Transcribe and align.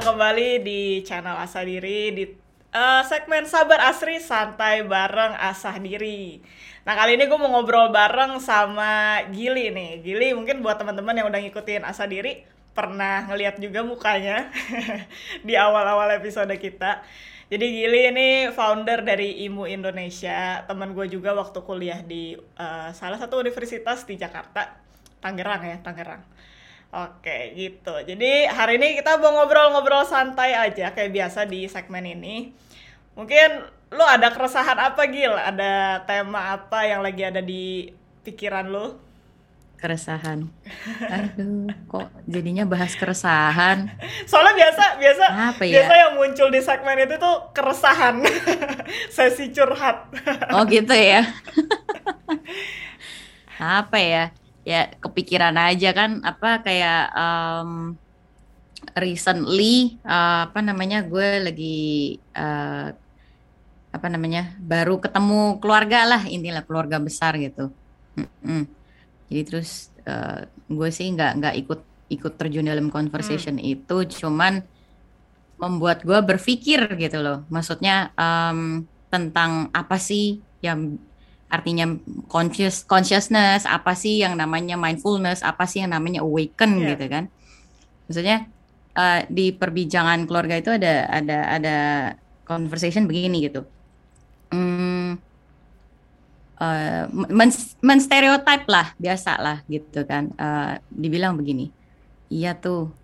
kembali 0.00 0.64
di 0.64 1.04
channel 1.04 1.36
Asa 1.36 1.60
Diri 1.60 2.08
di 2.16 2.24
uh, 2.72 3.04
segmen 3.04 3.44
Sabar 3.44 3.84
Asri 3.84 4.16
Santai 4.16 4.80
bareng 4.80 5.36
Asah 5.36 5.76
Diri. 5.76 6.40
Nah 6.88 6.96
kali 6.96 7.20
ini 7.20 7.28
gue 7.28 7.36
mau 7.36 7.52
ngobrol 7.52 7.92
bareng 7.92 8.40
sama 8.40 9.20
Gili 9.28 9.68
nih. 9.68 10.00
Gili 10.00 10.32
mungkin 10.32 10.64
buat 10.64 10.80
teman-teman 10.80 11.20
yang 11.20 11.28
udah 11.28 11.44
ngikutin 11.44 11.84
Asa 11.84 12.08
Diri 12.08 12.40
pernah 12.72 13.28
ngeliat 13.28 13.60
juga 13.60 13.84
mukanya 13.84 14.48
di 15.46 15.52
awal-awal 15.60 16.16
episode 16.16 16.56
kita. 16.56 17.04
Jadi 17.52 17.66
Gili 17.68 18.00
ini 18.08 18.28
founder 18.56 19.04
dari 19.04 19.44
IMU 19.44 19.68
Indonesia, 19.68 20.64
teman 20.64 20.96
gue 20.96 21.12
juga 21.12 21.36
waktu 21.36 21.60
kuliah 21.60 22.00
di 22.00 22.40
uh, 22.56 22.88
salah 22.96 23.20
satu 23.20 23.36
universitas 23.36 24.08
di 24.08 24.16
Jakarta, 24.16 24.80
Tangerang 25.20 25.60
ya, 25.60 25.76
Tangerang. 25.84 26.24
Oke, 26.90 27.54
gitu. 27.54 27.94
Jadi 28.02 28.50
hari 28.50 28.74
ini 28.74 28.98
kita 28.98 29.14
mau 29.22 29.30
ngobrol-ngobrol 29.30 30.02
santai 30.02 30.58
aja 30.58 30.90
kayak 30.90 31.14
biasa 31.14 31.46
di 31.46 31.70
segmen 31.70 32.02
ini. 32.02 32.50
Mungkin 33.14 33.62
lo 33.94 34.02
ada 34.02 34.34
keresahan 34.34 34.74
apa 34.74 35.06
Gil? 35.06 35.30
Ada 35.30 36.02
tema 36.02 36.50
apa 36.58 36.82
yang 36.90 37.06
lagi 37.06 37.22
ada 37.22 37.38
di 37.38 37.94
pikiran 38.26 38.74
lo? 38.74 38.98
Keresahan. 39.78 40.50
Aduh, 41.14 41.70
kok 41.86 42.10
jadinya 42.26 42.66
bahas 42.66 42.98
keresahan? 42.98 43.94
Soalnya 44.26 44.58
biasa 44.58 44.84
biasa 44.98 45.24
apa 45.54 45.62
ya? 45.64 45.72
biasa 45.78 45.94
yang 45.94 46.12
muncul 46.18 46.48
di 46.50 46.60
segmen 46.60 47.06
itu 47.06 47.16
tuh 47.22 47.54
keresahan. 47.54 48.18
Sesi 49.14 49.54
curhat. 49.54 50.10
oh, 50.58 50.66
gitu 50.66 50.90
ya. 50.90 51.22
apa 53.78 53.98
ya? 54.02 54.34
Ya 54.64 54.92
kepikiran 55.00 55.56
aja 55.56 55.90
kan 55.96 56.20
apa 56.20 56.60
kayak 56.60 57.04
um, 57.16 57.96
recently 58.96 59.96
uh, 60.04 60.48
apa 60.48 60.60
namanya 60.60 61.04
gue 61.04 61.28
lagi 61.40 61.80
uh, 62.36 62.92
apa 63.90 64.06
namanya 64.06 64.54
baru 64.60 65.02
ketemu 65.02 65.58
keluarga 65.58 66.06
lah 66.06 66.22
intinya 66.28 66.62
keluarga 66.62 67.00
besar 67.02 67.34
gitu 67.40 67.72
mm-hmm. 68.20 68.62
jadi 69.32 69.42
terus 69.42 69.90
uh, 70.06 70.46
gue 70.70 70.88
sih 70.92 71.10
nggak 71.10 71.32
nggak 71.42 71.54
ikut 71.66 71.80
ikut 72.10 72.32
terjun 72.34 72.66
dalam 72.66 72.90
conversation 72.90 73.56
hmm. 73.56 73.74
itu 73.78 73.96
cuman 74.18 74.66
membuat 75.60 76.02
gue 76.02 76.18
berpikir 76.18 76.82
gitu 76.98 77.22
loh 77.22 77.46
maksudnya 77.46 78.10
um, 78.18 78.82
tentang 79.10 79.70
apa 79.70 79.96
sih 79.96 80.42
yang 80.60 80.98
artinya 81.50 81.98
conscious 82.30 82.86
consciousness 82.86 83.66
apa 83.66 83.92
sih 83.98 84.22
yang 84.22 84.38
namanya 84.38 84.78
mindfulness 84.78 85.42
apa 85.42 85.66
sih 85.66 85.82
yang 85.82 85.92
namanya 85.92 86.22
awaken 86.22 86.80
yeah. 86.80 86.88
gitu 86.94 87.06
kan. 87.10 87.24
Maksudnya 88.06 88.38
uh, 88.94 89.20
di 89.26 89.50
perbincangan 89.50 90.24
keluarga 90.30 90.56
itu 90.56 90.70
ada 90.70 91.10
ada 91.10 91.38
ada 91.50 91.76
conversation 92.46 93.10
begini 93.10 93.50
gitu. 93.50 93.66
Hmm, 94.50 95.18
uh, 96.58 97.04
men 97.10 97.50
menstereotype 97.82 98.66
lah 98.70 98.94
biasa 98.96 99.32
lah 99.42 99.58
gitu 99.66 100.06
kan. 100.06 100.30
Uh, 100.38 100.78
dibilang 100.90 101.34
begini 101.34 101.70
iya 102.30 102.54
tuh 102.54 102.94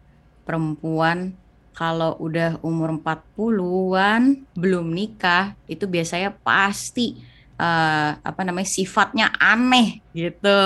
perempuan 0.46 1.34
kalau 1.76 2.16
udah 2.22 2.56
umur 2.64 2.96
40-an 3.02 4.48
belum 4.56 4.86
nikah 4.94 5.52
itu 5.68 5.84
biasanya 5.84 6.32
pasti 6.40 7.20
uh, 7.60 8.10
apa 8.20 8.40
namanya 8.44 8.68
sifatnya 8.68 9.32
aneh 9.36 10.00
gitu. 10.12 10.60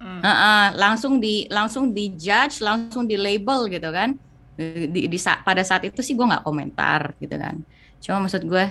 Hmm. 0.00 0.20
uh, 0.24 0.28
uh, 0.28 0.66
langsung 0.80 1.20
di 1.20 1.44
langsung 1.52 1.92
di 1.92 2.16
judge 2.16 2.64
langsung 2.64 3.04
di 3.04 3.20
label 3.20 3.68
gitu 3.68 3.90
kan. 3.92 4.16
Di, 4.60 5.08
di 5.08 5.18
saat 5.18 5.40
pada 5.40 5.64
saat 5.64 5.88
itu 5.88 6.04
sih 6.04 6.12
gue 6.12 6.26
nggak 6.26 6.44
komentar 6.44 7.16
gitu 7.20 7.36
kan. 7.36 7.60
Cuma 8.00 8.24
maksud 8.24 8.44
gue 8.44 8.64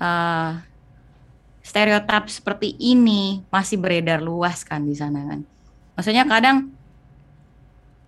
uh, 0.00 0.50
stereotip 1.60 2.30
seperti 2.30 2.76
ini 2.78 3.42
masih 3.48 3.76
beredar 3.80 4.22
luas 4.22 4.62
kan 4.64 4.84
di 4.84 4.96
sana 4.96 5.24
kan. 5.24 5.40
Maksudnya 5.96 6.24
kadang 6.28 6.76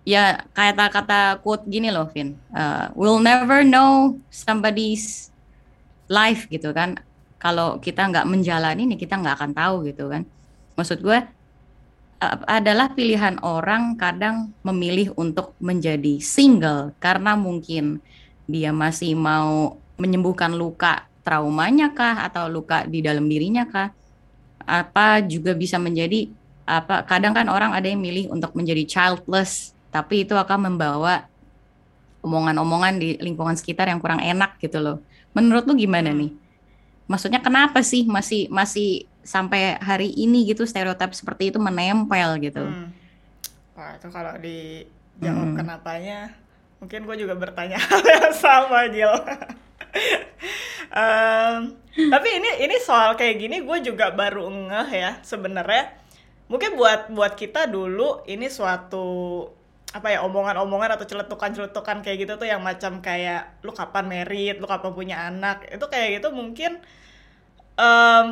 ya 0.09 0.41
kata-kata 0.57 1.37
quote 1.43 1.69
gini 1.69 1.93
loh 1.93 2.09
Vin 2.09 2.33
uh, 2.55 2.89
we'll 2.97 3.21
never 3.21 3.61
know 3.61 4.17
somebody's 4.33 5.29
life 6.09 6.49
gitu 6.49 6.73
kan 6.73 6.97
kalau 7.39 7.79
kita 7.79 8.03
nggak 8.11 8.27
menjalani 8.27 8.83
ini 8.83 8.99
kita 8.99 9.15
nggak 9.15 9.35
akan 9.39 9.51
tahu 9.55 9.75
gitu 9.87 10.11
kan. 10.11 10.27
Maksud 10.75 10.99
gue 10.99 11.19
adalah 12.45 12.91
pilihan 12.91 13.39
orang 13.39 13.95
kadang 13.95 14.51
memilih 14.59 15.15
untuk 15.15 15.55
menjadi 15.63 16.19
single 16.19 16.91
karena 16.99 17.39
mungkin 17.39 18.03
dia 18.43 18.75
masih 18.75 19.15
mau 19.15 19.79
menyembuhkan 19.95 20.51
luka 20.51 21.07
traumanya 21.23 21.95
kah 21.95 22.27
atau 22.27 22.51
luka 22.51 22.83
di 22.83 22.99
dalam 22.99 23.23
dirinya 23.31 23.63
kah. 23.63 23.95
Apa 24.67 25.23
juga 25.23 25.55
bisa 25.55 25.79
menjadi 25.79 26.27
apa 26.67 27.07
kadang 27.07 27.31
kan 27.33 27.47
orang 27.47 27.71
ada 27.71 27.87
yang 27.87 28.03
milih 28.03 28.29
untuk 28.29 28.53
menjadi 28.53 28.85
childless 28.85 29.73
tapi 29.89 30.27
itu 30.27 30.37
akan 30.37 30.69
membawa 30.69 31.25
omongan-omongan 32.21 32.99
di 32.99 33.15
lingkungan 33.17 33.55
sekitar 33.55 33.87
yang 33.87 34.03
kurang 34.03 34.19
enak 34.19 34.59
gitu 34.59 34.83
loh. 34.83 34.99
Menurut 35.31 35.63
lu 35.63 35.79
gimana 35.79 36.11
nih 36.11 36.48
maksudnya 37.09 37.41
kenapa 37.41 37.81
sih 37.81 38.05
masih 38.05 38.45
masih 38.53 39.09
sampai 39.25 39.81
hari 39.81 40.13
ini 40.13 40.45
gitu 40.45 40.63
stereotip 40.63 41.11
seperti 41.17 41.49
itu 41.49 41.57
menempel 41.57 42.37
gitu 42.37 42.61
hmm. 42.61 42.87
wah 43.73 43.97
itu 43.97 44.07
kalau 44.13 44.37
dijawab 44.37 45.47
hmm. 45.49 45.57
kenapanya 45.57 46.37
mungkin 46.77 47.09
gue 47.09 47.15
juga 47.17 47.33
bertanya 47.33 47.81
hal 47.89 48.05
yang 48.05 48.31
sama 48.37 48.87
Gil 48.93 49.09
um, 51.01 51.73
tapi 52.13 52.29
ini 52.37 52.49
ini 52.69 52.75
soal 52.77 53.17
kayak 53.17 53.41
gini 53.41 53.65
gue 53.65 53.77
juga 53.81 54.13
baru 54.13 54.45
ngeh 54.47 54.89
ya 54.93 55.11
sebenarnya 55.25 55.97
mungkin 56.45 56.77
buat 56.77 57.09
buat 57.09 57.33
kita 57.33 57.65
dulu 57.65 58.21
ini 58.29 58.47
suatu 58.53 59.49
apa 59.89 60.13
ya 60.13 60.21
omongan-omongan 60.21 61.01
atau 61.01 61.05
celetukan-celetukan 61.09 62.05
kayak 62.05 62.17
gitu 62.21 62.33
tuh 62.37 62.45
yang 62.45 62.61
macam 62.61 63.01
kayak 63.01 63.57
lu 63.65 63.73
kapan 63.73 64.05
merit, 64.05 64.61
lu 64.61 64.69
kapan 64.69 64.91
punya 64.93 65.17
anak? 65.29 65.65
Itu 65.69 65.89
kayak 65.89 66.21
gitu 66.21 66.29
mungkin 66.29 66.77
um, 67.73 68.25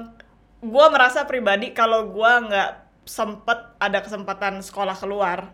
gue 0.61 0.85
merasa 0.93 1.25
pribadi 1.25 1.73
kalau 1.73 2.13
gue 2.13 2.31
nggak 2.49 2.71
sempet 3.07 3.77
ada 3.79 4.03
kesempatan 4.03 4.59
sekolah 4.59 4.97
keluar 4.99 5.49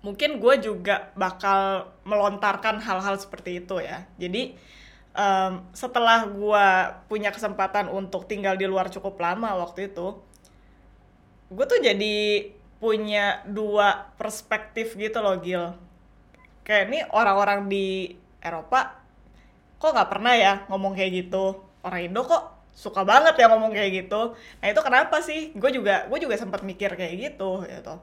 mungkin 0.00 0.38
gue 0.38 0.54
juga 0.62 1.10
bakal 1.18 1.90
melontarkan 2.06 2.78
hal-hal 2.78 3.18
seperti 3.18 3.66
itu 3.66 3.82
ya. 3.82 4.06
Jadi 4.14 4.54
um, 5.16 5.66
setelah 5.74 6.28
gue 6.30 6.66
punya 7.10 7.34
kesempatan 7.34 7.90
untuk 7.90 8.30
tinggal 8.30 8.54
di 8.54 8.70
luar 8.70 8.92
cukup 8.92 9.18
lama 9.18 9.58
waktu 9.58 9.90
itu 9.90 10.14
gue 11.46 11.64
tuh 11.66 11.78
jadi 11.78 12.16
punya 12.76 13.40
dua 13.48 14.12
perspektif 14.20 14.94
gitu 14.94 15.18
loh 15.24 15.40
Gil. 15.40 15.72
Kayak 16.66 16.84
ini 16.92 17.00
orang-orang 17.14 17.70
di 17.70 18.12
Eropa 18.42 19.00
kok 19.76 19.92
nggak 19.92 20.10
pernah 20.10 20.34
ya 20.36 20.52
ngomong 20.68 20.96
kayak 20.96 21.26
gitu? 21.26 21.62
Orang 21.84 22.00
Indo 22.02 22.24
kok 22.24 22.56
suka 22.76 23.08
banget 23.08 23.40
ya 23.40 23.48
ngomong 23.48 23.72
kayak 23.72 24.04
gitu. 24.04 24.36
Nah 24.36 24.66
itu 24.68 24.80
kenapa 24.84 25.24
sih? 25.24 25.56
Gue 25.56 25.72
juga 25.72 26.04
gue 26.08 26.18
juga 26.20 26.36
sempat 26.36 26.60
mikir 26.60 26.92
kayak 26.92 27.14
gitu 27.16 27.64
gitu. 27.64 27.94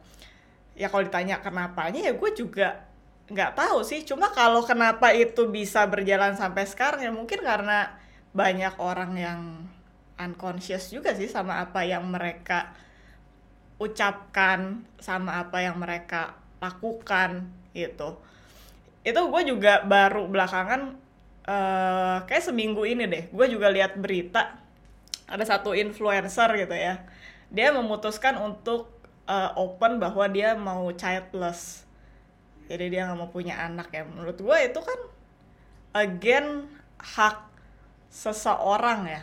Ya 0.73 0.89
kalau 0.89 1.05
ditanya 1.05 1.37
kenapanya 1.43 2.01
ya 2.01 2.13
gue 2.17 2.31
juga 2.33 2.89
nggak 3.29 3.53
tahu 3.53 3.85
sih. 3.85 4.01
Cuma 4.01 4.33
kalau 4.33 4.65
kenapa 4.65 5.13
itu 5.13 5.45
bisa 5.49 5.85
berjalan 5.85 6.33
sampai 6.33 6.65
sekarang 6.65 7.05
ya 7.05 7.11
mungkin 7.13 7.45
karena 7.45 7.93
banyak 8.33 8.73
orang 8.81 9.13
yang 9.13 9.41
unconscious 10.17 10.89
juga 10.89 11.13
sih 11.13 11.29
sama 11.29 11.61
apa 11.61 11.85
yang 11.85 12.05
mereka 12.09 12.73
ucapkan 13.83 14.87
sama 14.97 15.43
apa 15.43 15.59
yang 15.59 15.75
mereka 15.75 16.39
lakukan 16.63 17.51
gitu. 17.75 18.15
Itu 19.03 19.19
gue 19.27 19.41
juga 19.43 19.83
baru 19.83 20.31
belakangan 20.31 20.95
uh, 21.43 22.17
kayak 22.23 22.43
seminggu 22.47 22.87
ini 22.87 23.03
deh 23.03 23.23
gue 23.27 23.45
juga 23.51 23.67
lihat 23.67 23.99
berita 23.99 24.63
ada 25.27 25.43
satu 25.43 25.73
influencer 25.73 26.49
gitu 26.55 26.75
ya. 26.75 27.03
Dia 27.53 27.73
memutuskan 27.73 28.39
untuk 28.39 28.93
uh, 29.27 29.51
open 29.57 29.97
bahwa 29.97 30.25
dia 30.29 30.53
mau 30.53 30.89
childless. 30.93 31.83
Jadi 32.67 32.93
dia 32.93 33.09
nggak 33.09 33.19
mau 33.19 33.29
punya 33.31 33.59
anak 33.59 33.91
ya. 33.91 34.03
Menurut 34.07 34.39
gue 34.39 34.57
itu 34.63 34.79
kan 34.79 34.99
again 35.95 36.69
hak 36.99 37.49
seseorang 38.13 39.09
ya. 39.09 39.21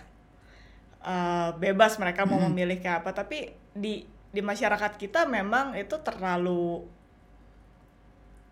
Uh, 1.00 1.56
bebas 1.56 1.96
mereka 1.96 2.28
mau 2.28 2.36
hmm. 2.42 2.52
memilih 2.52 2.78
kayak 2.82 3.06
apa. 3.06 3.10
Tapi 3.24 3.54
di 3.72 4.04
di 4.30 4.40
masyarakat 4.40 4.94
kita 4.98 5.26
memang 5.26 5.74
itu 5.74 5.98
terlalu 6.02 6.86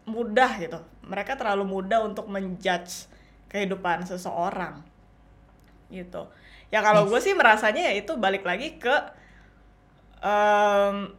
mudah 0.09 0.51
gitu. 0.59 0.81
Mereka 1.07 1.39
terlalu 1.39 1.65
mudah 1.69 2.03
untuk 2.03 2.27
menjudge 2.27 3.07
kehidupan 3.49 4.05
seseorang. 4.05 4.83
Gitu. 5.89 6.23
Ya 6.69 6.85
kalau 6.85 7.07
yes. 7.07 7.11
gue 7.11 7.21
sih 7.31 7.35
merasanya 7.35 7.89
ya 7.89 7.95
itu 7.97 8.13
balik 8.21 8.45
lagi 8.45 8.77
ke 8.77 8.93
um, 10.21 11.13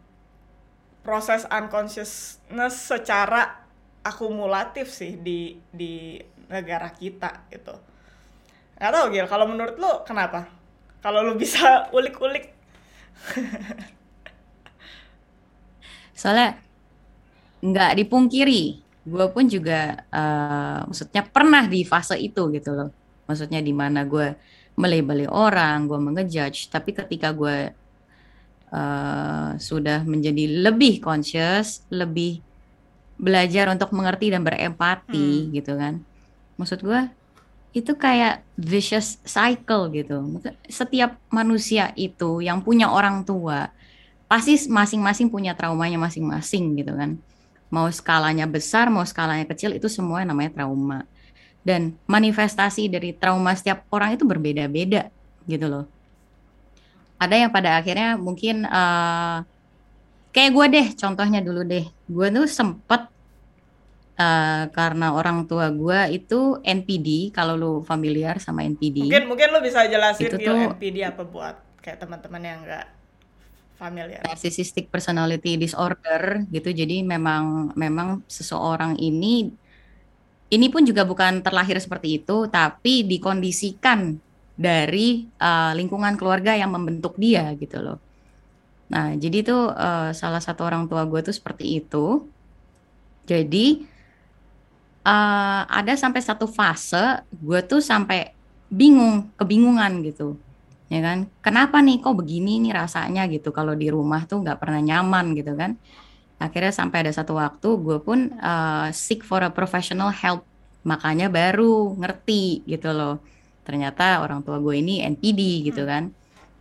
proses 1.02 1.48
unconsciousness 1.50 2.76
secara 2.76 3.66
akumulatif 4.04 4.92
sih 4.94 5.18
di 5.20 5.60
di 5.74 6.22
negara 6.50 6.90
kita 6.92 7.50
gitu 7.52 7.76
nggak 8.80 8.92
tahu 8.96 9.06
Gil 9.12 9.28
kalau 9.28 9.46
menurut 9.46 9.76
lo 9.76 10.08
kenapa 10.08 10.48
kalau 11.04 11.20
lo 11.24 11.36
bisa 11.36 11.84
ulik-ulik 11.98 12.56
soalnya 16.20 16.60
nggak 17.64 17.92
dipungkiri 18.04 18.64
gue 19.08 19.26
pun 19.32 19.48
juga 19.48 20.04
uh, 20.12 20.84
maksudnya 20.86 21.24
pernah 21.24 21.64
di 21.66 21.82
fase 21.88 22.20
itu 22.20 22.52
gitu 22.52 22.76
loh. 22.76 22.90
Maksudnya 23.26 23.64
di 23.64 23.72
mana 23.72 24.04
gue 24.04 24.36
melebeli 24.80 25.28
orang 25.28 25.88
gue 25.88 26.00
mengejudge 26.00 26.72
tapi 26.72 26.96
ketika 26.96 27.32
gue 27.36 27.72
uh, 28.72 29.50
sudah 29.60 30.04
menjadi 30.04 30.62
lebih 30.62 31.04
conscious 31.04 31.84
lebih 31.92 32.40
belajar 33.20 33.68
untuk 33.68 33.92
mengerti 33.92 34.32
dan 34.32 34.44
berempati 34.44 35.48
hmm. 35.48 35.52
gitu 35.56 35.74
kan. 35.76 36.04
Maksud 36.60 36.80
gue 36.84 37.02
itu 37.72 37.92
kayak 37.94 38.42
vicious 38.58 39.22
cycle 39.26 39.90
gitu. 39.94 40.26
Setiap 40.68 41.18
manusia 41.30 41.94
itu 41.96 42.42
yang 42.42 42.62
punya 42.66 42.90
orang 42.90 43.24
tua 43.26 43.70
pasti 44.30 44.54
masing-masing 44.70 45.34
punya 45.34 45.58
traumanya 45.58 45.98
masing-masing 45.98 46.78
gitu 46.78 46.94
kan. 46.94 47.18
Mau 47.74 47.90
skalanya 47.90 48.46
besar 48.46 48.94
mau 48.94 49.02
skalanya 49.02 49.50
kecil 49.50 49.74
itu 49.74 49.90
semua 49.90 50.22
namanya 50.22 50.54
trauma. 50.62 51.10
Dan 51.66 51.98
manifestasi 52.06 52.88
dari 52.88 53.18
trauma 53.18 53.58
setiap 53.58 53.90
orang 53.90 54.14
itu 54.14 54.24
berbeda-beda 54.24 55.10
gitu 55.50 55.66
loh. 55.66 55.86
Ada 57.18 57.36
yang 57.36 57.52
pada 57.52 57.82
akhirnya 57.82 58.16
mungkin 58.16 58.64
uh, 58.70 59.44
kayak 60.30 60.52
gue 60.54 60.66
deh 60.78 60.88
contohnya 60.94 61.42
dulu 61.42 61.66
deh. 61.66 61.90
Gue 62.06 62.30
tuh 62.30 62.46
sempet 62.46 63.10
uh, 64.20 64.64
karena 64.70 65.18
orang 65.18 65.50
tua 65.50 65.74
gue 65.74 66.22
itu 66.22 66.62
NPD 66.62 67.34
kalau 67.34 67.58
lu 67.58 67.74
familiar 67.82 68.38
sama 68.38 68.68
NPD 68.68 69.08
mungkin 69.08 69.26
mungkin 69.32 69.48
lu 69.56 69.60
bisa 69.64 69.88
jelasin 69.88 70.28
itu 70.28 70.38
tuh, 70.44 70.76
NPD 70.76 71.08
apa 71.08 71.24
buat 71.24 71.56
kayak 71.80 72.04
teman-teman 72.04 72.44
yang 72.44 72.60
enggak 72.68 72.99
familiar. 73.80 74.20
Narcissistic 74.28 74.92
personality 74.92 75.56
disorder 75.56 76.44
gitu. 76.52 76.70
Jadi 76.76 77.00
memang 77.08 77.72
memang 77.80 78.20
seseorang 78.28 79.00
ini 79.00 79.48
ini 80.50 80.68
pun 80.68 80.84
juga 80.84 81.08
bukan 81.08 81.40
terlahir 81.40 81.80
seperti 81.80 82.20
itu, 82.20 82.52
tapi 82.52 83.08
dikondisikan 83.08 84.20
dari 84.60 85.24
uh, 85.40 85.72
lingkungan 85.72 86.20
keluarga 86.20 86.52
yang 86.52 86.76
membentuk 86.76 87.16
dia 87.16 87.56
gitu 87.56 87.80
loh. 87.80 87.98
Nah, 88.92 89.16
jadi 89.16 89.46
itu 89.46 89.56
uh, 89.56 90.12
salah 90.12 90.42
satu 90.44 90.68
orang 90.68 90.90
tua 90.90 91.06
gue 91.08 91.22
tuh 91.22 91.32
seperti 91.32 91.80
itu. 91.80 92.28
Jadi 93.30 93.86
uh, 95.06 95.62
ada 95.70 95.94
sampai 95.94 96.20
satu 96.20 96.50
fase 96.50 97.22
gue 97.30 97.62
tuh 97.64 97.80
sampai 97.80 98.34
bingung, 98.74 99.30
kebingungan 99.38 100.02
gitu 100.02 100.49
ya 100.90 101.00
kan? 101.06 101.30
Kenapa 101.46 101.80
nih 101.80 102.02
kok 102.02 102.18
begini 102.18 102.58
nih 102.60 102.74
rasanya 102.74 103.30
gitu? 103.30 103.54
Kalau 103.54 103.78
di 103.78 103.88
rumah 103.88 104.26
tuh 104.26 104.42
nggak 104.42 104.58
pernah 104.58 104.82
nyaman 104.82 105.38
gitu 105.38 105.54
kan? 105.54 105.78
Akhirnya 106.42 106.74
sampai 106.74 107.08
ada 107.08 107.14
satu 107.14 107.38
waktu 107.38 107.70
gue 107.80 107.98
pun 108.02 108.34
uh, 108.42 108.90
seek 108.90 109.22
for 109.22 109.46
a 109.46 109.54
professional 109.54 110.10
help. 110.10 110.44
Makanya 110.84 111.30
baru 111.30 111.94
ngerti 111.96 112.66
gitu 112.66 112.90
loh. 112.92 113.22
Ternyata 113.64 114.26
orang 114.26 114.42
tua 114.42 114.58
gue 114.58 114.76
ini 114.82 115.06
NPD 115.06 115.70
gitu 115.70 115.86
hmm. 115.86 115.90
kan. 115.90 116.04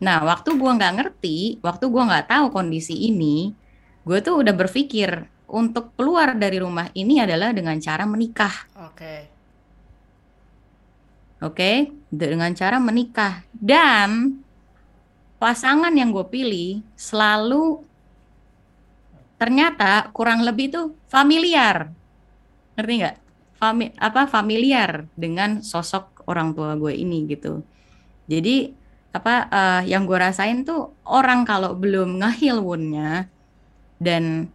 Nah 0.05 0.23
waktu 0.23 0.55
gue 0.55 0.71
nggak 0.71 0.95
ngerti 0.95 1.39
waktu 1.65 1.85
gue 1.89 2.03
nggak 2.05 2.31
tahu 2.31 2.55
kondisi 2.55 2.95
ini 2.95 3.51
gue 4.07 4.19
tuh 4.25 4.41
udah 4.41 4.55
berpikir 4.57 5.27
untuk 5.49 5.93
keluar 5.97 6.33
dari 6.37 6.61
rumah 6.61 6.89
ini 6.93 7.25
adalah 7.25 7.57
dengan 7.57 7.81
cara 7.81 8.05
menikah. 8.05 8.55
Oke. 8.77 8.93
okay 8.95 9.38
Oke, 11.39 11.95
dengan 12.11 12.51
cara 12.51 12.83
menikah 12.83 13.47
dan 13.55 14.43
pasangan 15.39 15.95
yang 15.95 16.11
gue 16.11 16.27
pilih 16.27 16.83
selalu 16.99 17.87
ternyata 19.39 20.11
kurang 20.11 20.43
lebih 20.43 20.67
tuh 20.75 20.87
familiar, 21.07 21.95
ngerti 22.75 22.93
nggak? 22.99 23.17
Fami, 23.59 23.95
apa 23.99 24.27
familiar 24.27 25.07
dengan 25.15 25.63
sosok 25.63 26.27
orang 26.27 26.55
tua 26.59 26.75
gue 26.75 26.95
ini 26.95 27.27
gitu. 27.31 27.63
Jadi 28.27 28.75
apa 29.15 29.35
uh, 29.47 29.83
yang 29.87 30.11
gue 30.11 30.19
rasain 30.19 30.67
tuh 30.67 30.91
orang 31.07 31.47
kalau 31.47 31.75
belum 31.79 32.19
ngehil 32.19 32.63
woundnya 32.63 33.31
dan 34.03 34.51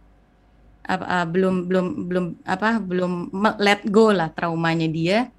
apa, 0.84 1.04
uh, 1.04 1.26
belum 1.28 1.64
belum 1.64 1.86
belum 2.12 2.26
apa 2.44 2.76
belum 2.76 3.32
let 3.56 3.88
go 3.88 4.12
lah 4.12 4.28
traumanya 4.36 4.88
dia 4.88 5.32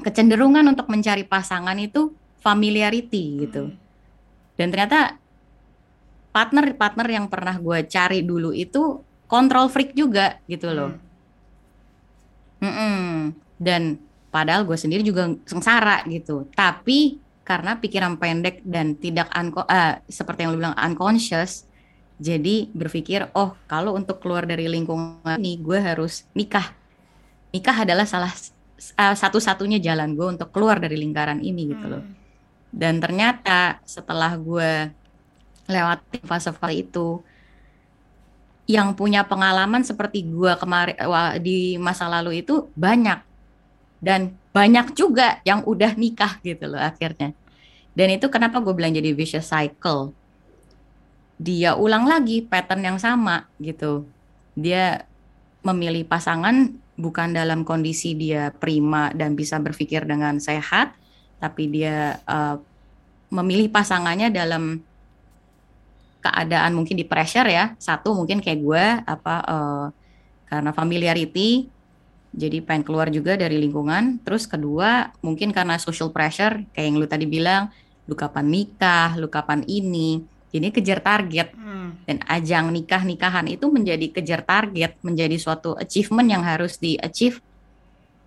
kecenderungan 0.00 0.64
untuk 0.68 0.88
mencari 0.92 1.24
pasangan 1.24 1.76
itu 1.80 2.12
familiarity 2.40 3.46
gitu. 3.48 3.72
Hmm. 3.72 3.76
Dan 4.56 4.72
ternyata 4.72 5.20
partner-partner 6.32 7.06
yang 7.08 7.26
pernah 7.32 7.56
gue 7.56 7.84
cari 7.88 8.20
dulu 8.20 8.52
itu 8.52 9.00
kontrol 9.26 9.72
freak 9.72 9.96
juga 9.96 10.40
gitu 10.46 10.72
loh. 10.72 10.92
Hmm. 12.60 12.72
Mm 12.72 13.16
Dan 13.56 13.96
padahal 14.28 14.68
gue 14.68 14.76
sendiri 14.76 15.00
juga 15.00 15.32
sengsara 15.48 16.04
gitu. 16.08 16.44
Tapi 16.52 17.16
karena 17.46 17.78
pikiran 17.78 18.18
pendek 18.18 18.60
dan 18.66 18.98
tidak 18.98 19.30
unco 19.32 19.62
uh, 19.64 20.02
seperti 20.10 20.44
yang 20.44 20.50
lo 20.52 20.58
bilang 20.58 20.76
unconscious, 20.76 21.64
jadi 22.18 22.68
berpikir 22.74 23.30
oh 23.36 23.54
kalau 23.70 23.94
untuk 23.94 24.18
keluar 24.18 24.44
dari 24.44 24.66
lingkungan 24.66 25.38
ini 25.38 25.56
gue 25.60 25.78
harus 25.78 26.26
nikah. 26.36 26.74
Nikah 27.54 27.86
adalah 27.86 28.04
salah 28.04 28.34
uh, 28.76 29.16
satu-satunya 29.16 29.80
jalan 29.80 30.14
gue 30.14 30.26
untuk 30.38 30.52
keluar 30.52 30.80
dari 30.80 30.96
lingkaran 31.00 31.40
ini 31.40 31.72
gitu 31.72 31.86
loh. 31.88 32.02
Hmm. 32.04 32.14
Dan 32.72 33.00
ternyata 33.00 33.80
setelah 33.88 34.36
gue 34.36 34.92
lewati 35.66 36.22
fase-fase 36.22 36.76
itu, 36.76 37.20
yang 38.66 38.98
punya 38.98 39.22
pengalaman 39.22 39.86
seperti 39.86 40.26
gue 40.26 40.52
kemarin 40.58 40.98
di 41.38 41.78
masa 41.78 42.10
lalu 42.10 42.42
itu 42.42 42.66
banyak 42.74 43.22
dan 44.02 44.34
banyak 44.50 44.92
juga 44.98 45.38
yang 45.46 45.62
udah 45.62 45.94
nikah 45.94 46.42
gitu 46.42 46.66
loh 46.66 46.82
akhirnya. 46.82 47.30
Dan 47.96 48.12
itu 48.12 48.28
kenapa 48.28 48.60
gue 48.60 48.74
bilang 48.76 48.92
jadi 48.92 49.14
vicious 49.16 49.48
cycle. 49.48 50.12
Dia 51.40 51.78
ulang 51.78 52.04
lagi 52.04 52.44
pattern 52.44 52.84
yang 52.84 52.98
sama 53.00 53.48
gitu. 53.56 54.04
Dia 54.52 55.06
memilih 55.64 56.04
pasangan 56.04 56.76
bukan 56.96 57.36
dalam 57.36 57.62
kondisi 57.62 58.16
dia 58.16 58.50
prima 58.56 59.12
dan 59.12 59.36
bisa 59.36 59.60
berpikir 59.60 60.08
dengan 60.08 60.40
sehat, 60.40 60.96
tapi 61.38 61.68
dia 61.68 62.18
uh, 62.24 62.56
memilih 63.28 63.68
pasangannya 63.68 64.32
dalam 64.32 64.80
keadaan 66.24 66.72
mungkin 66.74 66.96
di 66.98 67.06
pressure 67.06 67.46
ya. 67.46 67.76
Satu 67.76 68.16
mungkin 68.16 68.42
kayak 68.42 68.60
gue 68.64 68.84
apa 69.04 69.34
uh, 69.46 69.86
karena 70.48 70.70
familiarity 70.72 71.68
jadi 72.36 72.60
pengen 72.60 72.84
keluar 72.84 73.08
juga 73.08 73.36
dari 73.36 73.56
lingkungan. 73.56 74.20
Terus 74.24 74.44
kedua 74.44 75.12
mungkin 75.24 75.52
karena 75.52 75.80
social 75.80 76.12
pressure 76.12 76.64
kayak 76.76 76.86
yang 76.90 76.96
lu 77.00 77.06
tadi 77.08 77.24
bilang, 77.24 77.72
lu 78.04 78.16
kapan 78.16 78.46
nikah, 78.48 79.16
lu 79.16 79.28
kapan 79.28 79.62
ini 79.68 80.24
ini 80.54 80.70
kejar 80.70 81.02
target 81.02 81.50
hmm. 81.54 82.06
dan 82.06 82.16
ajang 82.30 82.70
nikah 82.70 83.02
nikahan 83.02 83.46
itu 83.50 83.66
menjadi 83.66 84.06
kejar 84.14 84.42
target 84.46 84.94
menjadi 85.02 85.36
suatu 85.38 85.74
achievement 85.74 86.28
yang 86.30 86.42
harus 86.46 86.78
di 86.78 86.94
achieve 86.98 87.42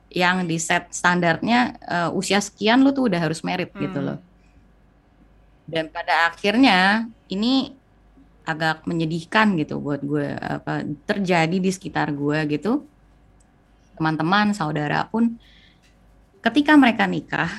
yang 0.09 0.43
di 0.49 0.57
set 0.57 0.89
standarnya 0.89 1.77
uh, 1.85 2.09
usia 2.17 2.41
sekian 2.41 2.81
lu 2.81 2.91
tuh 2.91 3.07
udah 3.07 3.21
harus 3.21 3.45
merit 3.45 3.69
gitu 3.71 3.77
hmm. 3.77 3.85
gitu 3.87 3.99
loh 4.01 4.19
dan 5.69 5.85
pada 5.93 6.33
akhirnya 6.33 7.05
ini 7.29 7.77
agak 8.41 8.89
menyedihkan 8.89 9.53
gitu 9.61 9.77
buat 9.77 10.01
gue 10.01 10.33
apa 10.33 10.81
terjadi 11.05 11.53
di 11.61 11.69
sekitar 11.69 12.09
gue 12.09 12.49
gitu 12.49 12.81
teman-teman 13.93 14.57
saudara 14.57 15.05
pun 15.05 15.37
ketika 16.41 16.73
mereka 16.73 17.05
nikah 17.05 17.51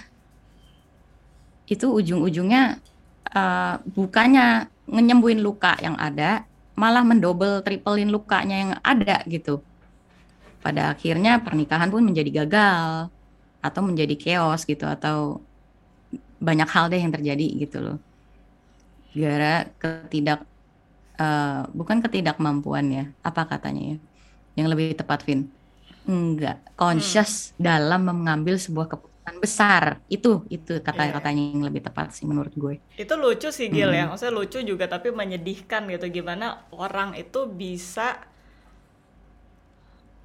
itu 1.71 1.87
ujung-ujungnya 1.87 2.83
uh, 3.35 3.79
bukannya 3.85 4.71
nyembuhin 4.91 5.41
luka 5.43 5.79
yang 5.79 5.95
ada, 5.97 6.45
malah 6.75 7.05
mendobel 7.05 7.63
triplein 7.63 8.11
lukanya 8.11 8.57
yang 8.57 8.73
ada 8.83 9.23
gitu. 9.29 9.63
Pada 10.61 10.93
akhirnya 10.93 11.41
pernikahan 11.41 11.89
pun 11.89 12.05
menjadi 12.05 12.45
gagal 12.45 13.09
atau 13.61 13.81
menjadi 13.85 14.15
chaos 14.17 14.65
gitu 14.65 14.85
atau 14.89 15.41
banyak 16.41 16.69
hal 16.69 16.89
deh 16.89 17.01
yang 17.01 17.13
terjadi 17.13 17.47
gitu 17.61 17.79
loh. 17.81 17.99
Gara 19.13 19.69
ketidak 19.77 20.45
uh, 21.21 21.69
bukan 21.77 22.01
ketidakmampuan 22.01 22.87
ya, 22.89 23.05
apa 23.21 23.45
katanya 23.45 23.95
ya? 23.95 23.97
Yang 24.57 24.69
lebih 24.77 24.87
tepat 24.97 25.21
Vin. 25.29 25.49
Enggak, 26.09 26.59
conscious 26.75 27.53
hmm. 27.55 27.61
dalam 27.61 28.01
mengambil 28.09 28.57
sebuah 28.57 28.89
keputusan 28.89 29.10
besar. 29.39 30.03
Itu 30.11 30.49
itu 30.51 30.83
kata-katanya 30.83 31.43
yang 31.55 31.63
lebih 31.69 31.87
tepat 31.87 32.11
sih 32.17 32.27
menurut 32.27 32.51
gue. 32.59 32.75
Itu 32.99 33.15
lucu 33.15 33.55
sih 33.55 33.71
Gil 33.71 33.93
ya. 33.93 33.93
hmm. 33.93 33.99
ya 33.99 34.05
maksudnya 34.11 34.35
lucu 34.35 34.59
juga 34.67 34.91
tapi 34.91 35.15
menyedihkan 35.15 35.87
gitu. 35.87 36.11
Gimana 36.11 36.67
orang 36.75 37.15
itu 37.15 37.47
bisa 37.47 38.19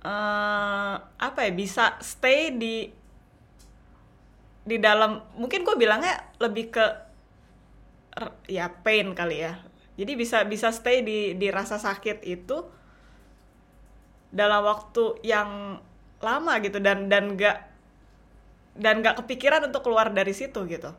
eh, 0.01 0.95
apa 1.01 1.39
ya 1.45 1.51
bisa 1.53 1.99
stay 2.01 2.55
di 2.55 2.89
di 4.65 4.77
dalam 4.81 5.21
mungkin 5.37 5.61
gue 5.61 5.77
bilangnya 5.77 6.25
lebih 6.41 6.73
ke 6.73 6.85
ya 8.49 8.71
pain 8.71 9.13
kali 9.13 9.45
ya. 9.45 9.61
Jadi 9.95 10.11
bisa 10.17 10.43
bisa 10.47 10.73
stay 10.73 11.05
di 11.05 11.37
di 11.37 11.47
rasa 11.53 11.77
sakit 11.77 12.25
itu 12.25 12.65
dalam 14.33 14.65
waktu 14.65 15.21
yang 15.21 15.79
lama 16.19 16.53
gitu. 16.63 16.81
Dan 16.81 17.07
dan 17.11 17.37
gak 17.37 17.74
dan 18.75 18.99
gak 18.99 19.23
kepikiran 19.23 19.63
untuk 19.71 19.87
keluar 19.87 20.11
dari 20.11 20.35
situ 20.35 20.67
gitu. 20.67 20.91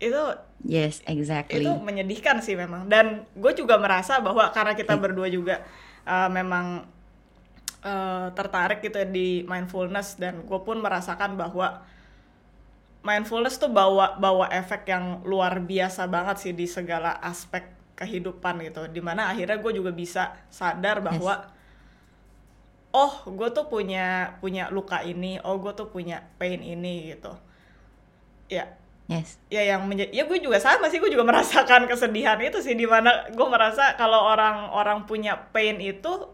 Itu 0.00 0.22
Yes, 0.60 1.00
exactly. 1.08 1.64
itu 1.64 1.72
menyedihkan 1.80 2.44
sih 2.44 2.52
memang. 2.52 2.84
Dan 2.84 3.24
gue 3.32 3.52
juga 3.56 3.80
merasa 3.80 4.20
bahwa 4.20 4.52
karena 4.52 4.76
kita 4.76 4.92
berdua 5.00 5.32
juga 5.32 5.64
uh, 6.04 6.28
memang 6.28 6.84
uh, 7.80 8.28
tertarik 8.36 8.84
gitu 8.84 9.00
ya 9.00 9.08
di 9.08 9.44
mindfulness 9.48 10.20
dan 10.20 10.44
gue 10.44 10.60
pun 10.60 10.84
merasakan 10.84 11.40
bahwa 11.40 11.80
mindfulness 13.00 13.56
tuh 13.56 13.72
bawa 13.72 14.20
bawa 14.20 14.52
efek 14.52 14.84
yang 14.84 15.24
luar 15.24 15.64
biasa 15.64 16.04
banget 16.12 16.36
sih 16.44 16.52
di 16.52 16.68
segala 16.68 17.16
aspek 17.24 17.64
kehidupan 17.96 18.60
gitu. 18.68 18.84
Di 18.92 19.00
mana 19.00 19.32
akhirnya 19.32 19.56
gue 19.56 19.72
juga 19.72 19.92
bisa 19.96 20.36
sadar 20.52 21.00
bahwa 21.00 21.48
oh 22.94 23.12
gue 23.26 23.48
tuh 23.54 23.66
punya 23.70 24.36
punya 24.42 24.68
luka 24.70 25.02
ini 25.02 25.38
oh 25.42 25.58
gue 25.62 25.72
tuh 25.74 25.88
punya 25.90 26.22
pain 26.38 26.60
ini 26.60 27.14
gitu 27.14 27.32
ya 28.50 28.66
Yes. 29.10 29.42
ya 29.50 29.66
yang 29.66 29.90
menjadi 29.90 30.14
ya 30.14 30.22
gue 30.22 30.38
juga 30.38 30.62
sama 30.62 30.86
sih 30.86 31.02
gue 31.02 31.10
juga 31.10 31.26
merasakan 31.26 31.90
kesedihan 31.90 32.38
itu 32.38 32.62
sih 32.62 32.78
di 32.78 32.86
mana 32.86 33.26
gue 33.26 33.46
merasa 33.50 33.98
kalau 33.98 34.22
orang-orang 34.22 35.02
punya 35.02 35.34
pain 35.50 35.82
itu 35.82 36.30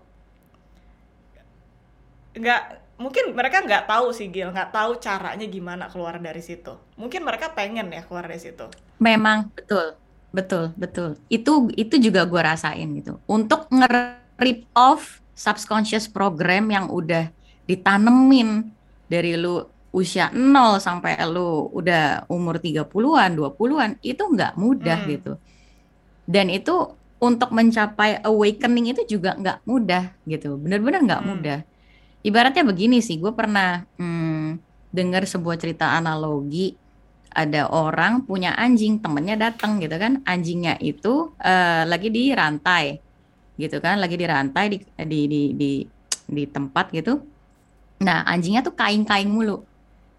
nggak 2.37 2.63
mungkin 3.01 3.33
mereka 3.33 3.65
nggak 3.65 3.89
tahu 3.89 4.13
sih 4.13 4.29
Gil 4.29 4.53
nggak 4.53 4.77
tahu 4.77 5.01
caranya 5.01 5.49
gimana 5.49 5.89
keluar 5.89 6.21
dari 6.21 6.45
situ 6.45 6.77
mungkin 7.01 7.25
mereka 7.25 7.57
pengen 7.57 7.89
ya 7.89 8.05
keluar 8.05 8.29
dari 8.29 8.41
situ 8.45 8.69
Memang 8.97 9.53
betul, 9.53 9.93
betul, 10.33 10.73
betul. 10.77 11.21
Itu 11.29 11.69
itu 11.77 12.01
juga 12.01 12.25
gue 12.25 12.41
rasain 12.41 12.89
gitu. 12.97 13.21
Untuk 13.29 13.69
nge-rip 13.69 14.65
off 14.73 15.21
subconscious 15.37 16.09
program 16.09 16.73
yang 16.73 16.89
udah 16.89 17.29
ditanemin 17.69 18.73
dari 19.07 19.37
lu 19.37 19.61
usia 19.93 20.33
0 20.33 20.81
sampai 20.81 21.21
lu 21.29 21.69
udah 21.73 22.25
umur 22.33 22.57
30-an, 22.59 23.37
20-an, 23.37 24.01
itu 24.01 24.23
nggak 24.25 24.57
mudah 24.57 24.99
Hmm. 25.05 25.09
gitu. 25.13 25.33
Dan 26.27 26.49
itu 26.49 26.75
untuk 27.17 27.49
mencapai 27.53 28.21
awakening 28.21 28.93
itu 28.93 29.17
juga 29.17 29.37
nggak 29.37 29.65
mudah 29.65 30.13
gitu. 30.29 30.57
Bener-bener 30.61 31.01
nggak 31.05 31.23
Hmm. 31.23 31.29
mudah. 31.33 31.59
Ibaratnya 32.21 32.67
begini 32.67 32.99
sih, 33.01 33.17
gue 33.17 33.31
pernah 33.33 33.87
hmm, 33.97 34.59
dengar 34.91 35.25
sebuah 35.25 35.57
cerita 35.61 35.95
analogi 35.95 36.75
ada 37.37 37.69
orang 37.69 38.25
punya 38.25 38.57
anjing 38.57 38.97
temennya 38.97 39.37
datang 39.37 39.77
gitu 39.77 39.93
kan 40.01 40.25
anjingnya 40.25 40.81
itu 40.81 41.37
eh, 41.37 41.85
lagi 41.85 42.09
di 42.09 42.33
rantai 42.33 42.97
gitu 43.57 43.81
kan 43.81 43.97
lagi 43.97 44.21
di 44.21 44.27
rantai 44.29 44.65
di 44.69 44.79
di 45.01 45.21
di 45.27 45.43
di, 45.57 45.71
di 46.29 46.45
tempat 46.45 46.93
gitu. 46.93 47.25
Nah 48.05 48.23
anjingnya 48.29 48.61
tuh 48.61 48.77
kain-kain 48.77 49.29
mulu. 49.29 49.65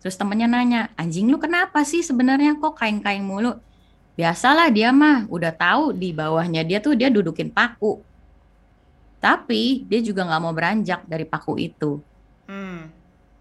Terus 0.01 0.17
temennya 0.17 0.49
nanya 0.49 0.81
anjing 0.97 1.29
lu 1.29 1.37
kenapa 1.37 1.81
sih 1.85 2.01
sebenarnya 2.01 2.57
kok 2.57 2.77
kain-kain 2.77 3.21
mulu? 3.21 3.57
Biasalah 4.17 4.73
dia 4.73 4.89
mah 4.89 5.29
udah 5.29 5.53
tahu 5.53 5.93
di 5.93 6.09
bawahnya 6.09 6.65
dia 6.65 6.81
tuh 6.81 6.97
dia 6.97 7.13
dudukin 7.13 7.53
paku. 7.53 8.01
Tapi 9.21 9.85
dia 9.85 10.01
juga 10.01 10.25
nggak 10.25 10.41
mau 10.41 10.53
beranjak 10.53 11.05
dari 11.05 11.25
paku 11.25 11.55
itu. 11.61 12.01
Hmm. 12.47 12.89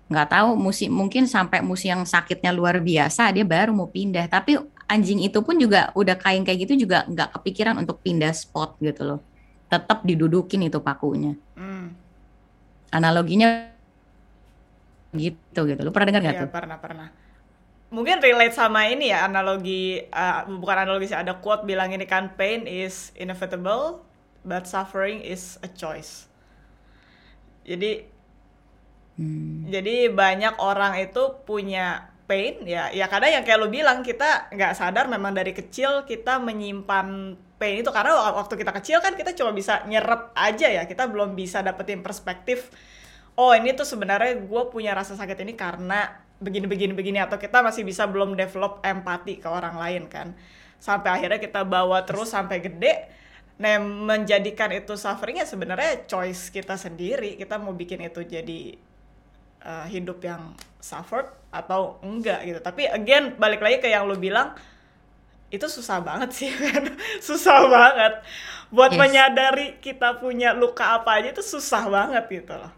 nggak 0.07 0.39
tahu 0.39 0.55
musim 0.55 0.95
mungkin 0.95 1.27
sampai 1.27 1.67
musim 1.67 1.91
yang 1.91 2.03
sakitnya 2.07 2.55
luar 2.55 2.79
biasa 2.79 3.27
dia 3.35 3.43
baru 3.43 3.75
mau 3.75 3.91
pindah. 3.91 4.31
Tapi 4.31 4.55
anjing 4.87 5.27
itu 5.27 5.43
pun 5.43 5.59
juga 5.59 5.91
udah 5.99 6.15
kain 6.15 6.47
kayak 6.47 6.67
gitu 6.67 6.87
juga 6.87 7.03
nggak 7.11 7.35
kepikiran 7.35 7.75
untuk 7.83 7.99
pindah 8.07 8.31
spot 8.31 8.79
gitu 8.79 9.03
loh 9.03 9.21
tetap 9.73 9.99
didudukin 10.09 10.63
itu 10.69 10.79
pakunya. 10.83 11.35
Hmm. 11.57 11.97
analoginya 12.93 13.71
gitu 15.17 15.61
gitu. 15.71 15.81
Lu 15.87 15.91
pernah 15.95 16.09
dengar 16.13 16.23
nggak 16.25 16.37
Iya, 16.37 16.43
tuh? 16.47 16.51
pernah 16.51 16.79
pernah. 16.81 17.09
Mungkin 17.95 18.19
relate 18.19 18.55
sama 18.61 18.91
ini 18.91 19.15
ya 19.15 19.19
analogi 19.31 20.03
uh, 20.11 20.43
bukan 20.63 20.77
analogi 20.85 21.07
sih 21.11 21.19
ada 21.19 21.39
quote 21.39 21.63
bilang 21.71 21.91
ini 21.95 22.05
kan 22.05 22.35
pain 22.39 22.67
is 22.67 23.15
inevitable 23.15 24.03
but 24.43 24.67
suffering 24.67 25.23
is 25.23 25.59
a 25.63 25.71
choice. 25.71 26.27
Jadi 27.67 28.07
Hmm, 29.17 29.73
Jadi 29.75 30.07
banyak 30.13 30.55
orang 30.63 30.93
itu 31.03 31.23
punya 31.49 32.13
pain 32.27 32.59
ya 32.67 32.91
ya 32.91 33.07
kadang 33.07 33.31
yang 33.31 33.45
kayak 33.47 33.59
lu 33.63 33.69
bilang 33.71 34.03
kita 34.03 34.51
nggak 34.51 34.73
sadar 34.75 35.07
memang 35.07 35.33
dari 35.39 35.55
kecil 35.55 36.03
kita 36.11 36.43
menyimpan 36.43 37.39
pain 37.61 37.77
itu. 37.81 37.91
Karena 37.95 38.13
wak- 38.19 38.37
waktu 38.47 38.55
kita 38.61 38.73
kecil 38.79 38.99
kan 39.05 39.15
kita 39.17 39.33
cuma 39.39 39.51
bisa 39.55 39.83
nyerap 39.89 40.35
aja 40.37 40.67
ya. 40.69 40.83
Kita 40.91 41.07
belum 41.09 41.35
bisa 41.39 41.63
dapetin 41.65 42.03
perspektif 42.07 42.71
oh 43.37 43.53
ini 43.53 43.77
tuh 43.77 43.85
sebenarnya 43.85 44.33
gue 44.49 44.63
punya 44.73 44.93
rasa 44.97 45.13
sakit 45.21 45.39
ini 45.45 45.53
karena 45.55 46.09
begini 46.41 46.67
begini 46.69 46.93
begini 46.97 47.19
atau 47.21 47.37
kita 47.41 47.61
masih 47.65 47.85
bisa 47.85 48.05
belum 48.09 48.37
develop 48.37 48.81
empati 48.85 49.41
ke 49.41 49.49
orang 49.49 49.77
lain 49.77 50.09
kan. 50.09 50.33
Sampai 50.81 51.11
akhirnya 51.17 51.41
kita 51.41 51.65
bawa 51.65 52.05
terus 52.09 52.33
sampai 52.33 52.61
gede 52.65 52.95
nah 53.57 53.81
menjadikan 53.81 54.69
itu 54.69 55.01
suffering 55.01 55.41
ya 55.41 55.47
sebenarnya 55.49 56.05
choice 56.11 56.53
kita 56.53 56.77
sendiri. 56.77 57.41
Kita 57.41 57.57
mau 57.61 57.73
bikin 57.73 58.01
itu 58.05 58.21
jadi 58.25 58.77
uh, 59.67 59.87
hidup 59.91 60.23
yang 60.23 60.55
suffered 60.79 61.27
atau 61.51 61.99
enggak 62.01 62.47
gitu. 62.47 62.61
Tapi 62.63 62.87
again 62.87 63.35
balik 63.37 63.59
lagi 63.59 63.83
ke 63.83 63.91
yang 63.91 64.07
lu 64.07 64.15
bilang 64.17 64.55
itu 65.51 65.67
susah 65.67 66.03
banget 66.03 66.31
sih, 66.35 66.51
men. 66.51 66.95
susah 67.27 67.67
banget. 67.67 68.15
Buat 68.71 68.95
Yes. 68.95 68.99
menyadari 68.99 69.79
kita 69.79 70.19
punya 70.19 70.55
luka 70.55 70.99
apa 70.99 71.23
aja 71.23 71.31
itu 71.31 71.43
susah 71.43 71.87
banget 71.87 72.25
gitu 72.31 72.55
loh. 72.55 72.73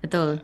betul 0.00 0.40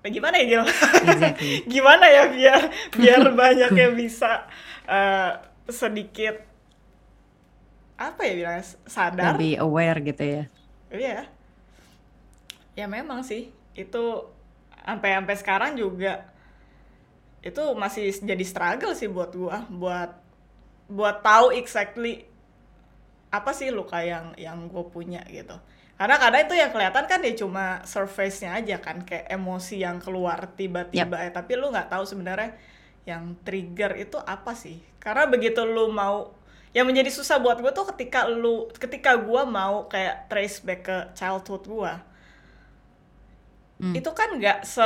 Nah, 0.00 0.08
gimana 0.08 0.40
ya 0.40 0.46
Gil? 0.48 0.64
exactly 1.04 1.60
gimana 1.76 2.06
ya 2.08 2.24
biar 2.32 2.62
biar 2.90 3.22
banyak 3.44 3.72
yang 3.76 3.92
bisa 3.94 4.48
uh, 4.88 5.36
sedikit 5.68 6.40
apa 8.00 8.20
ya 8.24 8.32
bilang 8.32 8.64
sadar 8.88 9.36
lebih 9.36 9.60
aware 9.60 10.00
gitu 10.00 10.24
ya 10.24 10.42
Iya. 10.90 11.28
Ya 12.74 12.86
memang 12.90 13.22
sih 13.22 13.52
itu 13.76 14.04
sampai 14.90 15.10
sampai 15.14 15.36
sekarang 15.38 15.72
juga 15.78 16.26
itu 17.40 17.62
masih 17.78 18.12
jadi 18.12 18.44
struggle 18.44 18.92
sih 18.92 19.08
buat 19.08 19.32
gua 19.32 19.64
buat 19.70 20.10
buat 20.90 21.22
tahu 21.22 21.54
exactly 21.54 22.26
apa 23.30 23.54
sih 23.54 23.70
luka 23.70 24.02
yang 24.02 24.34
yang 24.34 24.66
gue 24.66 24.84
punya 24.90 25.22
gitu. 25.30 25.54
Karena 25.94 26.16
kadang 26.18 26.42
itu 26.50 26.54
yang 26.58 26.74
kelihatan 26.74 27.04
kan 27.06 27.20
ya 27.22 27.32
cuma 27.38 27.84
surface-nya 27.86 28.58
aja 28.58 28.76
kan 28.82 29.06
kayak 29.06 29.30
emosi 29.30 29.86
yang 29.86 30.02
keluar 30.02 30.50
tiba-tiba 30.58 31.16
ya 31.22 31.30
tapi 31.30 31.54
lu 31.54 31.70
nggak 31.70 31.92
tahu 31.92 32.02
sebenarnya 32.02 32.58
yang 33.06 33.38
trigger 33.46 33.94
itu 34.02 34.18
apa 34.18 34.58
sih. 34.58 34.82
Karena 34.98 35.30
begitu 35.30 35.62
lu 35.62 35.94
mau 35.94 36.34
yang 36.74 36.90
menjadi 36.90 37.10
susah 37.14 37.38
buat 37.38 37.62
gue 37.62 37.70
tuh 37.70 37.86
ketika 37.94 38.26
lu 38.26 38.66
ketika 38.74 39.14
gua 39.18 39.42
mau 39.46 39.86
kayak 39.90 40.30
trace 40.30 40.62
back 40.62 40.80
ke 40.86 40.96
childhood 41.14 41.66
gua 41.66 42.02
Hmm. 43.80 43.96
itu 43.96 44.10
kan 44.12 44.36
nggak 44.36 44.60
se 44.68 44.84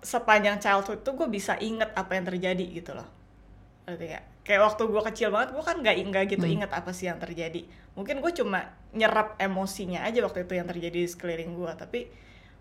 sepanjang 0.00 0.56
childhood 0.56 1.04
tuh 1.04 1.12
gue 1.12 1.28
bisa 1.28 1.52
inget 1.60 1.92
apa 1.92 2.16
yang 2.16 2.24
terjadi 2.24 2.64
gitu 2.64 2.96
loh 2.96 3.04
Ngerti 3.84 4.04
nggak? 4.08 4.24
kayak 4.42 4.60
waktu 4.72 4.82
gue 4.88 5.02
kecil 5.12 5.28
banget 5.28 5.48
gue 5.52 5.60
kan 5.60 5.76
nggak 5.84 5.96
nggak 6.08 6.24
gitu 6.32 6.46
Hmm. 6.48 6.54
inget 6.56 6.70
apa 6.72 6.90
sih 6.96 7.12
yang 7.12 7.20
terjadi 7.20 7.60
mungkin 7.92 8.24
gue 8.24 8.32
cuma 8.32 8.72
nyerap 8.96 9.36
emosinya 9.36 10.00
aja 10.08 10.24
waktu 10.24 10.48
itu 10.48 10.56
yang 10.56 10.64
terjadi 10.64 10.96
di 11.04 11.08
sekeliling 11.12 11.52
gue 11.52 11.72
tapi 11.76 12.00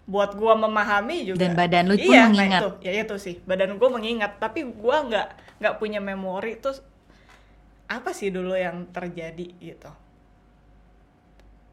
buat 0.03 0.35
gue 0.35 0.53
memahami 0.59 1.23
juga 1.31 1.39
dan 1.39 1.55
badan 1.55 1.87
lu 1.87 1.95
pun 1.95 2.03
iya 2.03 2.27
nah 2.27 2.35
mengingat 2.35 2.61
itu 2.61 2.69
ya 2.83 2.91
itu 2.91 3.15
sih 3.15 3.35
badan 3.47 3.79
gue 3.79 3.89
mengingat 3.89 4.43
tapi 4.43 4.67
gue 4.67 4.97
nggak 5.07 5.27
nggak 5.63 5.75
punya 5.79 6.03
memori 6.03 6.59
tuh 6.59 6.75
apa 7.87 8.11
sih 8.11 8.27
dulu 8.27 8.59
yang 8.59 8.91
terjadi 8.91 9.47
gitu 9.55 9.91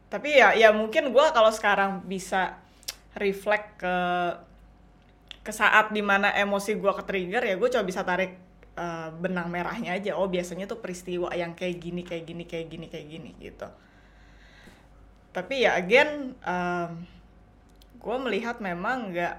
tapi 0.09 0.39
ya 0.39 0.55
ya 0.55 0.71
mungkin 0.73 1.11
gue 1.13 1.25
kalau 1.35 1.51
sekarang 1.53 2.01
bisa 2.07 2.57
reflect 3.17 3.81
ke 3.81 3.95
ke 5.39 5.51
saat 5.55 5.89
di 5.89 6.03
mana 6.03 6.29
emosi 6.35 6.77
gue 6.77 6.91
ke 6.93 7.03
trigger 7.07 7.41
ya 7.41 7.55
gue 7.57 7.69
coba 7.71 7.85
bisa 7.87 8.05
tarik 8.05 8.37
eh, 8.77 9.09
benang 9.17 9.49
merahnya 9.49 9.97
aja. 9.97 10.13
Oh 10.19 10.29
biasanya 10.29 10.69
tuh 10.69 10.77
peristiwa 10.77 11.33
yang 11.33 11.57
kayak 11.57 11.79
gini 11.81 12.01
kayak 12.05 12.23
gini 12.27 12.43
kayak 12.45 12.67
gini 12.69 12.85
kayak 12.91 13.07
gini 13.09 13.31
gitu. 13.41 13.67
Tapi 15.33 15.65
ya 15.65 15.77
again 15.77 16.35
gue 17.99 18.17
melihat 18.23 18.63
memang 18.63 19.11
nggak 19.11 19.35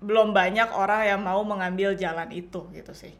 belum 0.00 0.32
banyak 0.32 0.72
orang 0.72 1.02
yang 1.12 1.20
mau 1.20 1.44
mengambil 1.44 1.92
jalan 1.92 2.30
itu 2.32 2.64
gitu 2.72 2.92
sih. 2.94 3.12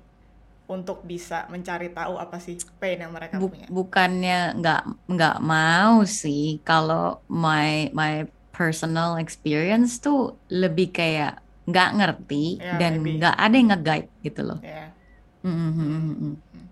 Untuk 0.71 1.03
bisa 1.03 1.51
mencari 1.51 1.91
tahu 1.91 2.15
apa 2.17 2.39
sih 2.39 2.55
pain 2.79 3.03
yang 3.03 3.11
mereka 3.11 3.43
punya. 3.43 3.67
bukannya 3.67 4.55
nggak 4.63 4.83
nggak 5.11 5.37
mau 5.43 6.07
sih. 6.07 6.63
Kalau 6.63 7.21
my 7.27 7.91
my 7.91 8.25
personal 8.61 9.17
experience 9.25 10.05
tuh 10.05 10.37
lebih 10.53 10.93
kayak 10.93 11.41
nggak 11.65 11.89
ngerti 11.97 12.61
Ya, 12.61 12.77
dan 12.77 12.93
nggak 13.17 13.37
ada 13.41 13.55
yang 13.57 13.69
nge-guide 13.73 14.09
gitu 14.21 14.41
loh. 14.45 14.61
Ya, 14.61 14.93
Mm, 15.41 15.57
mm, 15.57 15.73
mm, 15.73 15.89
mm, 16.05 16.35
mm. 16.37 16.67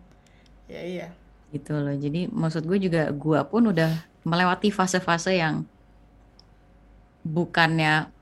ya 0.68 0.80
iya. 0.85 1.07
Gitu 1.49 1.73
loh. 1.73 1.97
Jadi 1.97 2.28
maksud 2.28 2.68
gue 2.68 2.76
juga 2.76 3.09
gue 3.09 3.40
pun 3.49 3.62
udah 3.73 3.88
melewati 4.28 4.68
fase-fase 4.68 5.33
yang 5.40 5.64
bukannya 7.25 8.12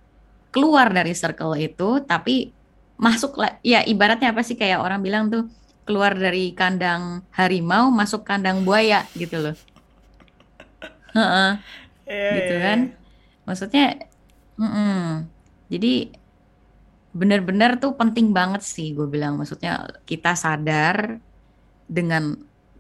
keluar 0.55 0.95
dari 0.95 1.13
circle 1.19 1.59
itu, 1.59 2.07
tapi 2.07 2.55
masuk. 3.03 3.35
Ya 3.67 3.83
ibaratnya 3.83 4.31
apa 4.31 4.47
sih 4.47 4.55
kayak 4.55 4.79
orang 4.79 5.03
bilang 5.03 5.25
tuh 5.35 5.51
keluar 5.87 6.15
dari 6.15 6.55
kandang 6.55 7.27
harimau 7.35 7.91
masuk 7.91 8.23
kandang 8.23 8.63
buaya 8.63 9.11
gitu 9.19 9.43
loh. 9.43 9.55
Heeh. 11.17 11.51
Iya, 12.07 12.31
gitu 12.39 12.55
iya, 12.55 12.63
kan. 12.63 12.79
Maksudnya, 13.47 13.83
mm-mm. 14.61 14.91
jadi 15.73 15.89
benar-benar 17.21 17.71
tuh 17.83 17.91
penting 18.01 18.27
banget 18.39 18.63
sih 18.75 18.87
gue 18.97 19.07
bilang. 19.15 19.33
Maksudnya 19.41 19.71
kita 20.11 20.29
sadar 20.45 20.97
dengan 21.97 22.23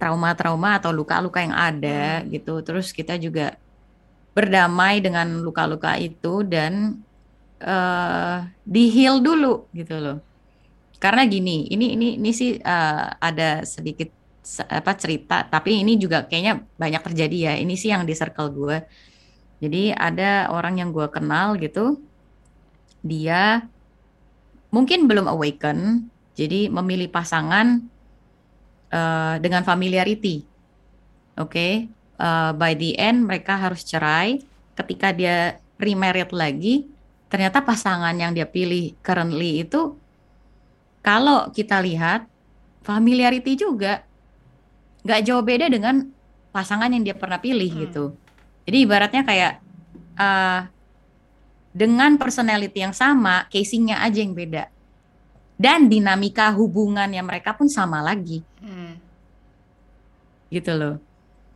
trauma-trauma 0.00 0.68
atau 0.78 0.90
luka-luka 0.98 1.38
yang 1.46 1.56
ada 1.66 1.88
Hmm. 2.22 2.28
gitu. 2.34 2.50
Terus 2.66 2.86
kita 2.98 3.12
juga 3.24 3.42
berdamai 4.36 4.94
dengan 5.04 5.28
luka-luka 5.46 5.90
itu 6.06 6.28
dan 6.52 6.74
eh 7.64 8.36
di 8.74 8.80
heal 8.94 9.14
dulu 9.26 9.46
gitu 9.78 9.92
loh. 10.04 10.14
Karena 11.02 11.22
gini, 11.34 11.50
ini 11.72 11.84
ini 11.94 12.06
ini 12.18 12.30
sih 12.40 12.50
eh, 12.70 12.92
ada 13.26 13.44
sedikit 13.74 14.08
se- 14.54 14.68
apa 14.78 14.92
cerita, 15.02 15.34
tapi 15.52 15.70
ini 15.82 15.92
juga 16.04 16.16
kayaknya 16.28 16.52
banyak 16.82 17.02
terjadi 17.06 17.36
ya. 17.48 17.52
Ini 17.62 17.72
sih 17.82 17.90
yang 17.94 18.04
di 18.08 18.14
circle 18.20 18.48
gue. 18.58 18.76
Jadi 19.56 19.92
ada 19.96 20.52
orang 20.52 20.80
yang 20.80 20.92
gue 20.92 21.08
kenal 21.08 21.56
gitu, 21.56 22.00
dia 23.00 23.64
mungkin 24.68 25.08
belum 25.08 25.26
awaken, 25.32 26.08
jadi 26.36 26.68
memilih 26.68 27.08
pasangan 27.08 27.80
eh, 28.92 29.34
dengan 29.40 29.64
familiarity. 29.64 30.44
Oke, 31.36 31.88
Eh, 32.16 32.52
by 32.56 32.72
the 32.72 32.96
end 32.96 33.28
mereka 33.28 33.60
harus 33.60 33.84
cerai. 33.84 34.40
Ketika 34.72 35.12
dia 35.12 35.60
remarried 35.76 36.32
lagi, 36.32 36.88
ternyata 37.28 37.60
pasangan 37.60 38.16
yang 38.16 38.32
dia 38.32 38.48
pilih 38.48 38.96
currently 39.04 39.64
itu, 39.64 40.00
kalau 41.04 41.48
kita 41.52 41.80
lihat 41.84 42.24
familiarity 42.80 43.56
juga 43.56 44.00
nggak 45.04 45.20
jauh 45.28 45.44
beda 45.44 45.68
dengan 45.68 46.08
pasangan 46.52 46.88
yang 46.88 47.04
dia 47.04 47.16
pernah 47.16 47.36
pilih 47.36 47.68
Hmm. 47.68 47.80
gitu. 47.84 48.04
Jadi 48.66 48.76
ibaratnya 48.82 49.22
kayak 49.22 49.52
eh, 50.18 50.60
dengan 51.76 52.16
personality 52.16 52.82
yang 52.82 52.96
sama, 52.96 53.44
casingnya 53.52 54.00
aja 54.00 54.18
yang 54.20 54.32
beda. 54.32 54.68
Dan 55.56 55.88
dinamika 55.88 56.52
hubungannya 56.52 57.20
mereka 57.24 57.56
pun 57.56 57.64
sama 57.64 58.04
lagi 58.04 58.44
Hmm. 58.60 59.00
gitu 60.52 60.72
loh. 60.76 60.96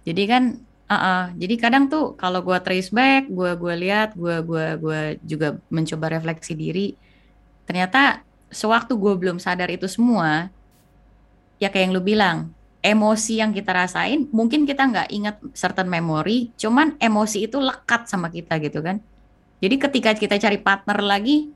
Jadi 0.09 0.23
kan, 0.25 0.57
uh-uh. 0.88 1.37
jadi 1.37 1.55
kadang 1.61 1.93
tuh 1.93 2.17
kalau 2.17 2.40
gua 2.40 2.64
trace 2.64 2.88
back, 2.88 3.29
gua 3.29 3.52
gua 3.61 3.76
lihat, 3.76 4.17
gua 4.17 4.40
gua 4.40 4.81
gua 4.81 5.00
juga 5.21 5.61
mencoba 5.69 6.17
refleksi 6.17 6.57
diri. 6.57 6.97
Ternyata 7.69 8.25
sewaktu 8.50 8.99
gue 8.99 9.14
belum 9.14 9.38
sadar 9.38 9.71
itu 9.71 9.87
semua, 9.87 10.50
ya 11.62 11.71
kayak 11.71 11.85
yang 11.87 11.95
lu 11.95 12.02
bilang, 12.02 12.50
emosi 12.81 13.45
yang 13.45 13.53
kita 13.53 13.77
rasain, 13.77 14.29
mungkin 14.33 14.65
kita 14.65 14.89
nggak 14.89 15.09
ingat 15.12 15.37
certain 15.53 15.88
memory, 15.88 16.49
cuman 16.57 16.97
emosi 16.97 17.45
itu 17.45 17.61
lekat 17.61 18.09
sama 18.09 18.33
kita 18.33 18.57
gitu 18.61 18.81
kan. 18.81 19.01
Jadi 19.61 19.77
ketika 19.77 20.11
kita 20.16 20.40
cari 20.40 20.57
partner 20.57 21.05
lagi, 21.05 21.53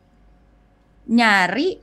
nyari 1.08 1.80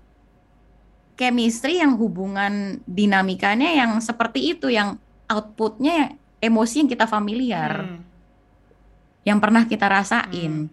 chemistry 1.17 1.82
yang 1.82 1.97
hubungan 1.97 2.82
dinamikanya 2.86 3.73
yang 3.73 3.97
seperti 3.97 4.54
itu, 4.54 4.69
yang 4.69 5.01
outputnya 5.25 6.17
emosi 6.41 6.86
yang 6.86 6.89
kita 6.89 7.06
familiar, 7.10 7.86
Hmm. 7.86 8.01
yang 9.25 9.38
pernah 9.38 9.65
kita 9.65 9.86
rasain. 9.89 10.69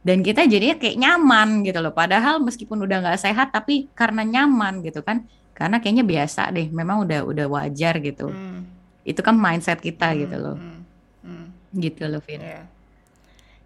Dan 0.00 0.24
kita 0.24 0.48
jadinya 0.48 0.80
kayak 0.80 0.96
nyaman 0.96 1.60
gitu 1.60 1.84
loh. 1.84 1.92
Padahal 1.92 2.40
meskipun 2.40 2.80
udah 2.88 3.04
nggak 3.04 3.20
sehat, 3.20 3.52
tapi 3.52 3.92
karena 3.92 4.24
nyaman 4.24 4.80
gitu 4.80 5.04
kan. 5.04 5.28
Karena 5.60 5.76
kayaknya 5.84 6.08
biasa 6.08 6.48
deh, 6.56 6.72
memang 6.72 7.04
udah 7.04 7.20
udah 7.28 7.46
wajar 7.52 8.00
gitu. 8.00 8.32
Hmm. 8.32 8.64
Itu 9.04 9.20
kan 9.20 9.36
mindset 9.36 9.84
kita 9.84 10.16
Hmm. 10.16 10.18
gitu 10.24 10.36
loh. 10.40 10.56
Hmm. 10.56 10.80
Hmm. 11.20 11.46
Gitu 11.76 12.08
loh, 12.08 12.24
Vin. 12.24 12.40
Ya. 12.40 12.64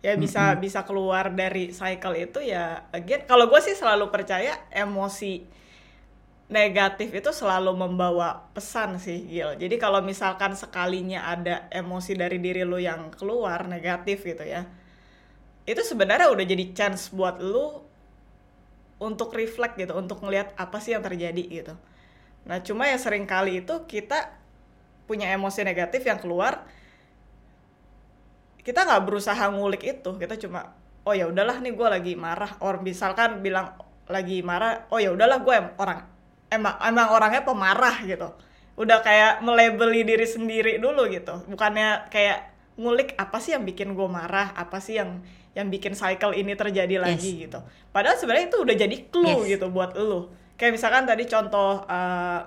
Ya 0.04 0.18
bisa 0.20 0.52
bisa 0.60 0.84
keluar 0.84 1.32
dari 1.32 1.72
cycle 1.72 2.12
itu 2.20 2.36
ya 2.44 2.84
again 2.92 3.24
kalau 3.24 3.48
gue 3.48 3.56
sih 3.64 3.72
selalu 3.72 4.12
percaya 4.12 4.52
emosi 4.68 5.40
negatif 6.52 7.08
itu 7.08 7.32
selalu 7.32 7.72
membawa 7.72 8.44
pesan 8.52 9.00
sih 9.00 9.24
Gil. 9.24 9.56
Jadi 9.56 9.80
kalau 9.80 10.04
misalkan 10.04 10.52
sekalinya 10.52 11.24
ada 11.24 11.72
emosi 11.72 12.12
dari 12.20 12.36
diri 12.36 12.68
lu 12.68 12.76
yang 12.76 13.08
keluar 13.16 13.64
negatif 13.64 14.28
gitu 14.28 14.44
ya. 14.44 14.68
Itu 15.64 15.80
sebenarnya 15.80 16.28
udah 16.28 16.44
jadi 16.44 16.64
chance 16.76 17.08
buat 17.08 17.40
lu 17.40 17.83
untuk 19.04 19.36
reflect 19.36 19.76
gitu, 19.76 19.92
untuk 19.92 20.24
ngelihat 20.24 20.56
apa 20.56 20.80
sih 20.80 20.96
yang 20.96 21.04
terjadi 21.04 21.44
gitu. 21.44 21.74
Nah, 22.48 22.60
cuma 22.64 22.88
ya 22.88 22.96
sering 22.96 23.28
kali 23.28 23.60
itu 23.64 23.84
kita 23.84 24.32
punya 25.04 25.28
emosi 25.36 25.60
negatif 25.64 26.08
yang 26.08 26.16
keluar 26.16 26.64
kita 28.64 28.80
nggak 28.88 29.04
berusaha 29.04 29.44
ngulik 29.52 29.84
itu. 29.84 30.10
Kita 30.16 30.40
cuma 30.40 30.72
oh 31.04 31.12
ya 31.12 31.28
udahlah 31.28 31.60
nih 31.60 31.76
gue 31.76 31.88
lagi 31.88 32.12
marah. 32.16 32.56
Or 32.64 32.80
misalkan 32.80 33.44
bilang 33.44 33.76
lagi 34.08 34.40
marah 34.40 34.88
oh 34.88 34.98
ya 34.98 35.12
udahlah 35.12 35.44
gue 35.44 35.54
em- 35.54 35.74
orang 35.76 36.00
emang 36.48 36.74
emang 36.80 37.08
orangnya 37.12 37.44
pemarah 37.44 37.96
gitu. 38.08 38.32
Udah 38.74 39.04
kayak 39.04 39.44
melebeli 39.44 40.02
diri 40.02 40.24
sendiri 40.24 40.80
dulu 40.80 41.06
gitu. 41.12 41.44
Bukannya 41.46 42.08
kayak 42.08 42.50
ngulik 42.80 43.14
apa 43.20 43.38
sih 43.38 43.54
yang 43.54 43.62
bikin 43.62 43.94
gue 43.94 44.08
marah 44.08 44.50
apa 44.56 44.82
sih 44.82 44.98
yang 44.98 45.22
yang 45.54 45.70
bikin 45.70 45.94
cycle 45.94 46.34
ini 46.34 46.52
terjadi 46.54 46.98
lagi 46.98 47.46
gitu 47.46 47.62
padahal 47.90 48.18
sebenarnya 48.18 48.50
itu 48.50 48.58
udah 48.60 48.76
jadi 48.76 48.96
clue 49.08 49.46
Yes. 49.46 49.58
gitu 49.58 49.66
buat 49.70 49.94
lu 49.94 50.28
kayak 50.54 50.74
misalkan 50.74 51.06
tadi 51.06 51.24
contoh 51.26 51.86
eh, 51.86 52.40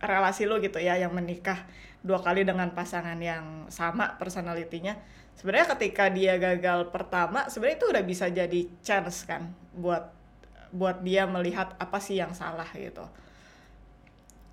relasi 0.00 0.44
lu 0.44 0.60
gitu 0.60 0.80
ya 0.80 0.96
yang 0.96 1.12
menikah 1.12 1.64
dua 2.04 2.20
kali 2.20 2.44
dengan 2.44 2.72
pasangan 2.72 3.16
yang 3.16 3.68
sama 3.72 4.16
personalitinya 4.20 4.96
sebenarnya 5.36 5.72
ketika 5.76 6.08
dia 6.08 6.36
gagal 6.36 6.88
pertama 6.92 7.48
sebenarnya 7.48 7.76
itu 7.80 7.86
udah 7.92 8.04
bisa 8.04 8.26
jadi 8.28 8.60
chance 8.80 9.24
kan 9.24 9.48
buat 9.72 10.12
buat 10.74 11.00
dia 11.00 11.24
melihat 11.24 11.72
apa 11.78 11.98
sih 12.00 12.18
yang 12.18 12.32
salah 12.34 12.66
gitu 12.74 13.04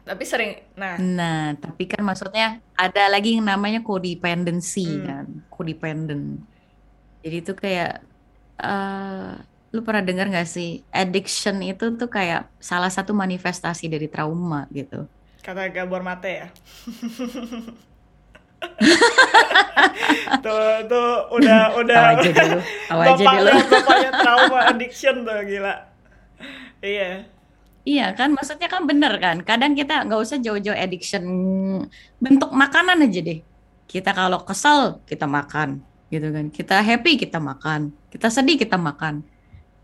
tapi 0.01 0.23
sering 0.25 0.51
nah 0.73 0.97
Nah, 0.97 1.53
tapi 1.61 1.85
kan 1.85 2.01
maksudnya 2.01 2.57
ada 2.73 3.05
lagi 3.07 3.37
yang 3.37 3.45
namanya 3.45 3.85
codependency 3.85 4.97
Hmm. 4.97 5.05
kan, 5.05 5.25
codependent. 5.53 6.41
Jadi 7.21 7.35
itu 7.41 7.53
kayak 7.53 8.01
eh 8.61 9.33
lu 9.71 9.87
pernah 9.87 10.03
dengar 10.03 10.27
nggak 10.27 10.49
sih 10.51 10.83
addiction 10.91 11.63
itu 11.63 11.95
tuh 11.95 12.11
kayak 12.11 12.51
salah 12.59 12.91
satu 12.91 13.15
manifestasi 13.15 13.87
dari 13.87 14.11
trauma 14.11 14.67
gitu. 14.75 15.07
kata 15.41 15.73
Gabor 15.73 16.05
Mate 16.05 16.29
ya 16.29 16.47
tuh 20.45 20.85
tuh 20.85 21.09
udah 21.33 21.81
udah 21.81 21.97
aja 22.13 22.29
dulu, 22.29 22.61
aja 22.93 23.25
dulu. 23.25 23.49
bapaknya 23.73 24.11
trauma 24.21 24.59
addiction 24.69 25.25
tuh 25.25 25.39
gila 25.49 25.75
iya 26.83 27.25
Iya 27.81 28.13
kan, 28.13 28.37
maksudnya 28.37 28.69
kan 28.69 28.85
bener 28.85 29.17
kan. 29.17 29.41
Kadang 29.41 29.73
kita 29.73 30.05
nggak 30.05 30.21
usah 30.21 30.37
jauh-jauh 30.37 30.77
addiction 30.77 31.25
bentuk 32.21 32.53
makanan 32.53 33.09
aja 33.09 33.25
deh. 33.25 33.41
Kita 33.89 34.13
kalau 34.13 34.45
kesel 34.45 35.01
kita 35.09 35.25
makan, 35.25 35.81
gitu 36.13 36.27
kan. 36.35 36.45
Kita 36.51 36.75
happy 36.83 37.11
kita 37.23 37.37
makan, 37.39 37.81
kita 38.13 38.27
sedih 38.35 38.57
kita 38.63 38.77
makan. 38.87 39.23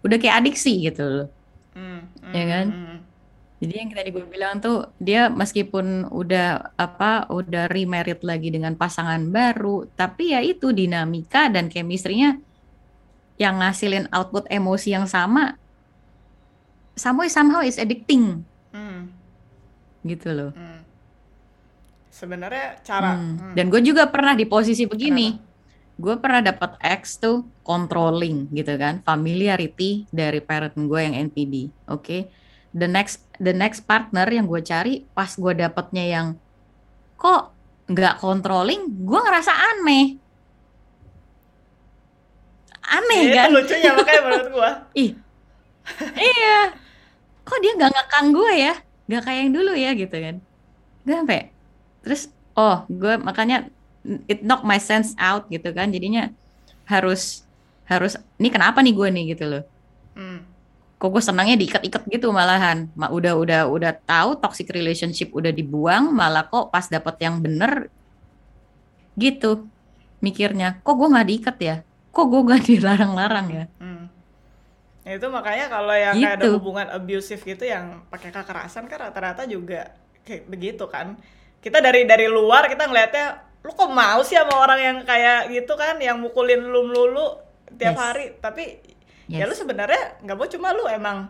Udah 0.05 0.17
kayak 0.21 0.37
adiksi 0.45 0.71
gitu 0.87 1.03
loh. 1.05 1.27
Hmm, 1.75 1.99
Ya 2.35 2.43
hmm, 2.43 2.51
kan? 2.53 2.67
hmm. 2.73 2.97
Jadi 3.57 3.73
yang 3.73 3.89
tadi 3.89 4.09
gue 4.13 4.25
bilang 4.29 4.61
tuh 4.61 4.75
dia 5.01 5.33
meskipun 5.33 5.85
udah 6.13 6.45
apa 6.77 7.25
udah 7.33 7.65
remarried 7.73 8.21
lagi 8.21 8.53
dengan 8.53 8.77
pasangan 8.77 9.21
baru, 9.33 9.89
tapi 9.97 10.33
ya 10.35 10.39
itu 10.45 10.69
dinamika 10.69 11.49
dan 11.49 11.65
chemistry-nya 11.73 12.37
yang 13.37 13.61
ngasilin 13.61 14.05
output 14.13 14.45
emosi 14.49 14.89
yang 14.93 15.05
sama, 15.09 15.57
somehow 16.97 17.27
somehow 17.29 17.61
is 17.63 17.77
addicting 17.77 18.43
Hmm, 18.73 19.09
gitu 20.05 20.29
loh. 20.33 20.51
hmm. 20.53 20.79
sebenarnya 22.09 22.81
cara 22.81 23.13
Hmm. 23.15 23.37
hmm, 23.37 23.53
Dan 23.57 23.65
gue 23.69 23.81
juga 23.83 24.09
pernah 24.09 24.33
di 24.33 24.45
posisi 24.47 24.83
begini. 24.89 25.46
Gue 25.97 26.13
pernah 26.21 26.45
dapat 26.45 26.77
X 26.77 27.17
tuh 27.17 27.41
controlling 27.65 28.53
gitu 28.53 28.77
kan, 28.77 29.01
familiarity 29.01 30.05
dari 30.13 30.37
parent 30.45 30.77
gue 30.77 30.99
yang 31.01 31.17
NPD. 31.29 31.73
Oke. 31.89 32.29
The 32.77 32.85
next 32.85 33.25
the 33.41 33.49
next 33.49 33.89
partner 33.89 34.29
yang 34.29 34.45
gue 34.45 34.61
cari 34.61 35.09
pas 35.17 35.33
gue 35.33 35.53
dapetnya 35.57 36.05
yang 36.05 36.27
kok 37.17 37.49
nggak 37.89 38.21
controlling, 38.21 38.85
gue 39.01 39.19
ngerasa 39.19 39.53
aneh. 39.73 40.21
aneh 42.87 43.21
Ya, 43.27 43.33
kan? 43.33 43.47
itu 43.51 43.55
lucunya 43.57 43.91
makanya 43.97 44.21
menurut 44.21 44.49
gua. 44.53 44.69
Ih. 45.01 45.11
Iya. 46.13 46.77
Kok 47.41 47.59
dia 47.63 47.71
nggak 47.73 47.91
ngekang 47.95 48.27
gue 48.35 48.51
ya? 48.53 48.73
Nggak 49.07 49.21
kayak 49.23 49.39
yang 49.39 49.51
dulu 49.55 49.71
ya 49.73 49.91
gitu 49.97 50.15
kan? 50.19 50.35
Gue 51.07 51.15
sampai. 51.15 51.41
Terus 52.05 52.21
oh 52.53 52.85
gue 52.91 53.13
makanya 53.17 53.71
it 54.25 54.39
knock 54.41 54.63
my 54.63 54.79
sense 54.79 55.11
out 55.17 55.45
gitu 55.47 55.69
kan. 55.71 55.91
Jadinya 55.91 56.31
harus 56.85 57.43
harus 57.85 58.15
ini 58.35 58.47
kenapa 58.47 58.79
nih 58.79 58.93
gue 58.93 59.07
nih? 59.09 59.25
gitu 59.35 59.45
loh. 59.47 59.63
Hmm. 60.17 60.41
kok 60.97 61.13
gue 61.13 61.21
senangnya 61.21 61.53
diikat-ikat 61.55 62.09
gitu 62.09 62.33
malahan. 62.33 62.89
Ma, 62.97 63.13
udah 63.13 63.37
udah 63.37 63.61
udah 63.69 63.93
tahu 64.01 64.33
toxic 64.41 64.65
relationship 64.73 65.29
udah 65.29 65.53
dibuang 65.53 66.09
malah 66.09 66.41
kok 66.41 66.73
pas 66.73 66.89
dapet 66.89 67.21
yang 67.21 67.37
bener 67.37 67.93
gitu 69.13 69.69
mikirnya. 70.19 70.81
Kok 70.81 70.95
gue 70.97 71.07
nggak 71.13 71.27
diikat 71.27 71.57
ya? 71.61 71.75
Kok 72.09 72.25
gue 72.25 72.41
nggak 72.49 72.63
dilarang-larang 72.73 73.47
ya? 73.53 73.65
Hmm. 73.77 74.09
Ya, 75.05 75.15
itu 75.15 75.27
makanya 75.31 75.71
kalau 75.71 75.95
yang 75.95 76.15
kayak 76.17 76.33
ada 76.35 76.43
Gitu. 76.43 76.53
hubungan 76.59 76.87
abusive 76.91 77.39
gitu 77.39 77.63
yang 77.63 78.03
pakai 78.11 78.27
kekerasan 78.27 78.89
kan 78.89 79.07
rata-rata 79.07 79.45
juga 79.45 79.93
kayak 80.25 80.49
begitu 80.49 80.83
kan. 80.89 81.15
Kita 81.61 81.79
dari 81.79 82.03
dari 82.03 82.27
luar 82.27 82.67
kita 82.67 82.89
ngelihatnya 82.89 83.46
lu 83.67 83.75
kok 83.75 83.91
mau 83.91 84.23
sih 84.23 84.39
sama 84.39 84.63
orang 84.63 84.79
yang 84.79 84.97
kayak 85.03 85.51
gitu 85.51 85.75
kan 85.75 85.99
yang 85.99 86.15
mukulin 86.17 86.63
lu 86.63 86.87
melulu 86.87 87.35
tiap 87.75 87.93
Yes. 87.93 87.99
hari 87.99 88.25
tapi 88.39 88.63
ya 89.27 89.43
lu 89.43 89.51
Yes. 89.51 89.59
sebenarnya 89.59 90.23
nggak 90.23 90.37
mau 90.39 90.47
cuma 90.47 90.71
lu 90.71 90.87
emang 90.87 91.27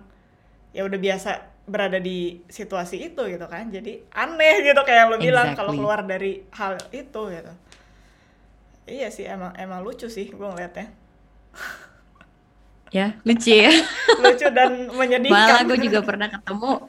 ya 0.70 0.86
udah 0.86 1.00
biasa 1.02 1.32
berada 1.66 1.98
di 1.98 2.46
situasi 2.48 3.10
itu 3.10 3.22
gitu 3.26 3.44
kan 3.50 3.68
jadi 3.68 4.06
aneh 4.14 4.62
gitu 4.64 4.78
kayak 4.86 5.00
yang 5.02 5.10
lu 5.10 5.18
bilang 5.18 5.48
kalau 5.52 5.74
Exactly. 5.74 5.78
keluar 5.82 6.00
dari 6.06 6.32
hal 6.54 6.74
itu 6.94 7.22
gitu 7.28 7.54
iya 8.86 9.10
sih 9.10 9.26
emang 9.26 9.52
emang 9.58 9.82
lucu 9.82 10.06
sih 10.08 10.30
gue 10.30 10.48
ngeliatnya 10.48 10.94
ya 12.88 13.20
lucu 13.28 13.52
ya 13.52 13.72
lucu 14.24 14.48
dan 14.48 14.88
menyedihkan 14.94 15.36
Malah 15.36 15.62
gue 15.68 15.78
juga 15.82 16.00
pernah 16.06 16.28
ketemu. 16.30 16.74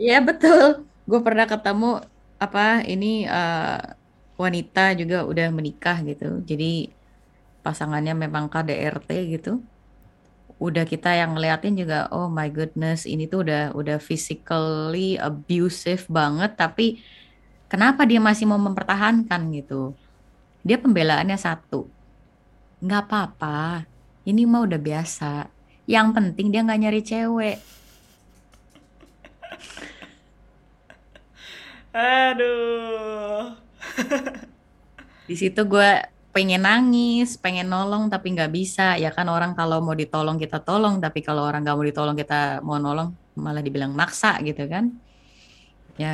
Iya 0.00 0.24
betul. 0.24 0.88
Gue 1.04 1.20
pernah 1.20 1.44
ketemu 1.44 2.00
apa 2.40 2.80
ini 2.88 3.28
eh, 3.28 3.80
wanita 4.40 4.96
juga 4.96 5.28
udah 5.28 5.52
menikah 5.52 6.00
gitu. 6.00 6.40
Jadi 6.40 6.88
pasangannya 7.60 8.16
memang 8.16 8.48
KDRT 8.48 9.10
gitu. 9.36 9.60
Udah 10.60 10.84
kita 10.84 11.12
yang 11.12 11.36
ngeliatin 11.36 11.76
juga, 11.76 12.08
oh 12.12 12.28
my 12.28 12.48
goodness, 12.48 13.04
ini 13.04 13.28
tuh 13.28 13.44
udah 13.44 13.72
udah 13.76 14.00
physically 14.00 15.20
abusive 15.20 16.04
banget. 16.08 16.56
Tapi 16.56 17.00
kenapa 17.68 18.04
dia 18.08 18.20
masih 18.20 18.48
mau 18.48 18.60
mempertahankan 18.60 19.40
gitu? 19.56 19.92
Dia 20.60 20.76
pembelaannya 20.76 21.36
satu, 21.40 21.88
nggak 22.84 23.02
apa-apa. 23.08 23.88
Ini 24.28 24.44
mah 24.44 24.68
udah 24.68 24.76
biasa. 24.76 25.48
Yang 25.88 26.08
penting 26.16 26.52
dia 26.52 26.60
nggak 26.60 26.80
nyari 26.80 27.00
cewek. 27.04 27.58
aduh 31.90 33.50
Di 35.28 35.34
situ 35.42 35.60
gue 35.72 35.88
pengen 36.34 36.62
nangis, 36.66 37.28
pengen 37.44 37.66
nolong 37.72 38.02
tapi 38.12 38.26
nggak 38.34 38.50
bisa. 38.58 38.82
Ya 39.02 39.08
kan 39.16 39.26
orang 39.34 39.52
kalau 39.58 39.76
mau 39.86 39.94
ditolong 40.02 40.36
kita 40.42 40.56
tolong, 40.66 40.94
tapi 41.04 41.18
kalau 41.26 41.42
orang 41.48 41.60
nggak 41.64 41.76
mau 41.78 41.86
ditolong 41.90 42.16
kita 42.22 42.34
mau 42.66 42.78
nolong 42.84 43.08
malah 43.44 43.62
dibilang 43.66 43.92
maksa 44.00 44.28
gitu 44.46 44.62
kan. 44.72 44.84
Ya 46.02 46.08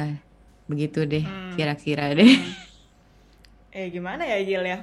begitu 0.70 0.98
deh 1.12 1.24
Hmm. 1.24 1.54
kira-kira 1.54 2.02
deh. 2.18 2.30
eh 3.72 3.86
gimana 3.92 4.24
ya 4.24 4.38
Gil 4.42 4.64
ya 4.66 4.78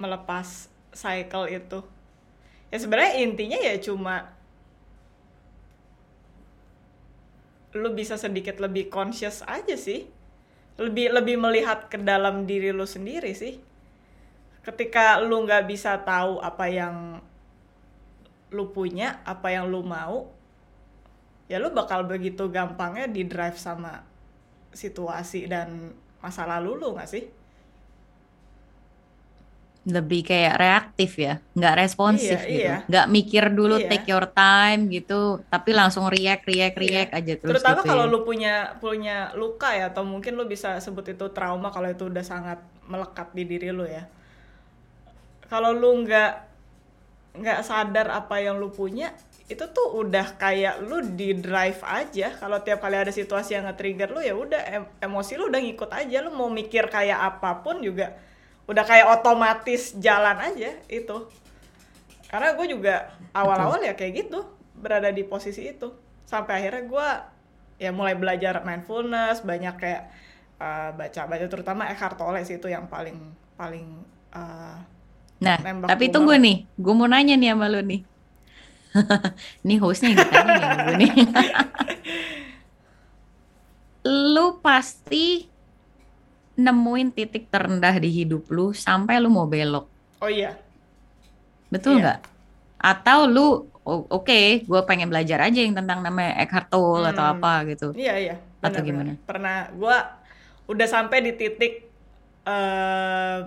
melepas 0.00 0.66
cycle 0.92 1.46
itu 1.48 1.78
ya 2.72 2.78
sebenarnya 2.80 3.12
intinya 3.24 3.58
ya 3.60 3.74
cuma 3.80 4.32
lu 7.80 7.88
bisa 7.98 8.14
sedikit 8.24 8.56
lebih 8.64 8.84
conscious 8.92 9.40
aja 9.56 9.76
sih 9.86 10.00
lebih 10.80 11.12
lebih 11.12 11.36
melihat 11.36 11.88
ke 11.88 12.00
dalam 12.00 12.48
diri 12.48 12.72
lu 12.72 12.88
sendiri 12.88 13.32
sih. 13.36 13.60
Ketika 14.62 15.18
lu 15.20 15.42
nggak 15.42 15.66
bisa 15.66 15.98
tahu 16.06 16.38
apa 16.38 16.70
yang 16.70 17.18
lu 18.52 18.68
punya 18.70 19.24
apa 19.24 19.48
yang 19.48 19.72
lu 19.72 19.80
mau 19.80 20.28
ya 21.48 21.56
lu 21.56 21.72
bakal 21.72 22.04
begitu 22.04 22.48
gampangnya 22.52 23.08
di 23.08 23.24
drive 23.24 23.56
sama 23.56 24.04
situasi 24.72 25.48
dan 25.48 25.92
masa 26.20 26.44
lalu 26.48 26.76
lu 26.80 26.96
nggak 26.96 27.08
sih 27.08 27.24
Lebih 29.82 30.22
kayak 30.22 30.54
reaktif 30.62 31.18
ya, 31.18 31.42
nggak 31.58 31.74
responsif 31.74 32.38
Iya, 32.38 32.46
gitu. 32.46 32.62
iya. 32.70 32.76
Nggak 32.86 33.06
mikir 33.10 33.44
dulu 33.50 33.82
Iya. 33.82 33.88
take 33.90 34.06
your 34.06 34.30
time 34.30 34.86
gitu, 34.86 35.42
tapi 35.50 35.74
langsung 35.74 36.06
react, 36.06 36.46
react, 36.46 36.78
react 36.78 37.10
aja 37.10 37.34
terus 37.34 37.50
terutama 37.58 37.82
gitu 37.82 37.90
kalau 37.90 38.04
ya. 38.06 38.12
lu 38.14 38.18
punya 38.22 38.54
punya 38.78 39.16
luka 39.34 39.74
ya 39.74 39.90
atau 39.90 40.06
mungkin 40.06 40.38
lu 40.38 40.46
bisa 40.46 40.78
sebut 40.78 41.02
itu 41.10 41.26
trauma 41.34 41.74
kalau 41.74 41.90
itu 41.90 42.06
udah 42.06 42.22
sangat 42.22 42.62
melekat 42.86 43.34
di 43.34 43.42
diri 43.42 43.74
lu 43.74 43.82
ya 43.82 44.06
kalau 45.50 45.74
lu 45.74 46.06
nggak 46.06 46.32
nggak 47.32 47.60
sadar 47.64 48.06
apa 48.12 48.38
yang 48.38 48.60
lu 48.60 48.68
punya 48.70 49.10
itu 49.48 49.64
tuh 49.68 49.98
udah 49.98 50.36
kayak 50.38 50.80
lu 50.80 51.02
di 51.12 51.34
drive 51.36 51.80
aja 51.84 52.32
kalau 52.38 52.62
tiap 52.62 52.80
kali 52.80 52.96
ada 52.96 53.12
situasi 53.12 53.56
yang 53.56 53.68
nge-trigger 53.68 54.08
lu 54.08 54.20
ya 54.22 54.32
udah 54.32 54.62
em- 54.64 54.90
emosi 55.00 55.36
lu 55.36 55.50
udah 55.50 55.60
ngikut 55.60 55.90
aja 55.92 56.22
lu 56.24 56.30
mau 56.32 56.48
mikir 56.48 56.88
kayak 56.88 57.18
apa 57.18 57.60
pun 57.60 57.82
juga 57.82 58.16
udah 58.72 58.84
kayak 58.88 59.06
otomatis 59.20 59.92
jalan 60.00 60.36
aja 60.40 60.72
itu 60.88 61.16
karena 62.32 62.56
gue 62.56 62.66
juga 62.72 63.12
awal-awal 63.36 63.84
ya 63.84 63.92
kayak 63.92 64.26
gitu 64.26 64.48
berada 64.72 65.12
di 65.12 65.22
posisi 65.22 65.68
itu 65.68 65.92
sampai 66.24 66.64
akhirnya 66.64 66.82
gue 66.88 67.08
ya 67.76 67.90
mulai 67.92 68.16
belajar 68.16 68.64
mindfulness 68.64 69.44
banyak 69.44 69.76
kayak 69.76 70.08
uh, 70.56 70.96
baca-baca 70.96 71.46
terutama 71.46 71.92
Eckhart 71.92 72.16
Tolle 72.16 72.40
sih 72.48 72.56
itu 72.56 72.72
yang 72.72 72.88
paling 72.88 73.20
paling 73.60 74.00
uh, 74.32 74.80
Nah, 75.42 75.58
tapi 75.90 76.06
gua 76.06 76.14
tunggu 76.14 76.32
banget. 76.38 76.46
nih, 76.46 76.56
gue 76.78 76.94
mau 76.94 77.08
nanya 77.10 77.34
nih 77.34 77.50
sama 77.50 77.66
lu 77.66 77.82
nih. 77.82 78.00
Nih 79.66 79.78
hostnya 79.80 80.12
yang 80.14 80.20
ditanya 80.20 80.94
nih. 81.00 81.12
Lu 84.36 84.60
pasti 84.60 85.48
nemuin 86.62 87.08
titik 87.10 87.50
terendah 87.50 87.98
di 87.98 88.08
hidup 88.08 88.46
lu 88.48 88.70
sampai 88.72 89.18
lu 89.18 89.28
mau 89.28 89.46
belok. 89.46 89.86
oh 90.18 90.30
iya 90.30 90.54
Betul 91.68 91.98
Iya. 91.98 92.02
nggak? 92.04 92.18
Atau 92.78 93.18
lu 93.26 93.46
oke, 93.82 94.40
gue 94.62 94.80
pengen 94.86 95.10
belajar 95.10 95.42
aja 95.42 95.58
yang 95.58 95.74
tentang 95.74 96.04
namanya 96.04 96.38
Eckhart 96.38 96.70
Tolle 96.70 97.10
atau 97.10 97.24
Hmm. 97.24 97.34
apa 97.34 97.52
gitu. 97.66 97.90
iya 97.94 98.14
iya 98.16 98.34
Atau 98.60 98.82
benar-benar. 98.84 98.86
gimana? 98.86 99.12
pernah 99.26 99.56
gue 99.74 99.96
udah 100.70 100.86
sampai 100.86 101.18
di 101.20 101.32
titik 101.34 101.90
uh, 102.46 103.42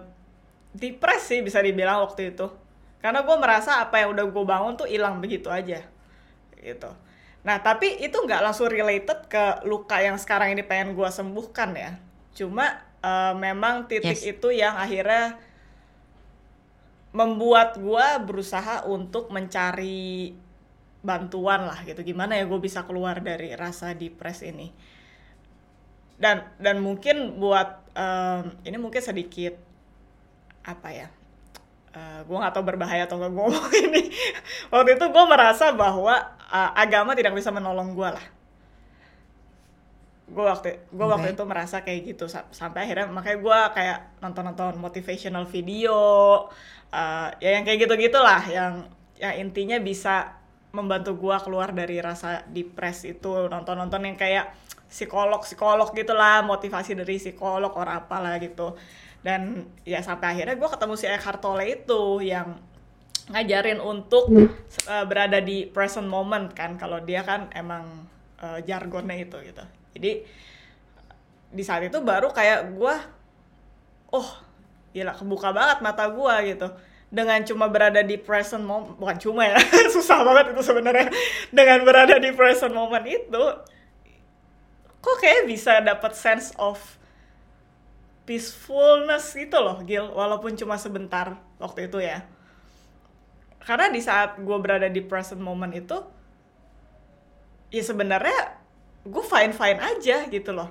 depres 0.75 1.23
sih 1.23 1.39
bisa 1.39 1.63
dibilang 1.63 2.03
waktu 2.03 2.35
itu 2.35 2.47
karena 2.99 3.23
gue 3.23 3.35
merasa 3.39 3.79
apa 3.79 4.03
yang 4.03 4.11
udah 4.11 4.25
gue 4.27 4.43
bangun 4.43 4.73
tuh 4.75 4.87
hilang 4.89 5.23
begitu 5.23 5.47
aja 5.47 5.79
gitu 6.59 6.91
nah 7.41 7.57
tapi 7.61 8.01
itu 8.01 8.17
nggak 8.17 8.41
langsung 8.43 8.67
related 8.67 9.29
ke 9.29 9.63
luka 9.63 10.01
yang 10.01 10.19
sekarang 10.19 10.51
ini 10.51 10.65
pengen 10.65 10.97
gue 10.97 11.07
sembuhkan 11.07 11.71
ya 11.77 11.91
cuma 12.35 12.83
uh, 13.05 13.33
memang 13.37 13.85
titik 13.85 14.17
Yes. 14.17 14.25
itu 14.25 14.49
yang 14.49 14.73
akhirnya 14.75 15.37
membuat 17.15 17.77
gue 17.79 18.07
berusaha 18.27 18.83
untuk 18.89 19.31
mencari 19.31 20.33
bantuan 21.05 21.69
lah 21.69 21.79
gitu. 21.85 22.01
Gimana 22.01 22.35
ya 22.35 22.43
gue 22.49 22.59
bisa 22.59 22.83
keluar 22.83 23.21
dari 23.21 23.53
rasa 23.55 23.93
depres 23.95 24.41
ini? 24.43 24.73
Dan 26.17 26.43
dan 26.59 26.79
mungkin 26.79 27.39
buat 27.39 27.87
em, 27.95 28.55
ini 28.67 28.77
mungkin 28.79 29.03
sedikit 29.03 29.55
apa 30.65 30.89
ya 30.91 31.07
gue 32.27 32.35
nggak 32.35 32.51
tahu 32.51 32.67
berbahaya 32.67 33.07
atau 33.07 33.15
nggak 33.15 33.31
gue 33.31 33.39
ngomong 33.39 33.71
ini. 33.87 34.11
Waktu 34.67 34.99
itu 34.99 35.05
gue 35.15 35.25
merasa 35.31 35.71
bahwa 35.71 36.19
eh, 36.51 36.71
agama 36.75 37.15
tidak 37.15 37.31
bisa 37.31 37.55
menolong 37.55 37.95
gue 37.95 38.09
lah 38.11 38.25
gue 40.25 40.41
waktu 40.41 40.89
gue 40.89 41.05
waktu 41.05 41.37
itu 41.37 41.43
merasa 41.45 41.85
kayak 41.85 42.01
gitu 42.15 42.25
Sa- 42.25 42.49
sampai 42.49 42.89
akhirnya 42.89 43.05
makanya 43.13 43.37
gue 43.45 43.59
kayak 43.77 43.97
nonton 44.25 44.43
nonton 44.49 44.73
motivational 44.81 45.45
video 45.45 45.99
eh, 46.89 47.29
ya 47.39 47.49
yang 47.61 47.63
kayak 47.63 47.85
gitu 47.85 47.93
gitulah 48.09 48.41
yang 48.49 48.89
yang 49.15 49.35
intinya 49.39 49.77
bisa 49.79 50.35
membantu 50.75 51.15
gue 51.15 51.35
keluar 51.39 51.71
dari 51.71 52.03
rasa 52.03 52.43
depres 52.51 53.07
itu. 53.07 53.47
Nonton 53.47 53.79
nonton 53.79 54.03
yang 54.03 54.19
kayak 54.19 54.51
psikolog 54.91 55.41
psikolog 55.41 55.87
gitulah 55.95 56.43
motivasi 56.43 56.99
dari 56.99 57.15
psikolog 57.15 57.71
orang 57.71 58.03
apalah 58.03 58.35
gitu. 58.43 58.75
Dan 59.23 59.65
ya 59.87 60.03
sampai 60.03 60.35
akhirnya 60.37 60.59
gue 60.59 60.69
ketemu 60.69 60.93
si 60.99 61.05
Eckhart 61.07 61.39
Tolle 61.41 61.65
itu 61.81 62.21
yang 62.21 62.59
ngajarin 63.25 63.81
untuk 63.81 64.29
uh, 64.29 65.05
berada 65.09 65.41
di 65.41 65.65
present 65.65 66.05
moment 66.05 66.53
kan 66.53 66.77
kalau 66.77 67.01
dia 67.01 67.25
kan 67.25 67.49
emang 67.57 68.05
uh, 68.37 68.61
jargonnya 68.61 69.17
itu 69.17 69.33
gitu 69.41 69.65
jadi 69.95 70.27
di 71.55 71.63
saat 71.63 71.87
itu 71.87 72.03
baru 72.03 72.35
kayak 72.35 72.75
gue 72.75 72.95
oh 74.11 74.29
gila 74.91 75.15
kebuka 75.15 75.55
banget 75.55 75.79
mata 75.79 76.11
gue 76.11 76.35
gitu. 76.51 76.67
Dengan 77.07 77.39
cuma 77.47 77.71
berada 77.71 78.03
di 78.03 78.19
present 78.19 78.59
moment 78.59 78.99
bukan 78.99 79.15
cuma 79.15 79.47
ya 79.47 79.55
susah 79.95 80.19
banget 80.27 80.51
itu 80.51 80.61
sebenarnya. 80.67 81.07
Dengan 81.47 81.87
berada 81.87 82.19
di 82.19 82.35
present 82.35 82.75
moment 82.75 83.07
itu 83.07 83.43
kok 84.99 85.17
kayak 85.23 85.47
bisa 85.47 85.79
dapat 85.79 86.11
sense 86.17 86.51
of 86.59 86.75
peacefulness 88.27 89.31
gitu 89.31 89.55
loh 89.63 89.79
Gil. 89.87 90.11
Walaupun 90.11 90.59
cuma 90.59 90.75
sebentar 90.75 91.39
waktu 91.55 91.87
itu 91.87 92.03
ya. 92.03 92.27
Karena 93.63 93.87
di 93.87 94.03
saat 94.03 94.35
gue 94.43 94.57
berada 94.59 94.91
di 94.91 94.99
present 94.99 95.39
moment 95.39 95.71
itu 95.71 95.97
ya 97.71 97.83
sebenarnya 97.83 98.64
gue 99.05 99.23
fine 99.23 99.53
fine 99.53 99.79
aja 99.79 100.25
gitu 100.25 100.51
loh. 100.51 100.69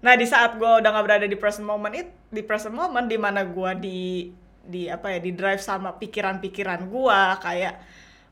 Nah 0.00 0.14
di 0.16 0.24
saat 0.24 0.56
gue 0.56 0.70
udah 0.80 0.90
nggak 0.94 1.04
berada 1.04 1.26
di 1.26 1.36
present 1.36 1.66
moment 1.66 1.92
it 1.92 2.08
di 2.30 2.40
present 2.46 2.72
moment 2.72 3.04
di 3.04 3.18
mana 3.18 3.42
gue 3.44 3.70
di 3.82 4.00
di 4.64 4.86
apa 4.86 5.10
ya 5.12 5.18
di 5.18 5.34
drive 5.34 5.60
sama 5.60 5.92
pikiran-pikiran 5.98 6.86
gue 6.86 7.20
kayak 7.42 7.74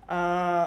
uh, 0.06 0.66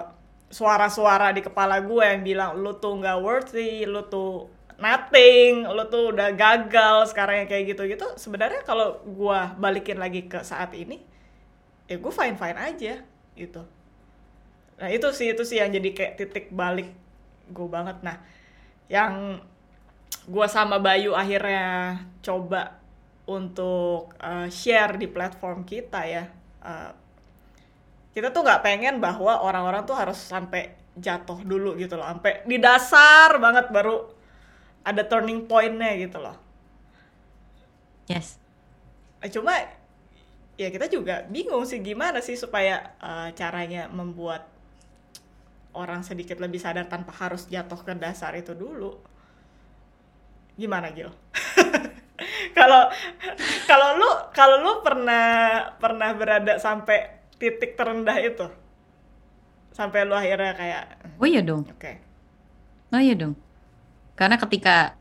suara-suara 0.52 1.32
di 1.32 1.40
kepala 1.40 1.80
gue 1.80 2.04
yang 2.04 2.22
bilang 2.22 2.50
lu 2.60 2.76
tuh 2.76 3.00
nggak 3.00 3.18
worthy 3.24 3.88
lu 3.88 4.04
tuh 4.06 4.52
nothing 4.76 5.64
lu 5.64 5.88
tuh 5.88 6.12
udah 6.12 6.36
gagal 6.36 7.14
sekarang 7.14 7.46
yang 7.46 7.48
kayak 7.48 7.72
gitu-gitu 7.72 8.04
sebenarnya 8.20 8.60
kalau 8.62 9.00
gue 9.02 9.40
balikin 9.56 9.96
lagi 9.96 10.28
ke 10.28 10.44
saat 10.44 10.76
ini 10.76 11.00
ya 11.88 11.96
gue 11.96 12.12
fine 12.12 12.36
fine 12.36 12.58
aja 12.60 12.94
gitu. 13.32 13.62
Nah 14.76 14.88
itu 14.92 15.08
sih 15.16 15.32
itu 15.32 15.42
sih 15.46 15.56
yang 15.62 15.72
jadi 15.72 15.88
kayak 15.94 16.14
titik 16.20 16.46
balik 16.52 16.92
gue 17.52 17.68
banget. 17.68 18.00
Nah 18.00 18.16
yang 18.90 19.40
gue 20.26 20.46
sama 20.50 20.82
Bayu 20.82 21.14
akhirnya 21.14 21.98
coba 22.24 22.82
untuk 23.28 24.12
uh, 24.18 24.50
share 24.50 24.98
di 24.98 25.06
platform 25.06 25.62
kita 25.62 26.00
ya 26.04 26.24
uh, 26.62 26.90
kita 28.12 28.34
tuh 28.34 28.44
nggak 28.44 28.62
pengen 28.62 29.00
bahwa 29.00 29.40
orang-orang 29.40 29.88
tuh 29.88 29.96
harus 29.96 30.18
sampai 30.18 30.74
jatuh 30.92 31.40
dulu 31.40 31.78
gitu 31.80 31.96
loh 31.96 32.04
sampai 32.04 32.44
di 32.44 32.60
dasar 32.60 33.40
banget 33.40 33.72
baru 33.72 34.04
ada 34.84 35.02
turning 35.06 35.46
pointnya 35.46 35.94
gitu 35.96 36.18
loh. 36.20 36.36
Yes. 38.10 38.36
Nah, 39.22 39.30
cuma 39.30 39.54
ya 40.60 40.68
kita 40.68 40.90
juga 40.92 41.24
bingung 41.32 41.64
sih 41.64 41.80
gimana 41.80 42.20
sih 42.20 42.36
supaya 42.36 42.92
uh, 43.00 43.32
caranya 43.32 43.88
membuat 43.88 44.51
orang 45.72 46.04
sedikit 46.04 46.36
lebih 46.40 46.60
sadar 46.60 46.88
tanpa 46.88 47.12
harus 47.16 47.48
jatuh 47.48 47.80
ke 47.80 47.92
dasar 47.96 48.36
itu 48.36 48.52
dulu 48.52 49.00
gimana 50.56 50.92
Gil? 50.92 51.08
Kalau 52.52 52.86
kalau 53.66 53.88
lu 53.98 54.10
kalau 54.30 54.56
lu 54.62 54.72
pernah 54.84 55.26
pernah 55.80 56.10
berada 56.14 56.54
sampai 56.60 57.10
titik 57.40 57.74
terendah 57.74 58.14
itu? 58.22 58.46
Sampai 59.72 60.06
lu 60.06 60.14
akhirnya 60.14 60.54
kayak 60.54 60.84
Oh 61.18 61.26
iya 61.26 61.42
dong. 61.42 61.66
Oke. 61.66 61.80
Okay. 61.80 61.94
Oh 62.94 63.00
iya 63.02 63.16
dong. 63.18 63.34
Karena 64.14 64.36
ketika 64.38 64.94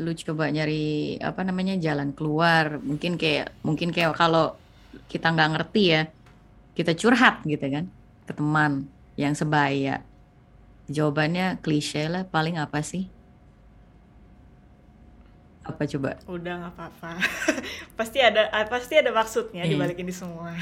lu 0.00 0.16
coba 0.16 0.48
nyari 0.48 1.20
apa 1.20 1.44
namanya 1.44 1.76
jalan 1.76 2.16
keluar, 2.16 2.80
mungkin 2.80 3.20
kayak 3.20 3.52
mungkin 3.60 3.92
kayak 3.92 4.16
kalau 4.16 4.56
kita 5.06 5.30
nggak 5.30 5.50
ngerti 5.54 5.82
ya, 5.92 6.02
kita 6.74 6.96
curhat 6.96 7.44
gitu 7.44 7.66
kan 7.68 7.84
ke 8.26 8.32
teman 8.32 8.88
yang 9.20 9.36
sebaya. 9.36 10.00
Jawabannya 10.88 11.60
klise 11.60 12.08
lah, 12.08 12.24
paling 12.24 12.56
apa 12.56 12.80
sih? 12.80 13.12
Apa 15.60 15.84
coba? 15.84 16.16
Udah 16.24 16.54
nggak 16.56 16.72
apa-apa. 16.72 17.10
pasti 18.00 18.18
ada 18.24 18.48
ah, 18.48 18.64
pasti 18.64 18.96
ada 18.96 19.12
maksudnya 19.12 19.68
di 19.68 19.76
balik 19.76 20.00
ini 20.00 20.10
semua. 20.10 20.56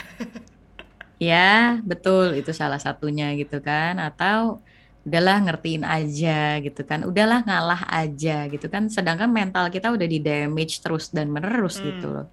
ya, 1.31 1.79
betul. 1.87 2.35
Itu 2.35 2.51
salah 2.51 2.83
satunya 2.83 3.31
gitu 3.39 3.63
kan. 3.63 3.97
Atau 4.03 4.61
udahlah 5.07 5.39
ngertiin 5.49 5.87
aja 5.87 6.59
gitu 6.61 6.83
kan. 6.83 7.07
Udahlah 7.07 7.47
ngalah 7.47 7.87
aja 7.89 8.51
gitu 8.51 8.67
kan. 8.67 8.91
Sedangkan 8.91 9.31
mental 9.31 9.71
kita 9.71 9.95
udah 9.95 10.05
di 10.05 10.19
damage 10.19 10.83
terus 10.83 11.09
dan 11.15 11.31
menerus 11.31 11.79
hmm. 11.79 11.87
gitu 11.95 12.07
loh. 12.11 12.27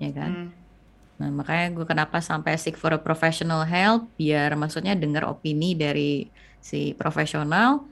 Ya 0.00 0.10
kan? 0.10 0.32
Hmm. 0.32 0.63
Nah, 1.14 1.30
makanya 1.30 1.70
gue 1.78 1.86
kenapa 1.86 2.18
sampai 2.18 2.58
seek 2.58 2.74
for 2.74 2.90
a 2.90 2.98
professional 2.98 3.62
help 3.62 4.10
biar 4.18 4.58
maksudnya 4.58 4.98
dengar 4.98 5.30
opini 5.30 5.78
dari 5.78 6.26
si 6.58 6.96
profesional 6.96 7.86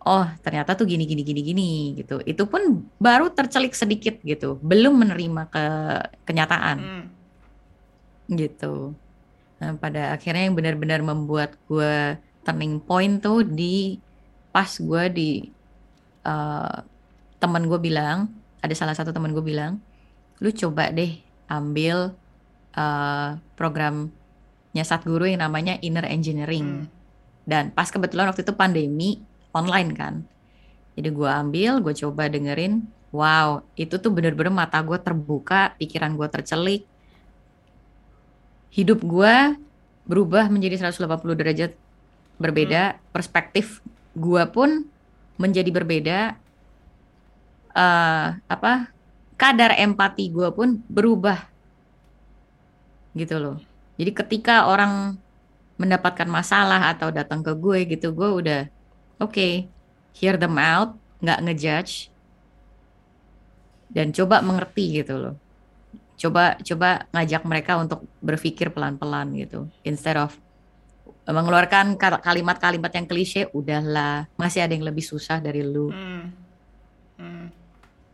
oh 0.00 0.26
ternyata 0.40 0.76
tuh 0.78 0.86
gini 0.86 1.04
gini 1.04 1.22
gini 1.26 1.40
gini 1.42 1.70
gitu. 1.98 2.22
Itu 2.22 2.46
pun 2.46 2.86
baru 3.02 3.32
tercelik 3.34 3.74
sedikit 3.74 4.22
gitu 4.22 4.56
belum 4.62 5.02
menerima 5.02 5.42
ke 5.50 5.64
kenyataan. 6.26 6.78
Hmm. 6.78 7.06
gitu. 8.30 8.94
Nah 9.58 9.74
pada 9.74 10.14
akhirnya 10.14 10.46
yang 10.46 10.54
benar-benar 10.54 11.02
membuat 11.02 11.58
gue 11.66 12.14
turning 12.46 12.78
point 12.78 13.18
tuh 13.18 13.42
di 13.42 13.98
pas 14.54 14.70
gue 14.70 15.02
di 15.10 15.30
uh, 16.26 16.78
teman 17.42 17.66
gue 17.66 17.78
bilang 17.82 18.30
ada 18.60 18.74
salah 18.76 18.94
satu 18.94 19.10
teman 19.10 19.32
gue 19.32 19.44
bilang 19.44 19.80
lu 20.40 20.52
coba 20.52 20.88
deh 20.92 21.20
ambil 21.50 22.14
uh, 22.76 23.38
programnya 23.54 24.84
Satguru 24.84 25.26
yang 25.26 25.42
namanya 25.42 25.78
Inner 25.82 26.06
Engineering 26.06 26.84
hmm. 26.84 26.86
dan 27.46 27.74
pas 27.74 27.88
kebetulan 27.90 28.30
waktu 28.30 28.42
itu 28.46 28.54
pandemi 28.54 29.22
online 29.50 29.90
kan. 29.94 30.14
Jadi 30.98 31.08
gue 31.14 31.30
ambil, 31.30 31.80
gue 31.80 31.94
coba 31.96 32.28
dengerin, 32.28 32.84
wow 33.10 33.62
itu 33.78 33.96
tuh 33.98 34.10
bener-bener 34.10 34.52
mata 34.52 34.78
gue 34.82 34.98
terbuka, 34.98 35.74
pikiran 35.78 36.14
gue 36.14 36.28
tercelik, 36.30 36.82
hidup 38.70 39.02
gue 39.02 39.34
berubah 40.06 40.50
menjadi 40.50 40.90
180 40.90 41.06
derajat 41.38 41.72
berbeda, 42.38 42.82
hmm. 42.94 42.98
perspektif 43.14 43.82
gue 44.14 44.42
pun 44.50 44.86
menjadi 45.40 45.70
berbeda, 45.72 46.18
uh, 47.74 48.26
apa 48.44 48.92
kadar 49.40 49.72
empati 49.78 50.28
gue 50.28 50.48
pun 50.52 50.82
berubah, 50.86 51.49
gitu 53.14 53.36
loh. 53.38 53.56
Jadi 54.00 54.10
ketika 54.16 54.70
orang 54.70 55.16
mendapatkan 55.80 56.28
masalah 56.28 56.92
atau 56.92 57.08
datang 57.08 57.40
ke 57.40 57.52
gue 57.56 57.78
gitu, 57.88 58.12
gue 58.12 58.30
udah 58.30 58.62
Oke, 59.20 59.36
okay, 59.36 59.52
hear 60.16 60.40
them 60.40 60.56
out, 60.56 60.96
nggak 61.20 61.44
ngejudge, 61.44 62.08
dan 63.92 64.16
coba 64.16 64.40
mengerti 64.40 65.04
gitu 65.04 65.20
loh. 65.20 65.36
Coba 66.16 66.56
coba 66.64 67.04
ngajak 67.12 67.44
mereka 67.44 67.76
untuk 67.76 68.08
berpikir 68.24 68.72
pelan-pelan 68.72 69.28
gitu, 69.36 69.68
instead 69.84 70.16
of 70.16 70.32
mengeluarkan 71.28 72.00
kalimat-kalimat 72.00 72.92
yang 72.96 73.04
klise, 73.04 73.44
udahlah, 73.52 74.24
masih 74.40 74.64
ada 74.64 74.72
yang 74.72 74.88
lebih 74.88 75.04
susah 75.04 75.36
dari 75.36 75.68
lu. 75.68 75.92
Hmm. 75.92 76.32
Hmm. 77.20 77.46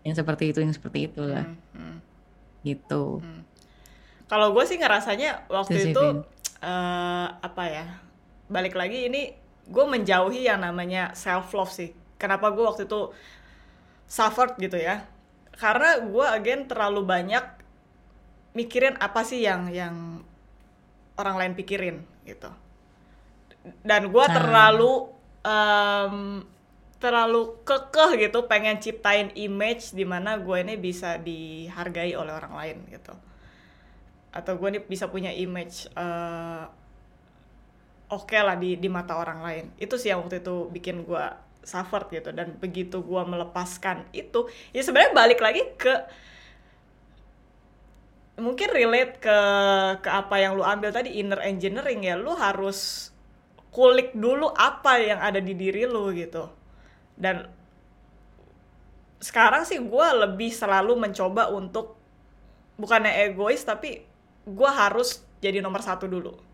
Yang 0.02 0.26
seperti 0.26 0.50
itu, 0.50 0.58
yang 0.58 0.74
seperti 0.74 1.06
itulah. 1.06 1.46
Hmm. 1.70 1.70
Hmm. 1.70 1.96
Gitu. 2.66 3.22
Hmm. 3.22 3.42
Kalau 4.26 4.50
gue 4.50 4.64
sih 4.66 4.78
ngerasanya 4.78 5.46
waktu 5.46 5.94
itu 5.94 6.04
uh, 6.62 7.28
apa 7.38 7.64
ya? 7.70 7.86
Balik 8.50 8.74
lagi 8.74 9.06
ini 9.06 9.46
gue 9.66 9.84
menjauhi 9.84 10.46
yang 10.46 10.62
namanya 10.62 11.10
self 11.18 11.50
love 11.50 11.70
sih 11.74 11.90
kenapa 12.16 12.54
gue 12.54 12.62
waktu 12.62 12.86
itu 12.86 13.10
suffered 14.06 14.54
gitu 14.62 14.78
ya 14.78 15.02
karena 15.58 16.06
gue 16.06 16.26
again 16.30 16.70
terlalu 16.70 17.02
banyak 17.02 17.42
mikirin 18.54 18.94
apa 19.02 19.26
sih 19.26 19.42
yang 19.42 19.68
yang 19.74 20.22
orang 21.18 21.36
lain 21.36 21.52
pikirin 21.58 22.06
gitu 22.22 22.48
dan 23.82 24.14
gue 24.14 24.24
nah. 24.30 24.34
terlalu 24.34 25.10
um, 25.42 26.46
terlalu 27.02 27.60
kekeh 27.66 28.30
gitu 28.30 28.46
pengen 28.46 28.78
ciptain 28.78 29.34
image 29.34 29.92
di 29.92 30.06
mana 30.06 30.38
gue 30.38 30.56
ini 30.62 30.78
bisa 30.78 31.18
dihargai 31.18 32.14
oleh 32.14 32.32
orang 32.32 32.54
lain 32.54 32.78
gitu 32.88 33.12
atau 34.32 34.58
gue 34.58 34.68
ini 34.68 34.80
bisa 34.84 35.08
punya 35.08 35.32
image 35.32 35.88
uh, 35.96 36.68
oke 38.12 38.30
okay 38.30 38.40
lah 38.42 38.54
di 38.58 38.78
di 38.78 38.88
mata 38.90 39.18
orang 39.18 39.40
lain. 39.42 39.64
Itu 39.80 39.98
sih 39.98 40.12
yang 40.12 40.24
waktu 40.26 40.42
itu 40.44 40.70
bikin 40.70 41.06
gue 41.06 41.24
suffer 41.66 42.06
gitu. 42.12 42.30
Dan 42.30 42.58
begitu 42.58 43.02
gue 43.02 43.22
melepaskan 43.26 44.06
itu 44.14 44.46
ya 44.70 44.82
sebenarnya 44.84 45.12
balik 45.16 45.40
lagi 45.42 45.62
ke 45.74 45.94
mungkin 48.36 48.68
relate 48.68 49.16
ke 49.16 49.38
ke 50.04 50.10
apa 50.12 50.36
yang 50.36 50.60
lu 50.60 50.64
ambil 50.64 50.92
tadi 50.92 51.18
inner 51.18 51.40
engineering 51.42 52.04
ya. 52.04 52.14
Lu 52.14 52.36
harus 52.36 53.10
kulik 53.72 54.16
dulu 54.16 54.48
apa 54.56 55.00
yang 55.00 55.20
ada 55.20 55.40
di 55.42 55.52
diri 55.52 55.84
lu 55.84 56.12
gitu. 56.14 56.48
Dan 57.16 57.48
sekarang 59.16 59.64
sih 59.64 59.80
gue 59.80 60.08
lebih 60.22 60.52
selalu 60.52 60.92
mencoba 60.94 61.48
untuk 61.48 61.96
bukannya 62.76 63.24
egois 63.24 63.64
tapi 63.64 64.04
gue 64.46 64.70
harus 64.70 65.20
jadi 65.42 65.60
nomor 65.60 65.82
satu 65.82 66.06
dulu 66.06 66.46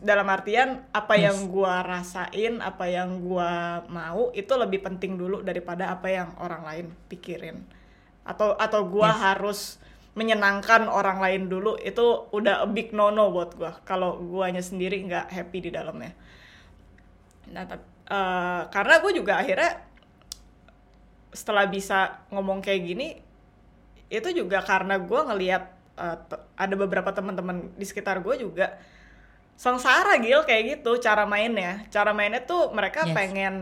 dalam 0.00 0.24
artian 0.32 0.88
apa 0.88 1.20
yes. 1.20 1.22
yang 1.28 1.38
gua 1.52 1.84
rasain 1.84 2.64
apa 2.64 2.88
yang 2.88 3.20
gua 3.20 3.84
mau 3.92 4.32
itu 4.32 4.48
lebih 4.56 4.80
penting 4.80 5.20
dulu 5.20 5.44
daripada 5.44 5.92
apa 5.92 6.08
yang 6.08 6.32
orang 6.40 6.64
lain 6.64 6.86
pikirin 7.12 7.60
atau 8.24 8.56
atau 8.56 8.88
gua 8.88 9.12
yes. 9.12 9.20
harus 9.20 9.60
menyenangkan 10.16 10.88
orang 10.88 11.20
lain 11.20 11.52
dulu 11.52 11.76
itu 11.76 12.24
udah 12.32 12.64
a 12.64 12.68
big 12.72 12.96
no 12.96 13.12
no 13.12 13.28
buat 13.28 13.52
gue 13.52 13.68
kalau 13.84 14.16
guanya 14.16 14.64
sendiri 14.64 15.04
nggak 15.04 15.28
happy 15.28 15.68
di 15.68 15.70
dalamnya 15.76 16.16
nah 17.52 17.68
uh, 17.68 18.64
karena 18.72 19.04
gue 19.04 19.12
juga 19.12 19.44
akhirnya 19.44 19.76
setelah 21.36 21.68
bisa 21.68 22.24
ngomong 22.32 22.64
kayak 22.64 22.80
gini 22.80 23.20
itu 24.08 24.32
juga 24.32 24.64
karena 24.64 24.96
gue 24.96 25.20
ngelihat 25.20 25.75
uh, 25.96 26.16
ada 26.56 26.74
beberapa 26.76 27.10
teman-teman 27.10 27.72
di 27.74 27.84
sekitar 27.88 28.20
gue 28.20 28.44
juga 28.44 28.76
sengsara 29.56 30.20
gil 30.20 30.44
kayak 30.44 30.80
gitu 30.80 31.00
cara 31.00 31.24
mainnya. 31.24 31.84
Cara 31.88 32.12
mainnya 32.12 32.44
tuh 32.44 32.70
mereka 32.76 33.08
yes. 33.08 33.16
pengen 33.16 33.54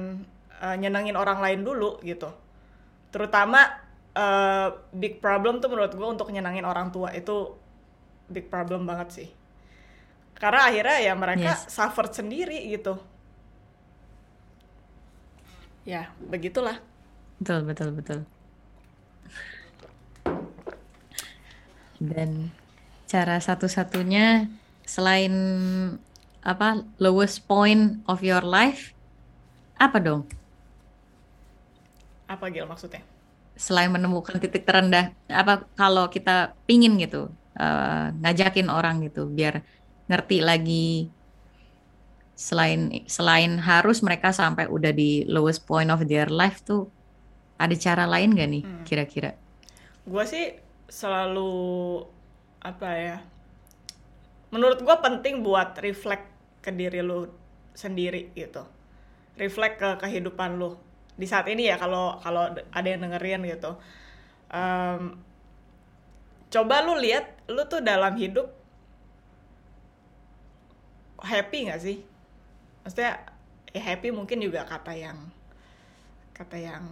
uh, 0.59 0.75
nyenengin 0.75 1.15
orang 1.15 1.39
lain 1.39 1.63
dulu 1.63 2.03
gitu. 2.03 2.29
Terutama 3.15 3.63
uh, 4.19 4.75
big 4.91 5.23
problem 5.23 5.63
tuh 5.63 5.71
menurut 5.71 5.95
gue 5.95 6.09
untuk 6.09 6.29
nyenengin 6.35 6.67
orang 6.67 6.91
tua 6.91 7.15
itu 7.15 7.55
big 8.27 8.51
problem 8.51 8.85
banget 8.85 9.09
sih. 9.15 9.29
Karena 10.35 10.67
akhirnya 10.67 10.99
ya 10.99 11.15
mereka 11.15 11.55
yes. 11.55 11.71
suffer 11.71 12.11
sendiri 12.11 12.59
gitu. 12.75 12.99
Ya 15.87 16.11
begitulah. 16.19 16.83
Betul 17.39 17.63
betul 17.71 17.95
betul 17.95 18.34
dan 22.11 22.51
cara 23.09 23.39
satu-satunya 23.39 24.49
selain 24.85 25.35
apa 26.45 26.85
lowest 27.01 27.49
point 27.49 28.05
of 28.05 28.21
your 28.21 28.45
life 28.45 28.93
apa 29.81 29.99
dong? 29.99 30.23
Apa 32.29 32.49
Gil 32.53 32.69
maksudnya? 32.69 33.03
Selain 33.55 33.91
menemukan 33.91 34.39
titik 34.43 34.67
terendah, 34.67 35.15
apa 35.31 35.63
kalau 35.79 36.11
kita 36.11 36.55
pingin 36.67 36.99
gitu 36.99 37.31
uh, 37.59 38.11
ngajakin 38.19 38.67
orang 38.71 39.07
gitu 39.07 39.31
biar 39.31 39.63
ngerti 40.11 40.43
lagi 40.43 40.89
selain 42.35 43.07
selain 43.07 43.63
harus 43.63 44.03
mereka 44.03 44.35
sampai 44.35 44.67
udah 44.67 44.91
di 44.91 45.23
lowest 45.31 45.63
point 45.71 45.87
of 45.87 46.03
their 46.11 46.27
life 46.27 46.67
tuh 46.67 46.91
ada 47.55 47.79
cara 47.79 48.11
lain 48.11 48.35
gak 48.35 48.51
nih 48.51 48.65
hmm. 48.67 48.83
kira-kira? 48.83 49.39
Gue 50.03 50.27
sih 50.27 50.64
selalu 50.89 52.05
apa 52.65 52.91
ya 52.97 53.17
menurut 54.55 54.81
gue 54.81 54.97
penting 55.03 55.43
buat 55.43 55.75
reflect 55.83 56.31
ke 56.63 56.71
diri 56.71 57.03
lu 57.03 57.27
sendiri 57.75 58.31
gitu. 58.39 58.63
Reflect 59.35 59.83
ke 59.83 59.91
kehidupan 59.99 60.57
lu. 60.63 60.79
Di 61.19 61.27
saat 61.27 61.51
ini 61.51 61.67
ya 61.67 61.75
kalau 61.75 62.23
kalau 62.23 62.55
ada 62.55 62.87
yang 62.87 63.03
dengerin 63.03 63.43
gitu. 63.51 63.75
Um, 64.55 65.19
coba 66.55 66.87
lu 66.87 66.95
lihat 67.03 67.35
lu 67.51 67.67
tuh 67.67 67.83
dalam 67.83 68.15
hidup 68.15 68.47
happy 71.19 71.67
nggak 71.67 71.83
sih? 71.83 71.99
Maksudnya 72.87 73.27
ya 73.75 73.83
happy 73.83 74.15
mungkin 74.15 74.39
juga 74.39 74.63
kata 74.63 74.95
yang 74.95 75.19
kata 76.31 76.57
yang 76.63 76.87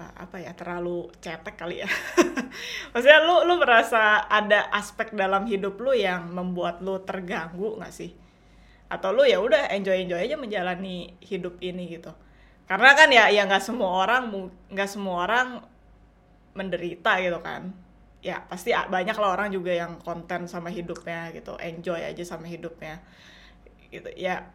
uh, 0.00 0.12
apa 0.16 0.40
ya 0.40 0.56
terlalu 0.56 1.12
cetek 1.20 1.54
kali 1.60 1.84
ya. 1.84 1.90
Maksudnya 2.96 3.20
lu 3.28 3.44
lu 3.44 3.60
merasa 3.60 4.24
ada 4.24 4.72
aspek 4.72 5.12
dalam 5.12 5.44
hidup 5.44 5.76
lu 5.76 5.92
yang 5.92 6.32
membuat 6.32 6.80
lu 6.80 6.96
terganggu 7.04 7.76
nggak 7.76 7.92
sih? 7.92 8.16
Atau 8.88 9.12
lu 9.12 9.22
ya 9.28 9.38
udah 9.38 9.68
enjoy 9.70 10.08
enjoy 10.08 10.24
aja 10.24 10.40
menjalani 10.40 11.14
hidup 11.20 11.60
ini 11.60 12.00
gitu. 12.00 12.10
Karena 12.64 12.96
kan 12.96 13.12
ya 13.12 13.28
ya 13.28 13.44
nggak 13.44 13.62
semua 13.62 14.08
orang 14.08 14.50
nggak 14.72 14.88
semua 14.88 15.28
orang 15.28 15.48
menderita 16.56 17.20
gitu 17.20 17.38
kan. 17.44 17.70
Ya 18.20 18.44
pasti 18.48 18.72
banyak 18.72 19.16
lah 19.16 19.30
orang 19.36 19.48
juga 19.52 19.72
yang 19.72 19.96
konten 20.00 20.44
sama 20.48 20.68
hidupnya 20.68 21.32
gitu 21.36 21.56
enjoy 21.60 22.00
aja 22.00 22.24
sama 22.24 22.48
hidupnya. 22.48 23.04
Gitu 23.92 24.10
ya. 24.16 24.48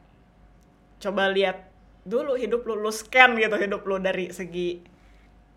Coba 0.99 1.29
lihat 1.29 1.69
dulu 2.05 2.37
hidup 2.37 2.61
lu 2.69 2.77
lu 2.77 2.93
scan 2.93 3.33
gitu 3.33 3.57
hidup 3.57 3.81
lu 3.89 3.97
dari 3.97 4.29
segi 4.29 4.94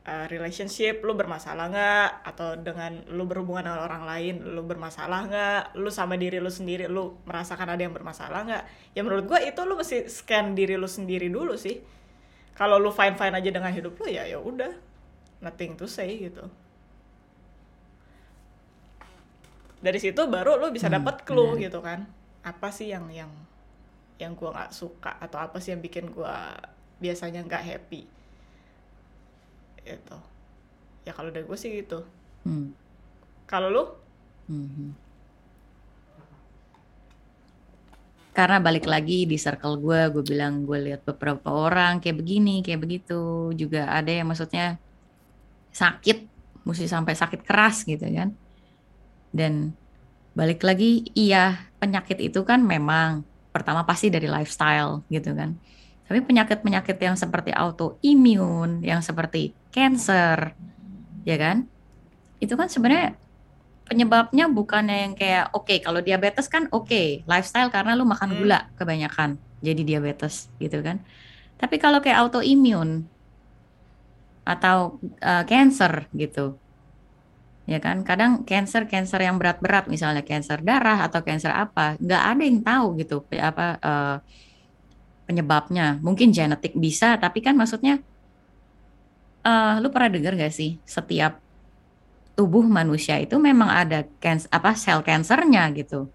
uh, 0.08 0.24
relationship 0.32 1.04
lu 1.04 1.12
bermasalah 1.12 1.68
nggak? 1.68 2.08
Atau 2.24 2.56
dengan 2.56 3.04
lu 3.12 3.28
berhubungan 3.28 3.68
dengan 3.68 3.84
orang 3.84 4.08
lain 4.08 4.34
lu 4.40 4.64
bermasalah 4.64 5.28
nggak? 5.28 5.62
Lu 5.76 5.92
sama 5.92 6.16
diri 6.16 6.40
lu 6.40 6.48
sendiri 6.48 6.88
lu 6.88 7.20
merasakan 7.28 7.76
ada 7.76 7.82
yang 7.84 7.92
bermasalah 7.92 8.40
nggak? 8.48 8.64
Ya 8.96 9.04
menurut 9.04 9.28
gue 9.28 9.38
itu 9.44 9.60
lu 9.68 9.76
mesti 9.76 10.08
scan 10.08 10.56
diri 10.56 10.80
lu 10.80 10.88
sendiri 10.88 11.28
dulu 11.28 11.54
sih. 11.60 11.76
Kalau 12.56 12.80
lu 12.80 12.88
fine 12.88 13.14
fine 13.14 13.36
aja 13.36 13.50
dengan 13.52 13.70
hidup 13.70 14.00
lu 14.00 14.08
ya 14.08 14.24
ya 14.24 14.40
udah. 14.40 14.72
Nothing 15.44 15.76
to 15.76 15.84
say 15.84 16.08
gitu. 16.16 16.48
Dari 19.78 20.00
situ 20.02 20.18
baru 20.26 20.58
lu 20.58 20.74
bisa 20.74 20.90
hmm, 20.90 20.96
dapat 20.98 21.22
clue 21.22 21.54
hmm, 21.54 21.60
gitu 21.68 21.78
kan. 21.84 22.08
Apa 22.42 22.72
sih 22.72 22.90
yang 22.90 23.06
yang 23.12 23.30
yang 24.18 24.34
gue 24.34 24.50
nggak 24.50 24.74
suka 24.74 25.14
atau 25.22 25.38
apa 25.38 25.62
sih 25.62 25.70
yang 25.70 25.78
bikin 25.78 26.10
gue 26.10 26.34
biasanya 26.98 27.46
nggak 27.46 27.62
happy 27.62 28.17
itu 29.96 30.16
ya 31.08 31.12
kalau 31.16 31.32
dari 31.32 31.48
gue 31.48 31.58
sih 31.58 31.72
gitu. 31.72 32.04
Hmm. 32.44 32.76
kalau 33.48 33.68
lu? 33.72 33.84
Hmm. 34.48 34.92
karena 38.36 38.62
balik 38.62 38.86
lagi 38.86 39.26
di 39.26 39.34
circle 39.34 39.82
gue 39.82 40.14
gue 40.14 40.22
bilang 40.22 40.62
gue 40.62 40.78
lihat 40.78 41.02
beberapa 41.02 41.50
orang 41.50 41.98
kayak 41.98 42.22
begini 42.22 42.62
kayak 42.62 42.78
begitu. 42.86 43.50
Juga 43.58 43.90
ada 43.90 44.06
yang 44.14 44.30
maksudnya 44.30 44.78
sakit 45.74 46.30
mesti 46.62 46.86
sampai 46.86 47.18
sakit 47.18 47.42
keras 47.42 47.82
gitu 47.82 48.06
kan. 48.06 48.30
Dan 49.34 49.74
balik 50.38 50.62
lagi 50.62 51.02
iya 51.18 51.66
penyakit 51.82 52.30
itu 52.30 52.46
kan 52.46 52.62
memang 52.62 53.26
pertama 53.50 53.82
pasti 53.82 54.06
dari 54.06 54.30
lifestyle 54.30 55.02
gitu 55.10 55.34
kan 55.34 55.58
tapi 56.08 56.24
penyakit-penyakit 56.24 56.96
yang 56.96 57.20
seperti 57.20 57.52
autoimun, 57.52 58.80
yang 58.80 59.04
seperti 59.04 59.52
cancer, 59.68 60.56
ya 61.28 61.36
kan? 61.36 61.68
Itu 62.40 62.56
kan 62.56 62.72
sebenarnya 62.72 63.12
penyebabnya 63.84 64.48
bukannya 64.48 64.96
yang 65.04 65.12
kayak 65.12 65.52
oke 65.52 65.68
okay, 65.68 65.78
kalau 65.84 66.00
diabetes 66.00 66.48
kan 66.48 66.64
oke 66.72 66.88
okay, 66.88 67.20
lifestyle 67.28 67.68
karena 67.68 67.92
lu 67.92 68.08
makan 68.08 68.32
hmm. 68.32 68.38
gula 68.40 68.60
kebanyakan 68.80 69.36
jadi 69.60 69.84
diabetes 69.84 70.48
gitu 70.56 70.80
kan. 70.80 71.04
Tapi 71.60 71.76
kalau 71.76 72.00
kayak 72.00 72.24
autoimun 72.24 73.04
atau 74.48 74.96
uh, 75.20 75.44
cancer 75.44 76.08
gitu, 76.16 76.56
ya 77.68 77.84
kan 77.84 78.00
kadang 78.00 78.48
cancer 78.48 78.88
cancer 78.88 79.20
yang 79.20 79.36
berat-berat 79.36 79.92
misalnya 79.92 80.24
cancer 80.24 80.64
darah 80.64 81.04
atau 81.04 81.20
cancer 81.20 81.52
apa 81.52 82.00
nggak 82.00 82.22
ada 82.32 82.42
yang 82.48 82.60
tahu 82.64 82.86
gitu 82.96 83.16
apa 83.36 83.76
uh, 83.84 84.16
penyebabnya. 85.28 86.00
Mungkin 86.00 86.32
genetik 86.32 86.72
bisa, 86.72 87.20
tapi 87.20 87.44
kan 87.44 87.52
maksudnya 87.52 88.00
uh, 89.44 89.76
lu 89.78 89.92
pernah 89.92 90.08
dengar 90.08 90.32
gak 90.34 90.54
sih 90.56 90.80
setiap 90.88 91.38
tubuh 92.32 92.64
manusia 92.64 93.18
itu 93.18 93.34
memang 93.36 93.68
ada 93.68 94.06
cancer, 94.22 94.48
apa 94.48 94.72
sel 94.72 95.02
kansernya 95.04 95.68
gitu. 95.74 96.08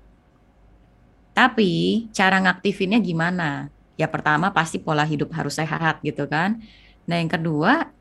Tapi 1.36 2.08
cara 2.16 2.40
ngaktifinnya 2.42 2.98
gimana? 3.04 3.68
Ya 4.00 4.08
pertama 4.10 4.50
pasti 4.50 4.80
pola 4.80 5.04
hidup 5.04 5.30
harus 5.36 5.60
sehat 5.60 6.00
gitu 6.02 6.26
kan. 6.26 6.64
Nah 7.04 7.20
yang 7.20 7.28
kedua, 7.28 7.92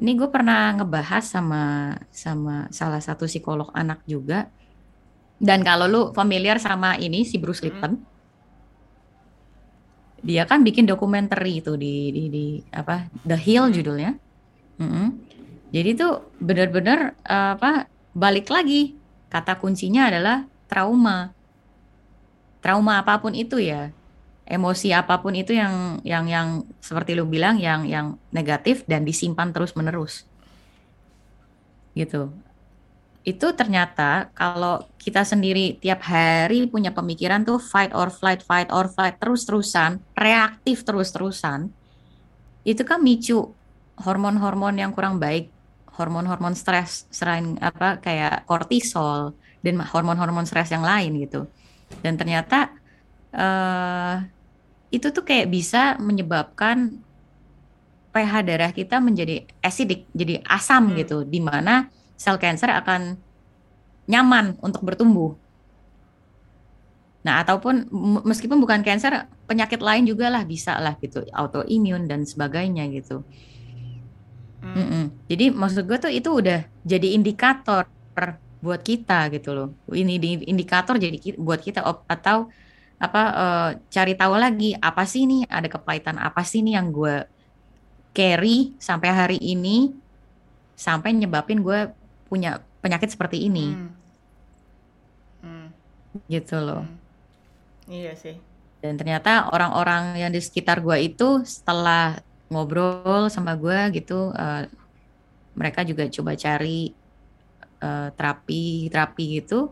ini 0.00 0.16
gue 0.16 0.30
pernah 0.32 0.72
ngebahas 0.80 1.20
sama 1.28 1.94
sama 2.08 2.72
salah 2.72 3.04
satu 3.04 3.28
psikolog 3.28 3.68
anak 3.76 4.00
juga. 4.08 4.48
Dan 5.36 5.60
kalau 5.60 5.86
lu 5.88 6.02
familiar 6.16 6.56
sama 6.56 6.96
ini 6.96 7.24
si 7.28 7.36
Bruce 7.36 7.60
Lipton, 7.60 8.00
hmm 8.00 8.09
dia 10.20 10.44
kan 10.44 10.60
bikin 10.60 10.84
dokumenter 10.84 11.40
itu 11.44 11.76
di, 11.80 12.12
di, 12.12 12.22
di 12.28 12.46
apa 12.72 13.08
The 13.24 13.36
Hill 13.36 13.72
judulnya. 13.72 14.16
Mm 14.80 14.88
-hmm. 14.88 15.08
Jadi 15.70 15.88
itu 15.94 16.08
benar-benar 16.42 17.14
uh, 17.24 17.54
apa 17.56 17.86
balik 18.12 18.50
lagi 18.50 18.98
kata 19.30 19.56
kuncinya 19.56 20.10
adalah 20.10 20.44
trauma. 20.66 21.32
Trauma 22.60 23.00
apa 23.00 23.16
pun 23.22 23.32
itu 23.32 23.56
ya, 23.56 23.88
emosi 24.44 24.92
apa 24.92 25.16
pun 25.22 25.32
itu 25.32 25.56
yang 25.56 26.04
yang 26.04 26.28
yang 26.28 26.48
seperti 26.84 27.16
lu 27.16 27.24
bilang 27.24 27.56
yang 27.56 27.88
yang 27.88 28.20
negatif 28.34 28.84
dan 28.84 29.06
disimpan 29.06 29.54
terus 29.54 29.72
menerus. 29.72 30.28
Gitu 31.96 32.28
itu 33.20 33.52
ternyata 33.52 34.32
kalau 34.32 34.80
kita 34.96 35.28
sendiri 35.28 35.76
tiap 35.76 36.00
hari 36.08 36.64
punya 36.64 36.88
pemikiran 36.88 37.44
tuh 37.44 37.60
fight 37.60 37.92
or 37.92 38.08
flight, 38.08 38.40
fight 38.40 38.72
or 38.72 38.88
flight 38.88 39.20
terus-terusan, 39.20 40.00
reaktif 40.16 40.88
terus-terusan, 40.88 41.68
itu 42.64 42.80
kan 42.80 43.00
micu 43.04 43.52
hormon-hormon 44.00 44.80
yang 44.80 44.96
kurang 44.96 45.20
baik, 45.20 45.52
hormon-hormon 46.00 46.56
stres 46.56 47.04
selain 47.12 47.60
apa 47.60 48.00
kayak 48.00 48.48
kortisol 48.48 49.36
dan 49.60 49.84
hormon-hormon 49.84 50.48
stres 50.48 50.72
yang 50.72 50.80
lain 50.80 51.20
gitu. 51.20 51.44
Dan 52.00 52.16
ternyata 52.16 52.72
uh, 53.36 54.24
itu 54.88 55.12
tuh 55.12 55.28
kayak 55.28 55.52
bisa 55.52 56.00
menyebabkan 56.00 57.04
pH 58.10 58.32
darah 58.48 58.72
kita 58.72 58.96
menjadi 58.96 59.44
acidic, 59.60 60.08
jadi 60.16 60.40
asam 60.48 60.88
hmm. 60.88 60.96
gitu, 61.04 61.18
di 61.28 61.38
mana 61.44 61.92
sel 62.20 62.36
cancer 62.36 62.68
akan 62.68 63.16
nyaman 64.04 64.60
untuk 64.60 64.84
bertumbuh. 64.84 65.32
Nah, 67.24 67.40
ataupun 67.40 67.88
meskipun 68.28 68.60
bukan 68.60 68.84
cancer, 68.84 69.28
penyakit 69.48 69.80
lain 69.80 70.04
juga 70.04 70.28
lah 70.28 70.44
bisa 70.44 70.76
lah 70.76 70.96
gitu, 71.00 71.24
autoimun 71.32 72.04
dan 72.04 72.28
sebagainya 72.28 72.92
gitu. 72.92 73.24
Hmm. 74.60 74.76
Mm 74.76 74.86
-mm. 74.88 75.04
Jadi 75.32 75.44
maksud 75.48 75.88
gue 75.88 75.96
tuh 75.96 76.12
itu 76.12 76.28
udah 76.28 76.60
jadi 76.84 77.16
indikator 77.16 77.88
buat 78.60 78.84
kita 78.84 79.32
gitu 79.32 79.56
loh. 79.56 79.68
Ini 79.88 80.20
indikator 80.44 81.00
jadi 81.00 81.16
buat 81.40 81.64
kita 81.64 81.80
atau 82.04 82.52
apa 83.00 83.22
uh, 83.32 83.70
cari 83.88 84.12
tahu 84.12 84.36
lagi 84.36 84.76
apa 84.76 85.08
sih 85.08 85.24
nih 85.24 85.48
ada 85.48 85.72
kepahitan 85.72 86.20
apa 86.20 86.44
sih 86.44 86.60
nih 86.60 86.76
yang 86.76 86.92
gue 86.92 87.24
carry 88.12 88.76
sampai 88.76 89.08
hari 89.08 89.38
ini 89.40 89.96
sampai 90.76 91.16
nyebabin 91.16 91.64
gue 91.64 91.88
punya 92.30 92.62
penyakit 92.80 93.10
seperti 93.10 93.50
ini. 93.50 93.74
Hmm. 93.74 93.92
Hmm. 95.42 95.66
Gitu 96.30 96.56
loh. 96.56 96.86
Hmm. 96.86 97.90
Iya 97.90 98.14
sih. 98.14 98.38
Dan 98.80 98.96
ternyata 98.96 99.50
orang-orang 99.50 100.16
yang 100.16 100.30
di 100.32 100.40
sekitar 100.40 100.80
gue 100.80 100.96
itu 101.04 101.42
setelah 101.44 102.22
ngobrol 102.50 103.30
sama 103.30 103.54
gue 103.54 104.02
gitu 104.02 104.34
uh, 104.34 104.66
mereka 105.54 105.86
juga 105.86 106.08
coba 106.10 106.34
cari 106.34 106.90
uh, 107.78 108.10
terapi 108.10 108.90
terapi 108.90 109.24
gitu 109.38 109.70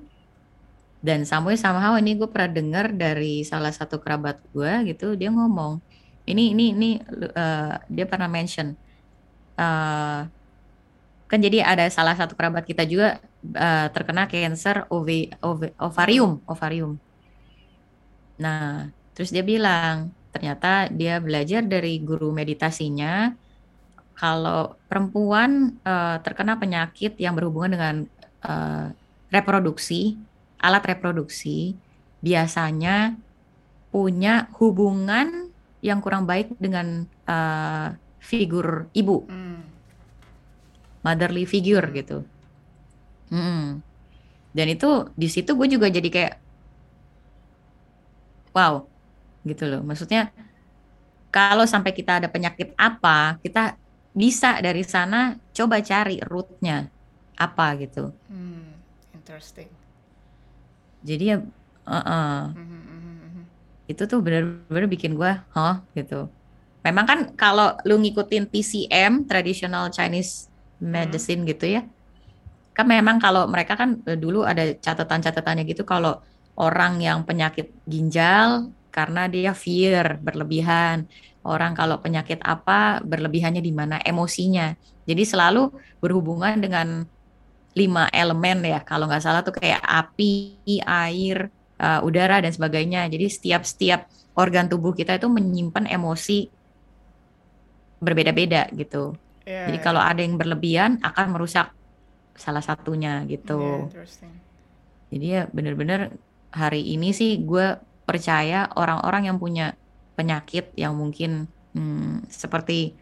dan 1.02 1.26
sama 1.26 1.54
somehow 1.59 1.94
ini 1.98 2.14
gue 2.14 2.26
pernah 2.30 2.50
dengar 2.54 2.86
dari 2.94 3.42
salah 3.42 3.74
satu 3.74 3.98
kerabat 3.98 4.38
gue 4.54 4.94
gitu 4.94 5.18
dia 5.18 5.30
ngomong 5.30 5.82
ini 6.26 6.54
ini 6.54 6.64
ini 6.74 6.90
uh, 7.34 7.82
dia 7.90 8.06
pernah 8.06 8.30
mention 8.30 8.78
uh, 9.59 10.26
kan 11.28 11.38
jadi 11.44 11.62
ada 11.62 11.86
salah 11.92 12.16
satu 12.16 12.32
kerabat 12.34 12.64
kita 12.64 12.88
juga 12.88 13.20
uh, 13.54 13.86
terkena 13.92 14.24
cancer 14.26 14.88
ov, 14.88 15.08
ov, 15.44 15.60
ovarium 15.76 16.40
ovarium 16.48 16.96
nah 18.40 18.88
terus 19.12 19.28
dia 19.28 19.44
bilang 19.44 20.10
ternyata 20.32 20.88
dia 20.88 21.20
belajar 21.20 21.62
dari 21.64 22.00
guru 22.00 22.32
meditasinya 22.32 23.36
kalau 24.18 24.74
perempuan 24.90 25.78
uh, 25.86 26.18
terkena 26.26 26.58
penyakit 26.58 27.14
yang 27.22 27.38
berhubungan 27.38 27.70
dengan 27.70 27.96
uh, 28.42 28.90
reproduksi, 29.30 30.18
alat 30.58 30.82
reproduksi, 30.90 31.78
biasanya 32.18 33.14
punya 33.94 34.50
hubungan 34.58 35.54
yang 35.78 36.02
kurang 36.02 36.26
baik 36.26 36.50
dengan 36.58 37.06
uh, 37.30 37.94
figur 38.18 38.90
ibu, 38.90 39.22
hmm. 39.30 39.47
Motherly 41.09 41.48
figure 41.48 41.88
gitu. 41.96 42.28
Hmm. 43.32 43.80
Dan 44.52 44.66
itu 44.68 45.09
di 45.16 45.28
situ 45.32 45.56
gue 45.56 45.68
juga 45.72 45.88
jadi 45.88 46.09
kayak, 46.12 46.34
wow, 48.52 48.84
gitu 49.48 49.64
loh. 49.64 49.80
Maksudnya 49.80 50.28
kalau 51.32 51.64
sampai 51.64 51.96
kita 51.96 52.20
ada 52.20 52.28
penyakit 52.28 52.76
apa, 52.76 53.40
kita 53.40 53.80
bisa 54.12 54.61
dari 54.61 54.84
sana 54.84 55.40
coba 55.56 55.80
cari 55.80 56.20
rootnya 56.20 56.92
apa 57.40 57.66
gitu. 57.80 58.12
Hmm, 58.28 58.76
interesting. 59.16 59.70
Jadi 61.00 61.24
ya, 61.32 61.38
uh 61.40 61.96
-uh. 61.96 62.38
itu 63.88 64.04
tuh 64.04 64.20
bener-bener 64.20 64.84
bikin 64.84 65.16
gue, 65.16 65.32
huh 65.56 65.80
gitu. 65.96 66.28
Memang 66.84 67.04
kan 67.09 67.18
kalau 67.38 67.72
lu 67.88 67.96
ngikutin 67.96 68.44
TCM, 68.50 69.24
traditional 69.24 69.88
Chinese 69.88 70.48
medicine 70.78 71.42
hmm. 71.44 71.50
gitu 71.52 71.66
ya, 71.78 71.82
kan 72.78 72.86
memang 72.86 73.18
kalau 73.18 73.50
mereka 73.50 73.74
kan 73.74 73.98
eh, 74.06 74.14
dulu 74.14 74.46
ada 74.46 74.74
catatan-catatannya 74.78 75.66
gitu 75.66 75.82
kalau 75.82 76.22
orang 76.58 77.02
yang 77.02 77.22
penyakit 77.22 77.70
ginjal 77.86 78.70
karena 78.90 79.30
dia 79.30 79.54
fear 79.54 80.18
berlebihan. 80.18 81.06
Orang 81.46 81.72
kalau 81.78 82.02
penyakit 82.02 82.42
apa 82.42 82.98
berlebihannya 83.06 83.62
di 83.62 83.70
mana 83.70 84.02
emosinya. 84.02 84.74
Jadi 85.06 85.22
selalu 85.22 85.70
berhubungan 86.02 86.58
dengan 86.58 87.06
lima 87.78 88.10
elemen 88.10 88.58
ya. 88.66 88.82
Kalau 88.82 89.06
nggak 89.06 89.22
salah 89.22 89.46
tuh 89.46 89.54
kayak 89.54 89.80
api, 89.80 90.58
air, 90.82 91.48
uh, 91.78 92.02
udara 92.02 92.42
dan 92.42 92.50
sebagainya. 92.50 93.06
Jadi 93.06 93.26
setiap 93.30 93.62
setiap 93.62 94.10
organ 94.34 94.66
tubuh 94.66 94.92
kita 94.92 95.16
itu 95.16 95.30
menyimpan 95.30 95.86
emosi 95.88 96.50
berbeda-beda 98.02 98.66
gitu. 98.74 99.14
Yeah, 99.49 99.72
Jadi 99.72 99.78
yeah. 99.80 99.86
kalau 99.88 100.03
ada 100.05 100.20
yang 100.20 100.36
berlebihan 100.36 101.01
akan 101.01 101.32
merusak 101.32 101.72
salah 102.36 102.61
satunya 102.61 103.24
gitu. 103.24 103.88
Yeah, 103.88 104.28
Jadi 105.09 105.26
ya 105.26 105.42
bener-bener 105.49 106.12
hari 106.53 106.84
ini 106.84 107.16
sih 107.16 107.40
gue 107.40 107.80
percaya 108.05 108.68
orang-orang 108.76 109.32
yang 109.32 109.40
punya 109.40 109.72
penyakit 110.20 110.76
yang 110.76 110.92
mungkin 110.92 111.49
hmm, 111.72 112.28
seperti 112.28 112.92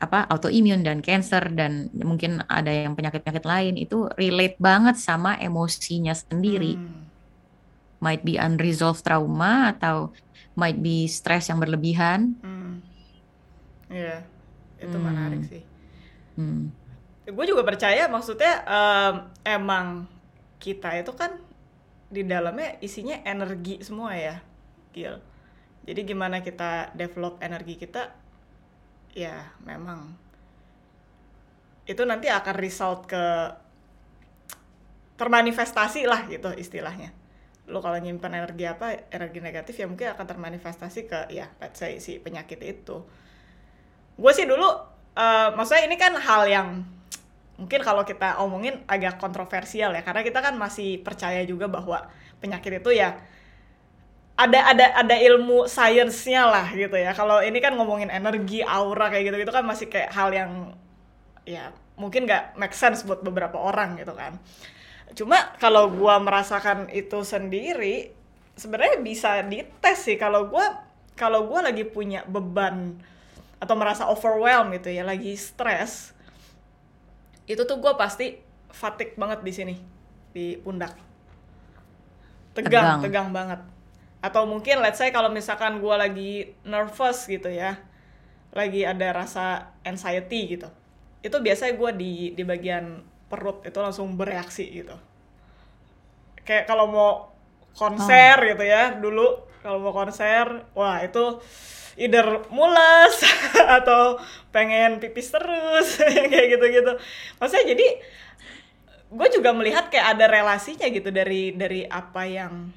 apa 0.00 0.24
autoimun 0.32 0.80
dan 0.80 1.04
cancer 1.04 1.52
dan 1.52 1.92
mungkin 1.92 2.40
ada 2.48 2.72
yang 2.72 2.96
penyakit-penyakit 2.96 3.44
lain 3.44 3.74
itu 3.76 4.08
relate 4.16 4.56
banget 4.58 4.96
sama 4.98 5.38
emosinya 5.38 6.16
sendiri. 6.16 6.74
Hmm. 6.74 7.06
Might 8.00 8.24
be 8.24 8.40
unresolved 8.40 9.04
trauma 9.04 9.76
atau 9.76 10.10
might 10.56 10.80
be 10.80 11.04
stres 11.04 11.52
yang 11.52 11.60
berlebihan. 11.60 12.34
Hmm. 12.40 12.80
Iya, 13.92 14.24
itu 14.80 14.96
hmm. 14.96 15.04
menarik 15.04 15.42
sih. 15.44 15.62
Hmm. 16.34 16.72
Gue 17.28 17.44
juga 17.46 17.62
percaya 17.62 18.08
maksudnya 18.10 18.64
um, 18.66 19.14
emang 19.44 20.08
kita 20.60 20.98
itu 20.98 21.12
kan 21.16 21.40
di 22.10 22.26
dalamnya 22.26 22.76
isinya 22.82 23.22
energi 23.22 23.78
semua 23.86 24.18
ya 24.18 24.42
Gil 24.90 25.22
jadi 25.86 26.00
gimana 26.04 26.44
kita 26.44 26.92
develop 26.92 27.38
energi 27.40 27.80
kita 27.80 28.12
ya 29.16 29.54
memang 29.62 30.14
itu 31.88 32.02
nanti 32.02 32.26
akan 32.28 32.54
result 32.58 33.06
ke 33.06 33.24
termanifestasi 35.16 36.06
lah 36.06 36.26
gitu 36.26 36.50
istilahnya 36.54 37.14
lo 37.70 37.78
kalau 37.78 38.02
nyimpan 38.02 38.42
energi 38.42 38.66
apa 38.66 39.06
energi 39.14 39.38
negatif 39.38 39.74
ya 39.78 39.86
mungkin 39.86 40.10
akan 40.10 40.26
termanifestasi 40.26 41.00
ke 41.06 41.20
ya 41.30 41.46
let's 41.62 41.78
say 41.78 42.02
si 42.02 42.18
penyakit 42.18 42.58
itu 42.66 43.06
gue 44.20 44.32
sih 44.36 44.44
dulu 44.44 44.68
uh, 45.16 45.48
maksudnya 45.56 45.88
ini 45.88 45.96
kan 45.96 46.12
hal 46.20 46.44
yang 46.44 46.68
mungkin 47.56 47.80
kalau 47.80 48.04
kita 48.04 48.40
omongin 48.40 48.84
agak 48.84 49.16
kontroversial 49.16 49.92
ya 49.96 50.04
karena 50.04 50.20
kita 50.20 50.40
kan 50.44 50.56
masih 50.56 51.00
percaya 51.00 51.44
juga 51.44 51.68
bahwa 51.68 52.08
penyakit 52.40 52.80
itu 52.80 52.96
ya 52.96 53.16
ada 54.40 54.72
ada 54.72 54.86
ada 55.04 55.16
ilmu 55.20 55.68
sainsnya 55.68 56.48
lah 56.48 56.72
gitu 56.72 56.96
ya. 56.96 57.12
Kalau 57.12 57.44
ini 57.44 57.60
kan 57.60 57.76
ngomongin 57.76 58.08
energi 58.08 58.64
aura 58.64 59.12
kayak 59.12 59.28
gitu 59.28 59.36
gitu 59.44 59.52
kan 59.52 59.64
masih 59.68 59.86
kayak 59.92 60.08
hal 60.16 60.32
yang 60.32 60.72
ya 61.44 61.76
mungkin 62.00 62.24
nggak 62.24 62.56
make 62.56 62.72
sense 62.72 63.04
buat 63.04 63.20
beberapa 63.20 63.60
orang 63.60 64.00
gitu 64.00 64.16
kan. 64.16 64.40
Cuma 65.12 65.52
kalau 65.60 65.92
gue 65.92 66.14
merasakan 66.24 66.88
itu 66.88 67.20
sendiri 67.20 68.16
sebenarnya 68.56 68.96
bisa 69.04 69.44
dites 69.44 70.08
sih. 70.08 70.16
Kalau 70.16 70.48
gue 70.48 70.66
kalau 71.20 71.44
gue 71.44 71.60
lagi 71.60 71.84
punya 71.84 72.24
beban 72.24 72.96
atau 73.60 73.74
merasa 73.76 74.08
overwhelmed 74.08 74.80
gitu 74.80 74.88
ya 74.88 75.04
lagi 75.04 75.36
stres 75.36 76.16
itu 77.44 77.60
tuh 77.68 77.76
gue 77.78 77.92
pasti 77.94 78.40
fatigue 78.72 79.18
banget 79.18 79.42
di 79.42 79.52
sini 79.52 79.74
di 80.30 80.54
pundak. 80.56 80.94
Tegang 82.54 82.70
tegang, 82.70 82.98
tegang 83.02 83.28
banget. 83.34 83.60
Atau 84.22 84.46
mungkin 84.46 84.78
let's 84.80 84.96
say 84.96 85.10
kalau 85.10 85.28
misalkan 85.28 85.82
gue 85.82 85.94
lagi 85.94 86.32
nervous 86.62 87.26
gitu 87.26 87.50
ya 87.50 87.78
lagi 88.50 88.82
ada 88.82 89.14
rasa 89.14 89.70
anxiety 89.86 90.58
gitu 90.58 90.66
itu 91.22 91.36
biasanya 91.38 91.78
gue 91.78 91.90
di 91.94 92.12
di 92.34 92.42
bagian 92.42 92.98
perut 93.30 93.62
itu 93.62 93.78
langsung 93.78 94.16
bereaksi 94.16 94.82
gitu. 94.82 94.96
Kayak 96.42 96.66
kalau 96.66 96.86
mau 96.90 97.10
konser 97.76 98.34
oh. 98.40 98.46
gitu 98.54 98.64
ya 98.66 98.98
dulu 98.98 99.46
kalau 99.62 99.78
mau 99.78 99.92
konser 99.94 100.66
wah 100.74 100.98
itu 101.04 101.38
either 101.98 102.46
mulas 102.52 103.22
atau 103.80 104.18
pengen 104.54 104.98
pipis 105.02 105.30
terus 105.34 105.98
kayak 106.30 106.46
gitu-gitu. 106.58 106.92
Maksudnya 107.38 107.66
jadi 107.74 107.88
gue 109.10 109.28
juga 109.34 109.50
melihat 109.50 109.90
kayak 109.90 110.14
ada 110.18 110.26
relasinya 110.30 110.86
gitu 110.86 111.10
dari 111.10 111.50
dari 111.54 111.82
apa 111.82 112.22
yang 112.30 112.70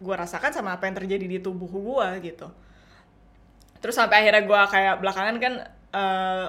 gue 0.00 0.14
rasakan 0.14 0.54
sama 0.54 0.78
apa 0.78 0.86
yang 0.86 0.96
terjadi 0.96 1.26
di 1.26 1.38
tubuh 1.42 1.66
gue 1.66 2.08
gitu. 2.30 2.48
Terus 3.80 3.96
sampai 3.96 4.22
akhirnya 4.24 4.44
gue 4.46 4.60
kayak 4.70 4.94
belakangan 5.02 5.36
kan 5.40 5.54
uh, 5.90 6.46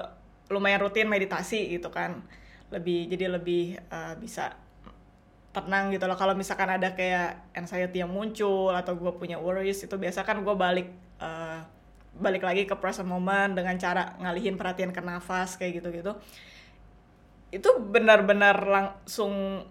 lumayan 0.52 0.84
rutin 0.84 1.08
meditasi 1.08 1.74
gitu 1.74 1.90
kan. 1.90 2.22
Lebih 2.70 3.10
jadi 3.10 3.26
lebih 3.28 3.76
uh, 3.90 4.16
bisa 4.16 4.56
tenang 5.52 5.92
gitu 5.92 6.08
loh 6.08 6.16
kalau 6.16 6.32
misalkan 6.32 6.64
ada 6.64 6.96
kayak 6.96 7.52
anxiety 7.52 8.00
yang 8.00 8.08
muncul 8.08 8.72
atau 8.72 8.96
gue 8.96 9.12
punya 9.20 9.36
worries 9.36 9.84
itu 9.84 9.92
biasa 10.00 10.24
kan 10.24 10.40
gue 10.40 10.54
balik 10.56 10.88
uh, 11.22 11.62
balik 12.18 12.42
lagi 12.42 12.66
ke 12.66 12.74
present 12.74 13.06
moment 13.06 13.54
dengan 13.54 13.78
cara 13.78 14.18
ngalihin 14.18 14.58
perhatian 14.58 14.90
ke 14.90 15.00
nafas 15.00 15.54
kayak 15.56 15.80
gitu-gitu 15.80 16.12
itu 17.52 17.70
benar-benar 17.78 18.64
langsung 18.64 19.64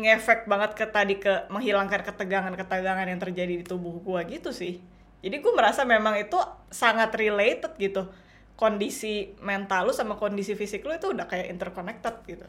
ngefek 0.00 0.48
banget 0.48 0.72
ke 0.72 0.86
tadi 0.88 1.20
ke 1.20 1.46
menghilangkan 1.52 2.00
ketegangan-ketegangan 2.08 3.04
yang 3.04 3.20
terjadi 3.20 3.60
di 3.60 3.64
tubuh 3.68 4.00
gua 4.00 4.24
gitu 4.24 4.48
sih. 4.48 4.80
Jadi 5.20 5.36
gue 5.44 5.52
merasa 5.52 5.84
memang 5.84 6.16
itu 6.16 6.40
sangat 6.72 7.12
related 7.12 7.76
gitu. 7.76 8.08
Kondisi 8.56 9.36
mental 9.44 9.88
lu 9.88 9.92
sama 9.92 10.16
kondisi 10.16 10.56
fisik 10.56 10.80
lu 10.88 10.96
itu 10.96 11.12
udah 11.12 11.28
kayak 11.28 11.52
interconnected 11.52 12.16
gitu. 12.24 12.48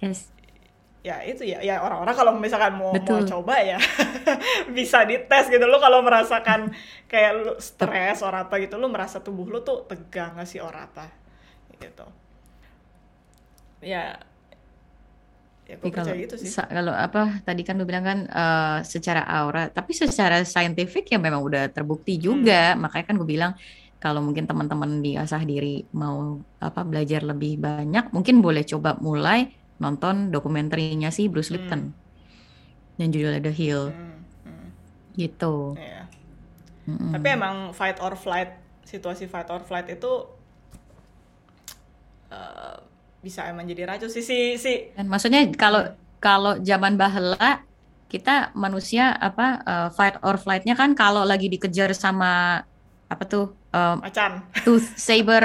Yes. 0.00 0.32
Ya 1.02 1.18
itu 1.26 1.42
ya, 1.42 1.58
ya 1.66 1.82
orang-orang 1.82 2.14
kalau 2.14 2.32
misalkan 2.38 2.78
mau 2.78 3.02
mau 3.02 3.18
coba 3.26 3.58
ya 3.58 3.74
bisa 4.76 5.02
dites 5.02 5.44
gitu. 5.50 5.64
Lu 5.66 5.78
kalau 5.82 5.98
merasakan 6.06 6.70
kayak 7.10 7.30
lu 7.42 7.52
stres 7.58 8.22
or 8.22 8.34
apa 8.34 8.54
gitu, 8.62 8.78
lu 8.78 8.86
merasa 8.86 9.18
tubuh 9.18 9.46
lu 9.50 9.58
tuh 9.66 9.82
tegang 9.90 10.38
gak 10.38 10.46
sih 10.46 10.62
or 10.62 10.74
apa 10.74 11.10
gitu. 11.82 12.06
Ya, 13.82 14.22
ya 15.68 15.74
gue 15.80 15.90
kalau 15.96 16.14
percaya 16.14 16.18
gitu 16.22 16.36
sih. 16.38 16.54
kalau 16.74 16.92
apa 17.04 17.18
tadi 17.46 17.60
kan 17.66 17.74
lu 17.78 17.84
bilang 17.90 18.04
kan 18.10 18.18
eh, 18.38 18.78
secara 18.92 19.20
aura, 19.36 19.60
tapi 19.76 19.90
secara 20.02 20.36
saintifik 20.54 21.04
ya 21.12 21.18
memang 21.26 21.42
udah 21.48 21.62
terbukti 21.74 22.12
Hmm. 22.26 22.26
juga. 22.26 22.54
Makanya 22.82 23.04
kan 23.08 23.16
gue 23.20 23.28
bilang 23.34 23.52
kalau 24.02 24.20
mungkin 24.26 24.44
teman-teman 24.50 24.90
di 25.04 25.10
asah 25.22 25.42
diri 25.50 25.66
mau 26.00 26.16
apa 26.66 26.80
belajar 26.90 27.20
lebih 27.30 27.50
banyak, 27.64 28.04
mungkin 28.14 28.36
boleh 28.44 28.62
coba 28.70 28.98
mulai 29.06 29.38
nonton 29.82 30.14
dokumenterinya 30.34 31.08
si 31.16 31.22
Bruce 31.32 31.50
Hmm. 31.50 31.54
Lipton 31.54 31.82
yang 33.00 33.08
judulnya 33.12 33.40
The 33.44 33.52
Hill 33.52 33.82
Hmm, 33.88 34.24
hmm, 34.44 34.66
gitu. 35.20 35.46
iya. 35.76 36.08
Mm-mm. 36.88 37.12
Tapi 37.12 37.26
emang 37.36 37.56
fight 37.76 37.98
or 38.00 38.14
flight, 38.16 38.50
situasi 38.86 39.28
fight 39.28 39.48
or 39.52 39.62
flight 39.62 39.86
itu 39.92 40.12
eh, 42.30 42.76
bisa 43.22 43.46
emang 43.50 43.64
jadi 43.70 43.86
racun 43.86 44.10
sih 44.10 44.24
si 44.24 44.38
si 44.58 44.72
Dan 44.96 45.06
maksudnya 45.12 45.40
kalau 45.62 45.80
kalau 46.24 46.50
zaman 46.68 46.94
bahela 47.00 47.64
kita 48.12 48.30
manusia 48.64 49.02
apa 49.26 49.42
eh, 49.70 49.88
fight 49.96 50.14
or 50.26 50.36
flight-nya 50.42 50.74
kan 50.80 50.90
kalau 51.00 51.22
lagi 51.30 51.46
dikejar 51.54 51.90
sama 52.04 52.26
apa 53.12 53.24
tuh 53.32 53.42
eh, 53.74 53.92
macan. 54.00 54.32
tooth 54.64 54.86
saber 55.08 55.44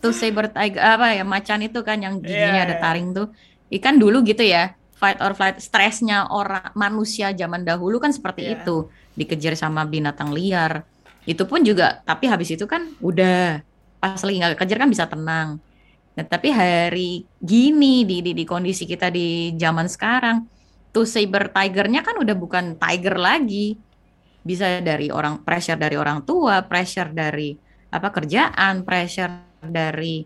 tooth 0.00 0.16
saber 0.22 0.44
tiger 0.54 0.80
apa 0.94 1.06
ya 1.18 1.22
macan 1.34 1.60
itu 1.66 1.78
kan 1.88 1.98
yang 2.04 2.14
giginya 2.28 2.60
Iya, 2.60 2.64
ada 2.66 2.74
iya. 2.74 2.80
taring 2.82 3.06
tuh 3.16 3.26
ikan 3.74 3.98
dulu 3.98 4.22
gitu 4.22 4.42
ya 4.46 4.74
fight 4.94 5.18
or 5.20 5.34
flight 5.34 5.58
stresnya 5.58 6.30
orang 6.30 6.70
manusia 6.78 7.34
zaman 7.34 7.66
dahulu 7.66 7.98
kan 8.00 8.14
seperti 8.14 8.46
Iya. 8.46 8.62
itu. 8.62 8.88
Dikejar 9.18 9.54
sama 9.58 9.84
binatang 9.84 10.30
liar. 10.32 10.86
Itu 11.26 11.44
pun 11.44 11.60
juga 11.66 12.00
tapi 12.06 12.30
habis 12.30 12.54
itu 12.54 12.64
kan 12.64 12.88
udah. 13.02 13.60
Pas 14.00 14.20
lagi 14.22 14.36
nggak 14.40 14.60
kejar 14.60 14.78
kan 14.80 14.88
bisa 14.88 15.04
tenang. 15.10 15.58
Nah 16.14 16.24
tapi 16.24 16.54
hari 16.54 17.26
gini 17.42 18.06
di, 18.06 18.22
di 18.22 18.32
di 18.32 18.44
kondisi 18.46 18.86
kita 18.86 19.10
di 19.10 19.52
zaman 19.58 19.90
sekarang 19.90 20.46
tooth 20.94 21.10
saber 21.10 21.50
tigernya 21.50 22.06
kan 22.06 22.14
udah 22.16 22.36
bukan 22.38 22.64
tiger 22.78 23.18
lagi. 23.18 23.76
Bisa 24.44 24.78
dari 24.84 25.08
orang 25.08 25.40
pressure 25.42 25.80
dari 25.80 25.96
orang 25.96 26.22
tua 26.22 26.62
pressure 26.64 27.10
dari 27.10 27.56
apa 27.90 28.08
kerjaan, 28.12 28.84
pressure 28.86 29.58
dari 29.64 30.20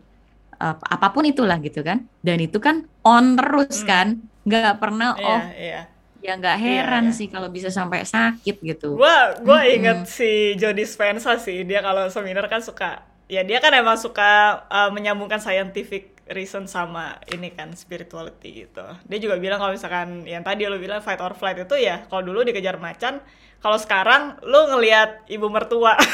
uh, 0.63 0.77
apa 0.95 1.07
pun 1.15 1.25
itulah 1.31 1.57
gitu 1.67 1.81
kan. 1.89 1.99
Dan 2.27 2.39
itu 2.47 2.59
kan 2.67 2.77
on 3.07 3.25
terus 3.39 3.77
Hmm. 3.77 3.89
kan, 3.91 4.07
nggak 4.49 4.79
pernah 4.83 5.09
Iya, 5.17 5.35
off. 5.35 5.47
iya. 5.65 5.79
Ya 6.25 6.31
nggak 6.41 6.57
heran 6.65 7.05
Iya, 7.05 7.13
iya. 7.13 7.19
sih 7.19 7.27
kalau 7.35 7.49
bisa 7.57 7.71
sampai 7.79 8.01
sakit 8.15 8.57
gitu. 8.71 8.87
Gua 8.99 9.37
gua 9.45 9.61
Mm-mm. 9.69 9.69
inget 9.69 10.09
si 10.09 10.57
Jody 10.61 10.85
Spencer 10.89 11.37
sih, 11.47 11.59
dia 11.69 11.81
kalau 11.85 12.09
seminar 12.09 12.49
kan 12.53 12.65
suka 12.65 13.05
ya 13.29 13.45
dia 13.45 13.59
kan 13.61 13.73
emang 13.77 14.01
suka 14.01 14.65
uh, 14.73 14.89
menyambungkan 14.97 15.37
scientific 15.45 16.17
reason 16.33 16.65
sama 16.69 17.21
ini 17.29 17.53
kan 17.53 17.69
spirituality 17.77 18.65
gitu. 18.65 18.85
Dia 19.09 19.19
juga 19.21 19.37
bilang 19.37 19.59
kalau 19.61 19.73
misalkan 19.77 20.25
yang 20.25 20.41
tadi 20.45 20.65
lo 20.69 20.77
bilang 20.81 21.01
fight 21.05 21.21
or 21.21 21.37
flight 21.37 21.61
itu 21.65 21.77
ya 21.77 22.09
kalau 22.09 22.23
dulu 22.25 22.41
dikejar 22.49 22.77
macan, 22.81 23.21
kalau 23.61 23.77
sekarang 23.77 24.41
lu 24.45 24.73
ngelihat 24.73 25.29
ibu 25.29 25.47
mertua 25.53 25.97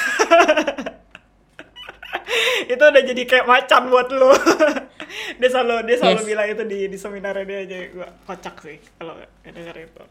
itu 2.72 2.82
udah 2.82 3.02
jadi 3.04 3.22
kayak 3.24 3.46
macan 3.46 3.82
buat 3.88 4.08
lu. 4.10 4.30
dia 5.40 5.48
selalu 5.48 5.86
dia 5.86 5.96
selalu 6.00 6.20
Yes. 6.20 6.26
bilang 6.26 6.46
itu 6.48 6.62
di 6.64 6.78
di 6.88 6.98
seminarnya 6.98 7.44
dia 7.44 7.58
aja 7.64 7.76
gua 7.92 8.08
kocak 8.24 8.56
sih 8.60 8.76
kalau 8.94 9.14
denger 9.42 9.76
itu. 9.80 10.04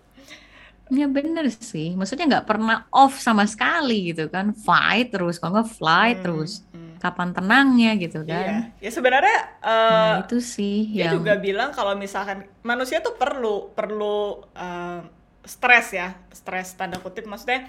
Ya 0.92 1.08
bener 1.08 1.48
sih, 1.50 1.96
maksudnya 1.96 2.28
nggak 2.28 2.46
pernah 2.46 2.86
off 2.92 3.18
sama 3.18 3.48
sekali 3.48 4.12
gitu 4.12 4.28
kan. 4.28 4.52
Fight 4.54 5.16
terus, 5.16 5.40
kalau 5.40 5.58
nggak 5.58 5.72
flight 5.72 6.18
Hmm, 6.20 6.26
terus. 6.28 6.52
hmm. 6.70 7.00
Kapan 7.00 7.30
tenangnya 7.34 7.92
gitu 7.98 8.24
Iya, 8.24 8.28
kan. 8.28 8.54
ya 8.80 8.90
sebenarnya 8.92 9.38
eh, 9.60 10.14
Nah 10.14 10.24
itu 10.24 10.38
sih 10.40 10.88
dia 10.92 11.12
yang 11.12 11.20
juga 11.20 11.36
bilang 11.36 11.72
kalau 11.72 11.96
misalkan 11.96 12.48
manusia 12.62 13.00
tuh 13.00 13.16
perlu 13.16 13.72
perlu 13.72 14.44
eh, 14.54 15.02
stres 15.44 15.88
ya, 15.92 16.16
stres 16.32 16.76
tanda 16.76 17.00
kutip 17.00 17.28
maksudnya 17.28 17.68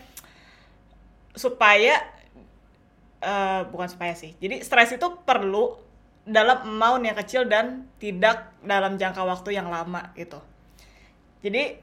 supaya 1.34 1.98
eh, 3.22 3.62
bukan 3.68 3.88
supaya 3.90 4.14
sih. 4.16 4.34
Jadi 4.38 4.64
stres 4.64 4.94
itu 4.94 5.06
perlu 5.22 5.76
dalam 6.24 6.64
amount 6.64 7.04
yang 7.04 7.16
kecil 7.20 7.44
dan 7.44 7.84
tidak 8.00 8.56
dalam 8.64 8.96
jangka 8.96 9.22
waktu 9.22 9.60
yang 9.60 9.68
lama 9.68 10.10
gitu. 10.16 10.40
Jadi 11.44 11.76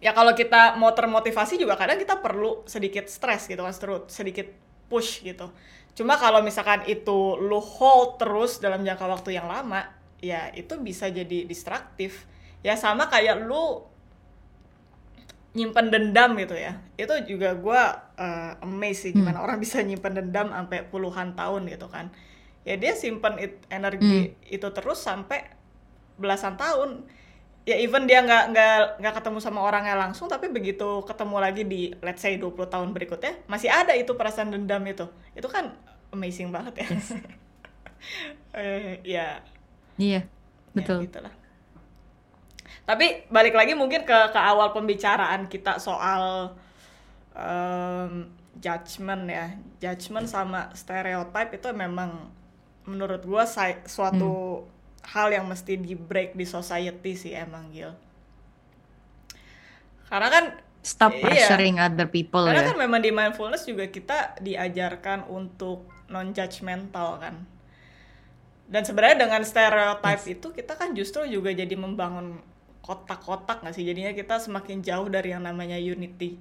ya 0.00 0.16
kalau 0.16 0.32
kita 0.32 0.80
mau 0.80 0.96
termotivasi 0.96 1.60
juga 1.60 1.76
kadang 1.76 2.00
kita 2.00 2.18
perlu 2.18 2.64
sedikit 2.64 3.06
stres 3.12 3.44
gitu 3.44 3.60
kan, 3.60 3.76
sedikit 4.08 4.48
push 4.88 5.20
gitu. 5.20 5.52
Cuma 5.92 6.16
kalau 6.16 6.40
misalkan 6.40 6.88
itu 6.88 7.36
lu 7.36 7.60
hold 7.60 8.16
terus 8.16 8.56
dalam 8.56 8.80
jangka 8.80 9.04
waktu 9.04 9.36
yang 9.36 9.44
lama, 9.44 9.84
ya 10.24 10.48
itu 10.56 10.80
bisa 10.80 11.12
jadi 11.12 11.44
distraktif. 11.44 12.24
Ya 12.64 12.80
sama 12.80 13.12
kayak 13.12 13.44
lu 13.44 13.84
nyimpen 15.52 15.92
dendam 15.92 16.32
gitu 16.40 16.56
ya. 16.56 16.80
Itu 16.96 17.12
juga 17.28 17.52
gua 17.56 17.80
uh, 18.16 18.64
amazed 18.64 19.00
sih 19.08 19.12
gimana 19.12 19.44
orang 19.44 19.60
bisa 19.60 19.80
nyimpen 19.84 20.16
dendam 20.16 20.48
sampai 20.52 20.84
puluhan 20.88 21.36
tahun 21.36 21.68
gitu 21.68 21.86
kan. 21.92 22.08
Ya 22.64 22.78
dia 22.78 22.94
simpen 22.96 23.36
it- 23.42 23.64
energi 23.68 24.32
itu 24.48 24.68
terus 24.72 24.98
sampai 25.02 25.44
belasan 26.20 26.56
tahun. 26.56 27.04
Ya 27.62 27.78
even 27.78 28.10
dia 28.10 28.24
nggak 28.26 28.44
nggak 28.54 28.74
nggak 29.04 29.14
ketemu 29.22 29.38
sama 29.38 29.60
orangnya 29.62 29.94
langsung 29.94 30.26
tapi 30.26 30.50
begitu 30.50 31.06
ketemu 31.06 31.36
lagi 31.38 31.62
di 31.62 31.94
let's 32.02 32.18
say 32.24 32.34
20 32.34 32.66
tahun 32.66 32.90
berikutnya 32.90 33.38
masih 33.46 33.70
ada 33.70 33.94
itu 33.94 34.12
perasaan 34.18 34.50
dendam 34.54 34.82
itu. 34.88 35.06
Itu 35.38 35.46
kan 35.46 35.74
amazing 36.10 36.50
banget 36.50 36.82
ya. 36.82 36.88
Eh, 38.52 39.00
ya. 39.06 39.40
Iya 39.96 40.20
ya 40.24 40.24
betul. 40.74 41.04
gitulah 41.04 41.32
tapi 42.82 43.24
balik 43.30 43.54
lagi 43.54 43.72
mungkin 43.78 44.02
ke 44.02 44.18
ke 44.34 44.40
awal 44.40 44.74
pembicaraan 44.74 45.46
kita 45.46 45.78
soal 45.78 46.52
em, 47.32 48.26
judgment 48.58 49.24
ya. 49.30 49.46
Judgment 49.78 50.26
sama 50.26 50.70
stereotype 50.74 51.56
itu 51.56 51.68
memang 51.72 52.30
menurut 52.84 53.22
gua 53.22 53.46
suatu 53.86 54.66
hal 55.02 55.34
yang 55.34 55.46
mesti 55.46 55.78
di 55.78 55.94
break 55.94 56.34
di 56.34 56.46
society 56.46 57.14
sih 57.14 57.32
emang 57.34 57.70
Gil. 57.70 57.94
Karena 60.10 60.28
kan 60.28 60.44
Stop 60.82 61.14
Iya. 61.14 61.22
pressuring 61.22 61.78
other 61.78 62.10
people 62.10 62.42
karena 62.42 62.66
ya. 62.66 62.74
kan 62.74 62.76
memang 62.82 62.98
di 62.98 63.14
mindfulness 63.14 63.70
juga 63.70 63.86
kita 63.86 64.34
diajarkan 64.42 65.30
untuk 65.30 65.86
non 66.10 66.34
judgmental 66.34 67.22
kan. 67.22 67.46
Dan 68.66 68.82
sebenarnya 68.82 69.30
dengan 69.30 69.46
stereotype 69.46 70.24
itu 70.26 70.50
kita 70.50 70.74
kan 70.74 70.90
justru 70.90 71.22
juga 71.30 71.54
jadi 71.54 71.78
membangun 71.78 72.42
kotak-kotak 72.82 73.62
nggak 73.62 73.72
sih? 73.72 73.82
Jadinya 73.82 74.10
kita 74.10 74.36
semakin 74.36 74.78
jauh 74.80 75.06
dari 75.06 75.30
yang 75.30 75.40
namanya 75.40 75.78
unity. 75.78 76.34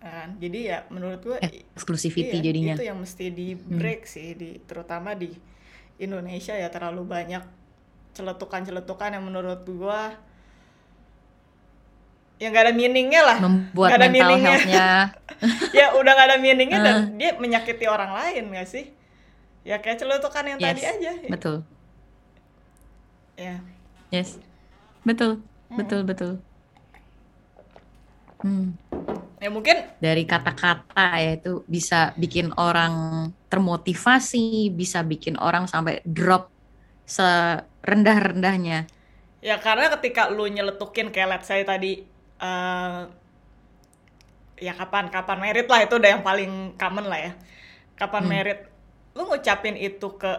Kan? 0.00 0.40
Jadi 0.40 0.58
ya 0.64 0.88
menurut 0.88 1.20
gue 1.20 1.36
i- 1.44 1.60
Exclusivity 1.70 2.32
iya, 2.32 2.42
jadinya. 2.42 2.74
itu 2.74 2.84
yang 2.84 2.96
mesti 2.96 3.28
di 3.28 3.52
break 3.52 4.08
sih 4.08 4.32
di 4.32 4.56
terutama 4.60 5.12
di 5.12 5.28
Indonesia 5.98 6.54
ya 6.54 6.66
terlalu 6.66 7.04
banyak 7.04 7.44
celetukan-celetukan 8.10 9.12
yang 9.12 9.22
menurut 9.22 9.60
gua 9.68 10.16
yang 12.36 12.50
gak 12.50 12.64
ada 12.64 12.74
meaningnya 12.74 13.20
lah. 13.20 13.36
Membuat 13.38 13.92
Nggak 13.92 14.00
ada 14.00 14.08
mental 14.08 14.28
meaningnya. 14.30 14.48
health-nya. 14.48 14.88
Ya 15.76 15.86
udah 15.94 16.12
gak 16.14 16.26
ada 16.26 16.38
meaningnya 16.38 16.78
dan 16.78 16.94
Ah. 16.96 17.04
dia 17.12 17.30
menyakiti 17.34 17.84
orang 17.84 18.12
lain 18.12 18.48
gak 18.50 18.64
sih 18.66 18.84
ya 19.66 19.76
kayak 19.82 19.98
celetukan 20.00 20.44
yang 20.46 20.58
tadi 20.60 20.80
Yes, 20.80 20.92
aja 20.96 21.12
betul. 21.28 21.56
ya 23.36 23.56
Yes. 24.10 24.36
Betul. 25.06 25.46
Betul, 25.70 26.02
betul. 26.02 26.32
Hmm. 28.42 28.72
ya 29.40 29.48
mungkin 29.52 29.76
Dari 30.00 30.24
kata-kata 30.24 31.20
ya 31.20 31.36
itu 31.38 31.62
bisa 31.68 32.12
bikin 32.16 32.50
orang 32.56 32.92
termotivasi, 33.52 34.72
bisa 34.72 35.04
bikin 35.04 35.36
orang 35.38 35.68
sampai 35.68 36.00
drop 36.04 36.48
serendah-rendahnya. 37.06 38.88
ya 39.40 39.56
karena 39.56 39.88
ketika 39.96 40.28
lu 40.28 40.44
nyeletukin 40.52 41.08
kayak 41.08 41.28
let's 41.40 41.48
say 41.48 41.64
tadi 41.64 42.04
eh, 42.40 43.00
ya 44.60 44.72
kapan 44.76 45.08
kapan 45.08 45.38
merit 45.40 45.66
lah 45.72 45.80
itu 45.84 45.96
udah 45.96 46.10
yang 46.18 46.24
paling 46.24 46.76
common 46.76 47.08
lah 47.08 47.20
ya 47.20 47.32
kapan 47.96 48.24
Hmm. 48.24 48.32
merit 48.32 48.58
lu 49.14 49.26
ngucapin 49.26 49.74
itu 49.74 50.14
ke 50.16 50.32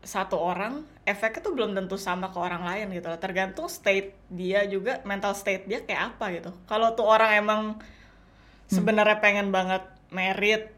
satu 0.00 0.40
orang 0.40 0.84
efeknya 1.04 1.44
tuh 1.44 1.52
belum 1.52 1.76
tentu 1.76 2.00
sama 2.00 2.32
ke 2.32 2.38
orang 2.40 2.64
lain 2.64 2.88
gitu 2.96 3.06
loh. 3.12 3.20
Tergantung 3.20 3.68
state 3.68 4.16
dia 4.32 4.64
juga 4.64 5.04
mental 5.04 5.36
state 5.36 5.68
dia 5.68 5.84
kayak 5.84 6.16
apa 6.16 6.24
gitu. 6.32 6.50
Kalau 6.64 6.96
tuh 6.96 7.04
orang 7.04 7.30
emang 7.36 7.62
sebenarnya 8.70 9.18
pengen 9.18 9.52
banget 9.52 9.82
merit 10.14 10.72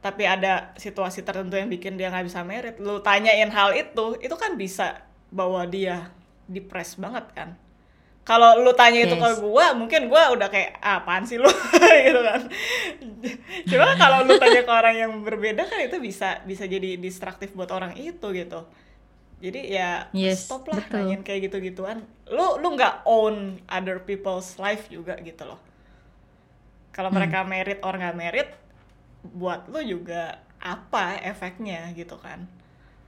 tapi 0.00 0.24
ada 0.24 0.72
situasi 0.80 1.20
tertentu 1.20 1.60
yang 1.60 1.68
bikin 1.68 2.00
dia 2.00 2.08
nggak 2.08 2.24
bisa 2.24 2.40
merit 2.40 2.80
lu 2.80 3.04
tanyain 3.04 3.52
hal 3.52 3.76
itu 3.76 4.16
itu 4.24 4.32
kan 4.32 4.56
bisa 4.56 5.04
bawa 5.28 5.68
dia 5.68 6.08
depres 6.48 6.96
banget 6.96 7.28
kan 7.36 7.48
kalau 8.22 8.62
lu 8.62 8.70
tanya 8.72 9.02
itu 9.02 9.16
ke 9.16 9.28
Yes. 9.28 9.40
gua 9.40 9.66
mungkin 9.72 10.06
gua 10.06 10.30
udah 10.30 10.48
kayak 10.48 10.78
"Ah, 10.78 11.02
apaan 11.02 11.24
sih 11.24 11.40
lu 11.40 11.48
gitu 12.06 12.20
kan 12.20 12.40
cuma 13.66 13.96
kalau 13.96 14.22
lu 14.22 14.36
tanya 14.36 14.62
ke 14.62 14.72
orang 14.72 14.94
yang 14.96 15.12
berbeda 15.24 15.64
kan 15.64 15.80
itu 15.82 15.96
bisa 15.98 16.40
bisa 16.44 16.64
jadi 16.64 16.96
distraktif 16.96 17.52
buat 17.52 17.70
orang 17.70 17.96
itu 17.96 18.26
gitu 18.30 18.60
jadi 19.40 19.60
ya 19.66 19.90
Yes, 20.12 20.46
stop 20.46 20.68
lah 20.68 20.84
betul. 20.84 21.00
nanyain 21.00 21.22
kayak 21.24 21.40
gitu-gituan 21.48 22.04
lu 22.28 22.60
lu 22.60 22.76
nggak 22.76 23.02
own 23.04 23.58
other 23.66 23.98
people's 23.98 24.60
life 24.60 24.86
juga 24.88 25.16
gitu 25.20 25.48
loh 25.48 25.58
kalau 26.90 27.08
mereka 27.10 27.42
merit 27.42 27.80
or 27.80 27.94
nggak 27.96 28.18
merit 28.18 28.48
buat 29.22 29.68
lu 29.68 29.80
juga 29.80 30.38
apa 30.60 31.16
efeknya 31.20 31.88
gitu 31.96 32.16
kan 32.20 32.44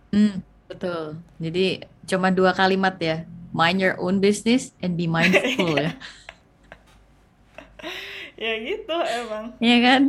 Hmm, 0.09 0.45
betul. 0.69 1.17
Jadi 1.41 1.81
cuma 2.05 2.29
dua 2.29 2.53
kalimat 2.53 2.93
ya. 3.01 3.25
Mind 3.53 3.79
your 3.79 4.01
own 4.01 4.19
business 4.19 4.73
and 4.81 4.97
be 4.97 5.05
mindful 5.07 5.77
ya. 5.79 5.93
ya 8.35 8.53
gitu 8.65 8.97
emang 8.97 9.55
Iya 9.61 9.79
kan? 9.81 10.03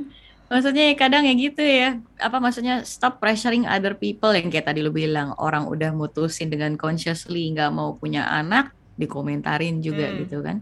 Maksudnya 0.48 0.84
ya 0.92 0.96
kadang 0.96 1.24
ya 1.26 1.34
gitu 1.34 1.64
ya. 1.64 1.98
Apa 2.22 2.38
maksudnya 2.38 2.86
stop 2.86 3.18
pressuring 3.18 3.66
other 3.66 3.98
people 3.98 4.30
yang 4.32 4.48
kayak 4.48 4.70
tadi 4.70 4.86
lu 4.86 4.94
bilang 4.94 5.34
orang 5.42 5.66
udah 5.66 5.92
mutusin 5.92 6.48
dengan 6.48 6.78
consciously 6.78 7.50
nggak 7.52 7.74
mau 7.74 7.98
punya 7.98 8.28
anak 8.30 8.70
dikomentarin 8.96 9.82
juga 9.82 10.14
Hmm. 10.14 10.18
gitu 10.22 10.46
kan. 10.46 10.62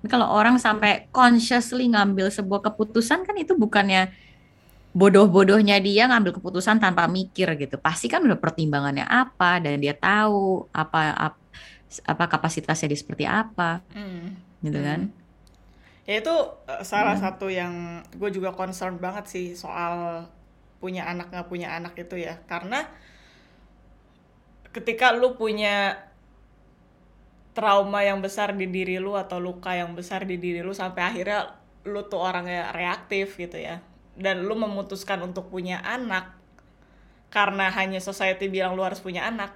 Tapi 0.00 0.08
Kalau 0.10 0.32
orang 0.32 0.56
sampai 0.58 1.06
consciously 1.12 1.86
ngambil 1.92 2.32
sebuah 2.32 2.64
keputusan 2.72 3.22
kan 3.22 3.36
itu 3.38 3.52
bukannya 3.54 4.10
bodoh-bodohnya 4.92 5.80
dia 5.80 6.04
ngambil 6.08 6.36
keputusan 6.40 6.76
tanpa 6.80 7.04
mikir 7.08 7.48
gitu. 7.56 7.76
Pasti 7.80 8.08
kan 8.12 8.20
udah 8.24 8.36
pertimbangannya 8.36 9.04
apa 9.08 9.60
dan 9.60 9.80
dia 9.80 9.96
tahu 9.96 10.68
apa 10.72 11.16
apa, 11.16 11.38
apa 12.06 12.24
kapasitasnya 12.30 12.88
dia 12.88 13.00
seperti 13.00 13.24
apa 13.28 13.84
Hmm. 13.92 14.38
gitu 14.64 14.78
Hmm. 14.80 14.88
kan. 14.88 15.00
ya 16.02 16.18
itu 16.18 16.34
eh, 16.66 16.82
salah 16.82 17.14
satu 17.14 17.46
yang 17.46 18.02
gue 18.18 18.30
juga 18.34 18.50
concern 18.50 18.98
banget 18.98 19.24
sih 19.30 19.46
soal 19.54 20.26
punya 20.82 21.06
anak 21.06 21.30
nggak 21.30 21.46
punya 21.46 21.78
anak 21.78 21.94
itu 21.94 22.18
ya 22.18 22.42
karena 22.50 22.82
ketika 24.72 25.12
lu 25.14 25.36
punya 25.36 26.00
trauma 27.52 28.00
yang 28.00 28.24
besar 28.24 28.56
di 28.56 28.64
diri 28.66 28.96
lu 28.96 29.12
atau 29.12 29.36
luka 29.36 29.76
yang 29.76 29.92
besar 29.92 30.24
di 30.24 30.40
diri 30.40 30.64
lu 30.64 30.72
sampai 30.72 31.02
akhirnya 31.04 31.52
lu 31.84 32.00
tuh 32.08 32.18
orangnya 32.18 32.72
reaktif 32.72 33.36
gitu 33.36 33.60
ya 33.60 33.78
dan 34.16 34.42
lu 34.42 34.56
memutuskan 34.56 35.20
untuk 35.20 35.52
punya 35.52 35.84
anak 35.84 36.32
karena 37.28 37.68
hanya 37.72 38.00
society 38.00 38.48
bilang 38.48 38.72
lu 38.76 38.82
harus 38.84 39.00
punya 39.00 39.28
anak 39.28 39.52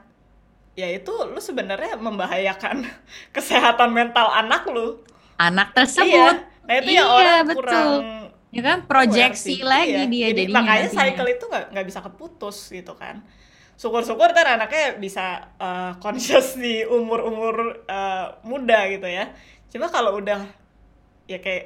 ya 0.81 0.87
itu 0.99 1.13
lu 1.33 1.41
sebenarnya 1.41 1.97
membahayakan 2.07 2.77
kesehatan 3.37 3.91
mental 3.99 4.29
anak 4.41 4.63
lu 4.75 4.87
Anak 5.37 5.69
Iya, 5.97 6.17
tersebut 6.27 6.37
nah 6.67 6.75
itu 6.81 6.91
Iya, 6.93 7.01
yang 7.01 7.09
orang 7.09 7.43
betul. 7.49 7.55
kurang 7.55 7.95
ya 8.57 8.63
kan 8.69 8.79
proyeksi 8.91 9.35
sih. 9.45 9.57
lagi 9.73 9.93
Iya. 9.93 10.03
dia 10.13 10.29
Jadi 10.29 10.41
jadinya 10.41 10.57
makanya 10.57 10.89
nantinya. 10.89 10.95
cycle 10.97 11.29
itu 11.35 11.45
nggak 11.51 11.65
nggak 11.73 11.87
bisa 11.91 12.01
keputus 12.07 12.57
gitu 12.73 12.93
kan. 13.03 13.17
Syukur-syukur 13.81 14.31
kan 14.37 14.47
anaknya 14.61 14.97
bisa 15.05 15.25
uh, 15.61 15.93
conscious 16.05 16.57
di 16.59 16.85
umur-umur 16.89 17.57
uh, 17.89 18.25
muda 18.51 18.79
gitu 18.93 19.07
ya. 19.09 19.25
Cuma 19.73 19.87
kalau 19.93 20.19
udah 20.21 20.41
ya 21.31 21.39
kayak 21.45 21.65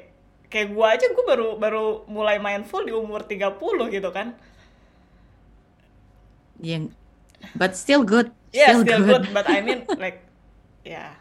kayak 0.51 0.67
gua 0.75 0.87
aja 0.97 1.05
gua 1.15 1.25
baru 1.31 1.47
baru 1.63 1.83
mulai 2.11 2.37
mindful 2.45 2.83
di 2.87 2.93
umur 2.95 3.21
30 3.27 3.95
gitu 3.95 4.09
kan. 4.13 4.35
yang 6.61 6.93
but 7.57 7.73
still 7.75 8.03
good 8.05 8.29
Yeah, 8.51 8.75
still, 8.75 8.83
still 8.83 9.01
good, 9.07 9.23
good, 9.27 9.35
but 9.35 9.47
I 9.47 9.63
mean 9.63 9.87
like 9.95 10.27
ya 10.87 11.15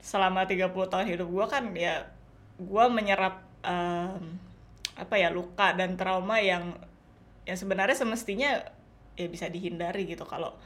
selama 0.00 0.48
30 0.48 0.72
tahun 0.72 1.06
hidup 1.06 1.28
gua 1.28 1.44
kan 1.44 1.76
ya 1.76 2.08
gua 2.56 2.88
menyerap 2.88 3.44
em, 3.60 4.40
apa 4.96 5.14
ya 5.14 5.28
luka 5.28 5.76
dan 5.76 5.94
trauma 5.94 6.40
yang 6.40 6.74
yang 7.44 7.56
sebenarnya 7.56 7.96
semestinya 7.96 8.64
ya 9.16 9.28
bisa 9.28 9.52
dihindari 9.52 10.08
gitu. 10.08 10.24
Kalau 10.24 10.56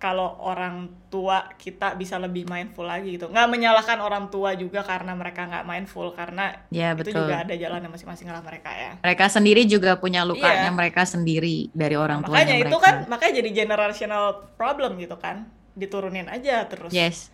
kalau 0.00 0.40
orang 0.40 0.88
tua 1.12 1.44
kita 1.60 1.92
bisa 1.92 2.16
lebih 2.16 2.48
mindful 2.48 2.88
lagi 2.88 3.20
gitu. 3.20 3.28
Nggak 3.28 3.48
menyalahkan 3.52 4.00
orang 4.00 4.32
tua 4.32 4.56
juga 4.56 4.80
karena 4.80 5.12
mereka 5.12 5.44
nggak 5.44 5.68
mindful 5.68 6.08
karena 6.16 6.56
ya 6.72 6.96
itu 6.96 7.12
betul. 7.12 7.28
juga 7.28 7.44
ada 7.44 7.52
jalannya 7.52 7.92
masing-masing 7.92 8.32
lah 8.32 8.40
mereka 8.40 8.72
ya. 8.72 8.96
Mereka 9.04 9.28
sendiri 9.28 9.68
juga 9.68 10.00
punya 10.00 10.24
lukanya 10.24 10.72
Iya. 10.72 10.74
mereka 10.74 11.04
sendiri 11.04 11.68
dari 11.76 12.00
orang 12.00 12.24
tuanya 12.24 12.48
makanya 12.48 12.56
itu 12.56 12.72
mereka. 12.72 12.86
kan 12.88 12.94
makanya 13.12 13.32
jadi 13.44 13.50
generational 13.52 14.24
problem 14.56 14.96
gitu 14.96 15.20
kan. 15.20 15.44
Diturunin 15.76 16.32
aja 16.32 16.64
terus. 16.64 16.90
Yes. 16.96 17.28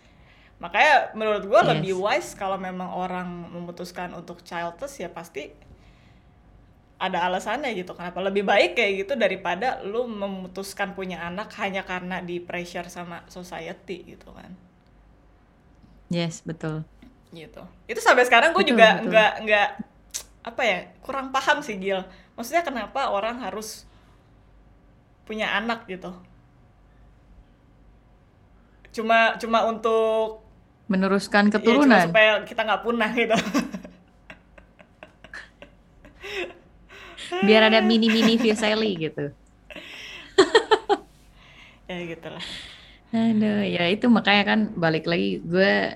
Makanya 0.59 1.15
menurut 1.15 1.47
gue 1.47 1.61
Yes. 1.63 1.69
lebih 1.71 1.93
wise 1.95 2.35
kalau 2.35 2.59
memang 2.59 2.91
orang 2.91 3.47
memutuskan 3.47 4.11
untuk 4.11 4.43
childless 4.43 4.99
ya 4.99 5.07
pasti 5.07 5.55
ada 6.97 7.29
alasannya 7.29 7.77
gitu. 7.77 7.93
Kenapa 7.93 8.19
lebih 8.25 8.41
baik 8.41 8.73
kayak 8.73 8.93
gitu 9.05 9.13
daripada 9.13 9.81
lu 9.85 10.09
memutuskan 10.09 10.97
punya 10.97 11.21
anak 11.21 11.53
hanya 11.61 11.85
karena 11.85 12.21
di 12.25 12.41
pressure 12.41 12.89
sama 12.89 13.21
society 13.29 14.17
gitu 14.17 14.33
kan. 14.33 14.51
yes 16.07 16.41
betul 16.43 16.83
Gitu. 17.31 17.61
Itu 17.85 17.99
sampai 17.99 18.23
sekarang 18.25 18.55
gue 18.55 18.65
juga 18.65 19.03
nggak 19.03 19.31
nggak 19.43 19.69
apa 20.47 20.61
ya 20.63 20.79
kurang 21.03 21.29
paham 21.29 21.59
sih 21.61 21.75
Gil. 21.77 22.01
Maksudnya 22.39 22.63
kenapa 22.63 23.11
orang 23.11 23.43
harus 23.43 23.83
punya 25.27 25.51
anak 25.53 25.85
gitu? 25.91 26.15
Cuma 28.95 29.35
cuma 29.37 29.67
untuk 29.67 30.41
meneruskan 30.87 31.51
Iya, 31.51 31.59
cuma 31.59 31.61
keturunan 31.61 31.99
supaya 32.07 32.31
kita 32.47 32.61
nggak 32.63 32.81
punah 32.87 33.11
gitu. 33.11 33.35
biar 37.43 37.69
ada 37.69 37.79
mini 37.83 38.07
mini 38.09 38.35
Sally 38.55 38.95
gitu 38.97 39.31
ya 41.89 41.97
gitu 42.03 42.27
lah. 42.27 42.43
Aduh, 43.15 43.63
ya 43.63 43.87
itu 43.87 44.11
makanya 44.11 44.43
kan 44.43 44.59
balik 44.75 45.07
lagi 45.07 45.39
gue 45.39 45.95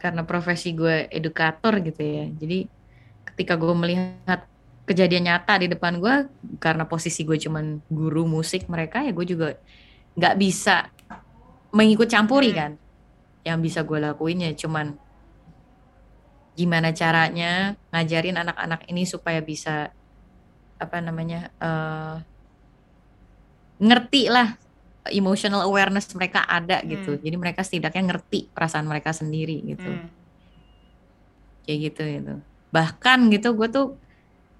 karena 0.00 0.24
profesi 0.24 0.72
gue 0.72 1.04
edukator 1.12 1.80
gitu 1.84 2.00
ya. 2.00 2.24
Jadi 2.32 2.64
ketika 3.28 3.60
gue 3.60 3.74
melihat 3.76 4.48
kejadian 4.88 5.28
nyata 5.28 5.60
di 5.60 5.68
depan 5.68 6.00
gue 6.00 6.28
karena 6.60 6.88
posisi 6.88 7.24
gue 7.24 7.36
cuman 7.36 7.80
guru 7.88 8.24
musik 8.24 8.68
mereka 8.68 9.04
ya 9.04 9.12
gue 9.12 9.26
juga 9.28 9.56
nggak 10.16 10.34
bisa 10.40 10.88
mengikut 11.72 12.08
campuri 12.08 12.52
Hmm. 12.52 12.58
kan. 12.58 12.72
Yang 13.44 13.58
bisa 13.60 13.80
gue 13.84 13.98
lakuin 14.00 14.48
ya 14.48 14.52
cuman 14.56 14.96
gimana 16.54 16.94
caranya 16.94 17.74
ngajarin 17.92 18.40
anak-anak 18.40 18.86
ini 18.88 19.04
supaya 19.04 19.42
bisa 19.44 19.90
apa 20.84 21.00
namanya 21.00 21.50
eh 21.58 22.16
ngerti 23.80 24.30
lah 24.30 24.54
emotional 25.12 25.68
awareness 25.68 26.08
mereka 26.16 26.44
ada 26.48 26.80
gitu. 26.86 27.16
Hmm. 27.16 27.20
Jadi 27.20 27.36
mereka 27.36 27.60
setidaknya 27.60 28.14
ngerti 28.14 28.48
perasaan 28.54 28.88
mereka 28.88 29.12
sendiri 29.12 29.60
gitu. 29.64 29.90
Hmm. 29.90 30.08
Kayak 31.68 31.78
gitu 31.92 32.02
gitu. 32.08 32.34
Bahkan 32.72 33.18
gitu 33.28 33.52
gue 33.52 33.68
tuh 33.68 33.86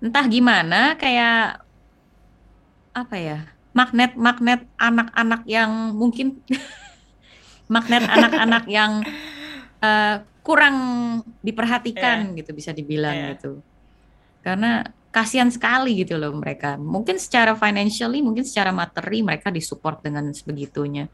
entah 0.04 0.24
gimana 0.28 1.00
kayak 1.00 1.64
apa 2.92 3.16
ya? 3.16 3.38
Magnet-magnet 3.74 4.68
anak-anak 4.78 5.42
yang 5.48 5.96
mungkin 5.96 6.44
magnet 7.74 8.04
anak-anak 8.04 8.64
yang 8.68 9.00
eh, 9.80 10.16
kurang 10.44 10.76
diperhatikan 11.40 12.36
gitu 12.36 12.52
bisa 12.52 12.76
dibilang 12.76 13.16
Iya. 13.16 13.28
gitu. 13.34 13.64
Karena 14.44 14.84
kasihan 15.14 15.46
sekali 15.46 16.02
gitu 16.02 16.18
loh 16.18 16.34
mereka. 16.34 16.74
Mungkin 16.74 17.22
secara 17.22 17.54
financially, 17.54 18.18
mungkin 18.18 18.42
secara 18.42 18.74
materi 18.74 19.22
mereka 19.22 19.54
disupport 19.54 20.02
dengan 20.02 20.34
sebegitunya. 20.34 21.06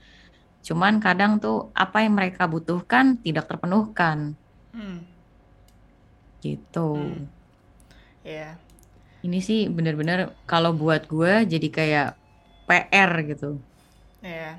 Cuman 0.65 0.97
kadang 1.05 1.37
tuh 1.37 1.69
apa 1.77 2.01
yang 2.01 2.17
mereka 2.17 2.49
butuhkan 2.49 3.21
tidak 3.21 3.45
terpenuhkan 3.45 4.33
Hmm. 4.73 5.05
gitu. 6.41 6.97
Hmm. 6.97 7.29
Ya. 8.25 8.57
Ini 9.21 9.39
sih 9.45 9.69
bener-bener 9.69 10.33
kalau 10.49 10.73
buat 10.73 11.05
gue 11.05 11.45
jadi 11.45 11.69
kayak 11.69 12.09
PR 12.65 13.13
gitu. 13.29 13.61
Ya. 14.25 14.57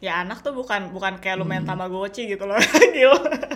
Ya 0.00 0.20
anak 0.20 0.44
tuh 0.44 0.52
bukan 0.52 0.92
bukan 0.92 1.20
kayak 1.20 1.40
lu 1.40 1.44
main 1.48 1.64
Hmm. 1.64 1.76
tamagotchi 1.76 2.24
gitu 2.28 2.44
loh. 2.48 2.56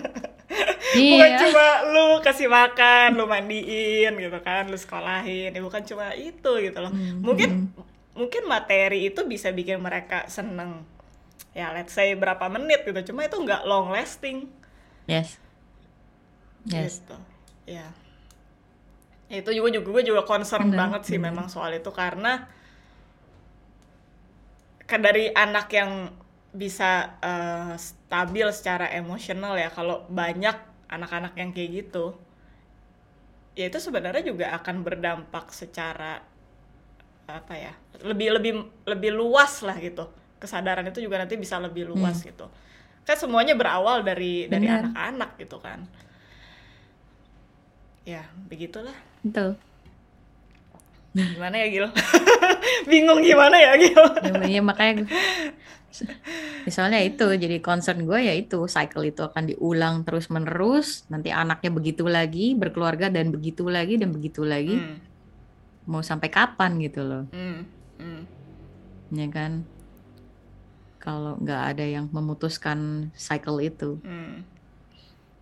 Gil. 0.91 1.15
Bukan 1.15 1.31
Iya. 1.31 1.39
cuma 1.39 1.65
lu 1.93 2.07
kasih 2.25 2.47
makan, 2.51 3.07
lu 3.19 3.25
mandiin 3.33 4.13
gitu 4.17 4.39
kan, 4.43 4.63
lu 4.71 4.77
sekolahin. 4.77 5.49
Ya 5.55 5.61
bukan 5.63 5.83
cuma 5.89 6.11
itu 6.15 6.51
gitu 6.65 6.77
loh. 6.83 6.91
Hmm, 6.91 7.23
Mungkin 7.23 7.49
hmm. 7.49 7.65
mungkin 8.19 8.43
materi 8.47 9.07
itu 9.07 9.21
bisa 9.23 9.49
bikin 9.55 9.79
mereka 9.79 10.27
seneng 10.27 10.83
ya 11.51 11.71
let's 11.75 11.91
say 11.95 12.15
berapa 12.15 12.45
menit 12.51 12.83
gitu 12.87 13.11
cuma 13.11 13.27
itu 13.27 13.35
nggak 13.35 13.67
long 13.67 13.91
lasting 13.91 14.47
yes 15.07 15.37
yes 16.65 17.01
gitu 17.01 17.15
ya 17.67 17.87
itu 19.31 19.49
juga 19.55 19.69
juga 19.71 19.87
gue 19.95 20.03
juga 20.11 20.21
concern 20.27 20.67
Bener, 20.67 20.79
banget 20.81 21.01
sih 21.07 21.17
bener. 21.17 21.31
memang 21.31 21.47
soal 21.47 21.71
itu 21.79 21.87
karena 21.95 22.51
dari 24.91 25.31
anak 25.31 25.67
yang 25.71 25.91
bisa 26.51 27.15
eh, 27.23 27.73
stabil 27.79 28.47
secara 28.51 28.91
emosional 28.91 29.55
ya 29.55 29.71
kalau 29.71 30.03
banyak 30.11 30.55
anak-anak 30.91 31.33
yang 31.39 31.55
kayak 31.55 31.71
gitu 31.87 32.13
ya 33.55 33.67
itu 33.67 33.79
sebenarnya 33.83 34.23
juga 34.23 34.55
akan 34.55 34.75
berdampak 34.83 35.51
secara 35.51 36.23
apa 37.27 37.53
ya 37.55 37.73
lebih 38.03 38.39
lebih 38.39 38.53
lebih 38.87 39.11
luas 39.13 39.63
lah 39.63 39.77
gitu. 39.79 40.07
Kesadaran 40.41 40.87
itu 40.89 41.05
juga 41.05 41.21
nanti 41.21 41.37
bisa 41.37 41.61
lebih 41.61 41.85
luas 41.85 42.25
gitu. 42.25 42.49
Kan 43.05 43.15
semuanya 43.19 43.53
berawal 43.53 44.01
dari 44.01 44.49
dari 44.49 44.65
Benar. 44.65 44.89
anak-anak 44.89 45.31
gitu 45.37 45.57
kan. 45.61 45.85
Ya 48.07 48.25
begitulah. 48.49 48.95
Betul. 49.21 49.59
Gimana 51.13 51.55
ya 51.59 51.67
Gil? 51.67 51.87
Bingung 52.89 53.19
gimana 53.21 53.59
ya 53.59 53.75
Gil? 53.77 54.05
Ya, 54.47 54.63
makanya 54.63 55.05
misalnya 56.67 56.99
itu 57.03 57.25
jadi 57.35 57.59
concern 57.59 58.07
gue 58.07 58.19
ya 58.21 58.33
itu 58.33 58.65
cycle 58.65 59.07
itu 59.07 59.21
akan 59.25 59.51
diulang 59.51 60.07
terus 60.07 60.31
menerus 60.31 61.05
nanti 61.11 61.29
anaknya 61.29 61.71
begitu 61.73 62.07
lagi 62.07 62.55
berkeluarga 62.55 63.11
dan 63.11 63.29
begitu 63.29 63.67
lagi 63.67 63.99
dan 63.99 64.15
begitu 64.15 64.47
lagi 64.47 64.79
hmm, 64.79 64.97
mau 65.89 65.99
sampai 65.99 66.31
kapan 66.31 66.79
gitu 66.79 67.03
loh 67.03 67.23
hmm, 67.29 67.59
hmm. 67.99 68.21
ya 69.15 69.27
kan 69.27 69.51
kalau 71.01 71.35
nggak 71.41 71.61
ada 71.75 71.85
yang 71.85 72.05
memutuskan 72.13 73.09
cycle 73.17 73.59
itu 73.59 73.99
Hmm. 74.05 74.45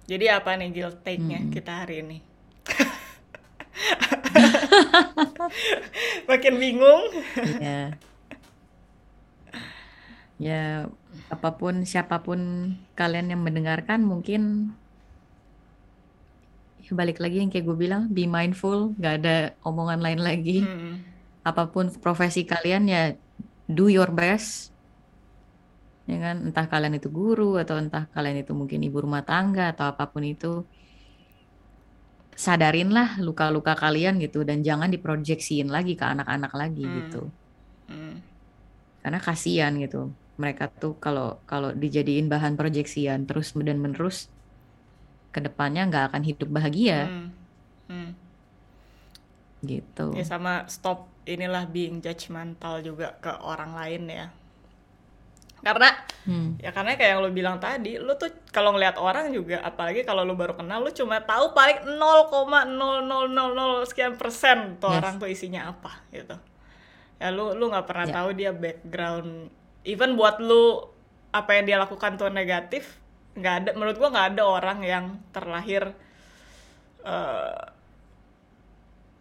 Jadi 0.09 0.25
apa 0.25 0.57
nih 0.57 0.73
Gil 0.73 0.89
take-nya 1.05 1.37
Mm-mm. 1.37 1.53
kita 1.53 1.85
hari 1.85 2.01
ini? 2.01 2.17
Makin 6.29 6.53
bingung. 6.57 7.13
ya 7.61 7.93
ya 10.39 10.87
apa 11.33 11.49
pun 11.59 11.75
siapa 11.91 12.15
pun 12.25 12.39
kalian 12.99 13.27
yang 13.35 13.41
mendengarkan 13.43 13.99
mungkin 14.11 14.41
ya 16.83 16.91
balik 16.99 17.17
lagi 17.23 17.35
yang 17.43 17.49
kayak 17.51 17.65
gue 17.67 17.77
bilang 17.85 18.01
be 18.15 18.23
mindful 18.35 18.79
nggak 18.97 19.13
ada 19.19 19.35
omongan 19.67 19.99
lain 20.05 20.21
lagi 20.29 20.51
Hmm. 20.63 20.95
apa 21.49 21.63
pun 21.73 21.85
profesi 22.03 22.41
kalian 22.47 22.83
ya 22.93 23.01
do 23.67 23.85
your 23.91 24.09
best 24.19 24.71
ya 26.09 26.17
kan 26.25 26.35
entah 26.47 26.65
kalian 26.71 26.97
itu 26.99 27.07
guru 27.19 27.43
atau 27.61 27.75
entah 27.83 28.03
kalian 28.15 28.41
itu 28.41 28.51
mungkin 28.59 28.79
ibu 28.87 28.97
rumah 29.05 29.21
tangga 29.29 29.63
atau 29.73 29.85
apa 29.93 30.03
pun 30.09 30.23
itu 30.25 30.65
sadarinlah 32.39 33.19
luka-luka 33.27 33.73
kalian 33.75 34.15
gitu 34.23 34.47
dan 34.47 34.63
jangan 34.63 34.87
diproyeksiin 34.95 35.67
lagi 35.75 35.93
ke 35.99 36.05
anak-anak 36.07 36.51
lagi 36.55 36.83
Hmm. 36.85 36.95
gitu 37.03 37.21
Hmm. 37.89 38.15
karena 39.03 39.19
kasihan 39.27 39.73
gitu 39.83 39.97
mereka 40.39 40.71
tuh 40.71 40.95
kalau 40.97 41.43
kalau 41.43 41.75
dijadiin 41.75 42.31
bahan 42.31 42.55
proyeksian 42.55 43.27
terus 43.27 43.51
dan 43.53 43.77
menerus 43.77 44.31
ke 45.29 45.39
depannya 45.39 45.85
nggak 45.85 46.05
akan 46.09 46.23
hidup 46.23 46.49
bahagia 46.49 47.05
Hmm. 47.05 47.27
Hmm. 47.91 48.11
gitu 49.61 50.15
Ya 50.15 50.23
sama 50.23 50.63
stop 50.65 51.11
inilah 51.27 51.67
being 51.67 51.99
judgmental 51.99 52.79
juga 52.79 53.13
ke 53.19 53.29
orang 53.43 53.75
lain 53.75 54.07
ya. 54.07 54.27
Karena 55.59 55.91
Hmm. 56.23 56.55
ya 56.55 56.71
karena 56.71 56.95
kayak 56.95 57.11
yang 57.13 57.21
lo 57.21 57.29
bilang 57.29 57.57
tadi, 57.59 57.99
lo 57.99 58.15
tuh 58.15 58.31
kalau 58.49 58.71
ngelihat 58.71 58.95
orang 58.95 59.29
juga 59.29 59.59
apalagi 59.59 60.01
kalau 60.01 60.23
lo 60.23 60.33
baru 60.33 60.55
kenal 60.55 60.79
lo 60.79 60.89
cuma 60.89 61.19
tahu 61.19 61.51
paling 61.51 61.83
0,0000 61.99 63.83
sekian 63.83 64.15
persen 64.15 64.79
tuh 64.79 64.87
Yes. 64.87 64.97
orang 65.03 65.13
tuh 65.19 65.27
isinya 65.27 65.67
apa 65.67 65.99
gitu. 66.09 66.35
Ya 67.19 67.27
lu 67.29 67.51
lu 67.51 67.67
nggak 67.67 67.83
pernah 67.85 68.07
Ya. 68.07 68.13
tahu 68.15 68.29
dia 68.33 68.51
background 68.55 69.51
even 69.89 70.13
buat 70.13 70.37
lu 70.37 70.85
apa 71.33 71.57
yang 71.57 71.65
dia 71.65 71.77
lakukan 71.81 72.17
tuh 72.17 72.29
negatif 72.29 72.97
nggak 73.37 73.55
ada 73.63 73.69
menurut 73.73 73.97
gua 73.97 74.09
nggak 74.13 74.27
ada 74.35 74.43
orang 74.45 74.79
yang 74.85 75.05
terlahir 75.33 75.93
eh, 77.05 77.61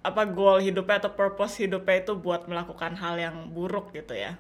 apa 0.04 0.22
goal 0.24 0.62
hidupnya 0.62 1.04
atau 1.04 1.12
purpose 1.12 1.60
hidupnya 1.60 2.00
itu 2.00 2.16
buat 2.16 2.48
melakukan 2.48 2.96
hal 2.96 3.20
yang 3.20 3.36
buruk 3.52 3.92
gitu 3.92 4.16
ya. 4.16 4.36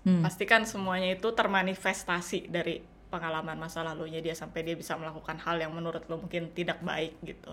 Hmm. 0.00 0.24
pasti 0.24 0.48
kan 0.48 0.64
semuanya 0.64 1.12
itu 1.12 1.28
termanifestasi 1.28 2.48
dari 2.48 2.80
pengalaman 3.12 3.60
masa 3.60 3.84
lalunya 3.84 4.24
dia 4.24 4.32
sampai 4.32 4.64
dia 4.64 4.72
bisa 4.72 4.96
melakukan 4.96 5.36
hal 5.44 5.60
yang 5.60 5.76
menurut 5.76 6.08
lo 6.08 6.24
mungkin 6.24 6.56
tidak 6.56 6.80
baik 6.80 7.20
gitu. 7.20 7.52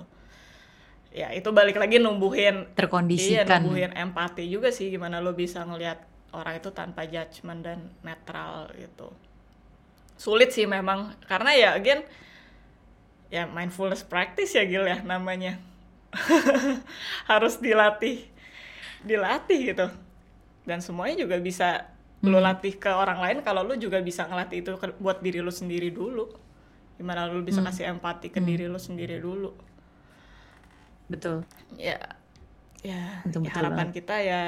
Ya 1.11 1.35
itu 1.35 1.51
balik 1.51 1.75
lagi 1.75 1.99
numbuhin 1.99 2.71
iya 2.71 2.75
terkondisikan 2.77 3.67
numbuhin 3.67 3.91
empati 3.91 4.47
juga 4.47 4.71
sih 4.71 4.87
gimana 4.87 5.19
lo 5.19 5.35
bisa 5.35 5.59
ngelihat 5.67 5.99
orang 6.33 6.59
itu 6.59 6.69
tanpa 6.75 7.07
judgement 7.07 7.61
dan 7.63 7.79
netral 8.03 8.67
gitu. 8.75 9.11
Sulit 10.17 10.49
sih 10.51 10.65
memang 10.65 11.13
karena 11.29 11.53
ya 11.53 11.69
again 11.77 12.01
ya 13.27 13.43
mindfulness 13.45 14.03
practice 14.07 14.55
ya 14.55 14.63
Gil 14.65 14.87
ya 14.87 14.99
namanya. 15.03 15.59
Harus 17.29 17.59
dilatih 17.59 18.25
dilatih 19.03 19.59
gitu. 19.73 19.87
Dan 20.67 20.83
semuanya 20.83 21.23
juga 21.23 21.37
bisa 21.39 21.87
lo 22.25 22.41
latih 22.41 22.75
ke 22.75 22.89
orang 22.91 23.21
lain 23.21 23.37
kalau 23.45 23.61
lo 23.63 23.77
juga 23.77 24.01
bisa 24.01 24.25
ngelatih 24.25 24.65
itu 24.65 24.71
ke- 24.75 24.97
buat 24.99 25.21
diri 25.21 25.39
lo 25.39 25.53
sendiri 25.53 25.93
dulu. 25.93 26.27
Gimana 26.97 27.29
lo 27.29 27.39
bisa 27.45 27.61
kasih 27.61 27.93
empati 27.93 28.33
ke 28.33 28.41
diri 28.41 28.65
lo 28.65 28.81
sendiri 28.81 29.21
dulu. 29.21 29.53
Betul. 31.07 31.45
Ya 31.77 32.17
ya, 32.83 33.23
Betul, 33.25 33.47
ya 33.47 33.51
betul 33.51 33.57
harapan 33.57 33.87
kita 33.95 34.15
ya 34.21 34.43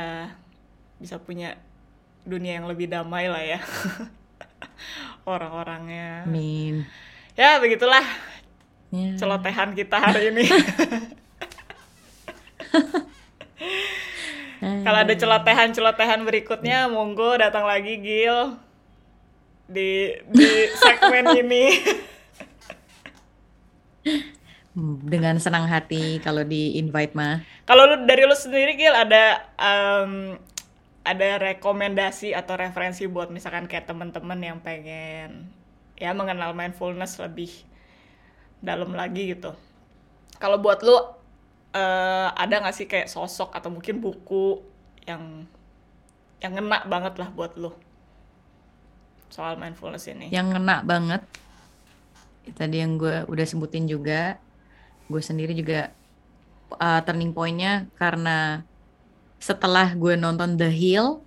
bisa 1.00 1.16
punya 1.22 1.56
dunia 2.28 2.60
yang 2.60 2.68
lebih 2.68 2.92
damai 2.92 3.28
lah 3.28 3.44
ya. 3.44 3.60
Orang-orangnya. 5.30 6.26
Amin. 6.26 6.88
Ya 7.38 7.60
begitulah 7.62 8.04
ya. 8.92 9.16
celotehan 9.16 9.76
kita 9.78 9.98
hari 10.00 10.34
ini. 10.34 10.46
Kalau 14.86 15.00
ada 15.00 15.14
celotehan-celotehan 15.16 16.22
berikutnya 16.26 16.88
monggo 16.92 17.38
datang 17.40 17.66
lagi 17.66 18.00
Gil. 18.00 18.58
Di 19.70 20.18
di 20.28 20.50
segmen 20.82 21.26
ini. 21.38 21.66
Dengan 25.06 25.38
senang 25.38 25.68
hati 25.68 26.24
kalau 26.24 26.42
di 26.42 26.80
invite 26.80 27.14
mah. 27.14 27.44
Kalau 27.68 27.86
lu 27.86 27.96
dari 28.08 28.24
lu 28.26 28.34
sendiri 28.34 28.74
Gil 28.80 28.96
ada 28.96 29.44
em, 29.60 30.40
ada 31.04 31.40
rekomendasi 31.40 32.36
atau 32.36 32.60
referensi 32.60 33.08
buat 33.08 33.32
misalkan 33.32 33.66
kayak 33.66 33.88
teman-teman 33.88 34.40
yang 34.40 34.58
pengen 34.60 35.50
ya 35.96 36.12
mengenal 36.12 36.52
mindfulness 36.56 37.20
lebih 37.20 37.50
dalam 38.60 38.92
lagi 38.92 39.36
gitu. 39.36 39.56
Kalau 40.40 40.60
buat 40.60 40.84
lu 40.84 40.96
eh, 41.76 42.30
ada 42.32 42.56
nggak 42.64 42.76
sih 42.76 42.88
kayak 42.88 43.12
sosok 43.12 43.56
atau 43.56 43.72
mungkin 43.72 44.04
buku 44.04 44.64
yang 45.08 45.48
yang 46.40 46.56
ngena 46.56 46.88
banget 46.88 47.20
lah 47.20 47.30
buat 47.32 47.56
lu 47.60 47.72
soal 49.30 49.56
mindfulness 49.60 50.10
ini? 50.10 50.32
yang 50.34 50.50
ngena 50.50 50.82
banget 50.82 51.22
tadi 52.58 52.82
yang 52.82 52.98
gue 52.98 53.30
udah 53.30 53.46
sebutin 53.46 53.86
juga 53.86 54.42
gue 55.06 55.22
sendiri 55.22 55.54
juga 55.54 55.94
uh, 56.74 57.02
turning 57.06 57.34
pointnya 57.36 57.86
karena 58.02 58.66
setelah 59.40 59.96
gue 59.96 60.20
nonton 60.20 60.60
The 60.60 60.68
Hill 60.68 61.24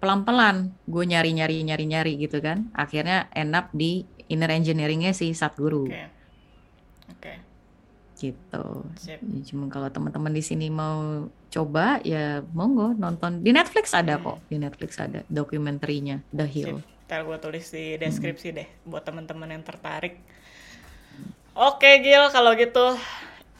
pelan-pelan 0.00 0.72
gue 0.84 1.04
nyari-nyari 1.04 1.64
nyari-nyari 1.64 2.20
gitu 2.20 2.40
kan. 2.40 2.68
Akhirnya 2.76 3.28
end 3.32 3.56
up 3.56 3.72
di 3.72 4.04
inner 4.28 4.52
engineeringnya 4.52 5.12
si 5.12 5.32
Satguru. 5.36 5.88
Oke, 5.88 6.04
oke, 7.12 7.34
gitu. 8.16 8.66
Sip. 8.96 9.20
Ya, 9.20 9.40
cuma 9.48 9.68
kalau 9.68 9.88
teman-teman 9.92 10.32
di 10.32 10.44
sini 10.44 10.72
mau 10.72 11.28
coba 11.52 12.00
ya 12.04 12.40
monggo 12.52 12.96
nonton. 12.96 13.44
Di 13.44 13.52
Netflix 13.52 13.92
ada 13.92 14.16
kok. 14.16 14.40
Di 14.48 14.56
Netflix 14.56 14.96
ada 15.00 15.24
dokumenterinya 15.28 16.20
The 16.32 16.46
Hill. 16.48 16.80
Sip. 16.80 16.92
Ntar 17.04 17.20
gue 17.28 17.36
tulis 17.36 17.68
di 17.68 18.00
deskripsi 18.00 18.48
deh 18.56 18.68
buat 18.88 19.04
teman-teman 19.04 19.52
yang 19.52 19.60
tertarik. 19.60 20.20
Oke 21.52 22.00
Gil, 22.00 22.32
kalau 22.32 22.56
gitu 22.56 22.96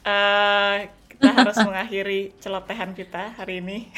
eh 0.05 0.89
kita 1.25 1.41
harus 1.41 1.57
mengakhiri 1.65 2.21
celotehan 2.37 2.91
kita 2.93 3.33
hari 3.41 3.65
ini. 3.65 3.89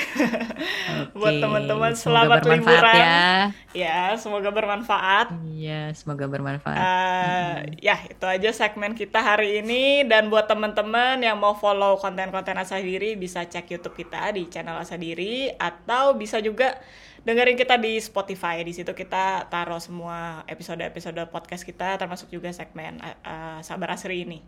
Buat 1.18 1.34
Oke, 1.36 1.42
teman-teman 1.42 1.92
selamat 1.98 2.46
liburan. 2.46 2.94
ya. 2.94 3.26
Ya, 3.74 4.00
semoga 4.14 4.54
bermanfaat. 4.54 5.34
Iya, 5.42 5.90
semoga 5.98 6.30
bermanfaat. 6.30 6.78
Eh, 6.78 7.54
ya 7.82 7.98
itu 8.06 8.22
aja 8.22 8.50
segmen 8.54 8.94
kita 8.94 9.18
hari 9.18 9.58
ini 9.60 10.06
dan 10.06 10.30
buat 10.30 10.46
teman-teman 10.46 11.18
yang 11.18 11.36
mau 11.36 11.58
follow 11.58 11.98
konten-konten 11.98 12.54
Asadiri 12.54 13.18
bisa 13.18 13.42
cek 13.42 13.66
YouTube 13.74 14.06
kita 14.06 14.30
di 14.30 14.46
channel 14.46 14.78
Asadiri 14.78 15.50
atau 15.58 16.14
bisa 16.14 16.38
juga 16.38 16.78
dengerin 17.26 17.58
kita 17.58 17.74
di 17.74 17.98
Spotify 17.98 18.62
di 18.62 18.70
situ 18.70 18.94
kita 18.94 19.50
taruh 19.50 19.82
semua 19.82 20.46
episode-episode 20.46 21.26
podcast 21.34 21.66
kita 21.66 21.98
termasuk 21.98 22.30
juga 22.30 22.54
segmen 22.54 23.02
eh, 23.02 23.58
Sabar 23.66 23.98
Asri 23.98 24.22
ini. 24.22 24.38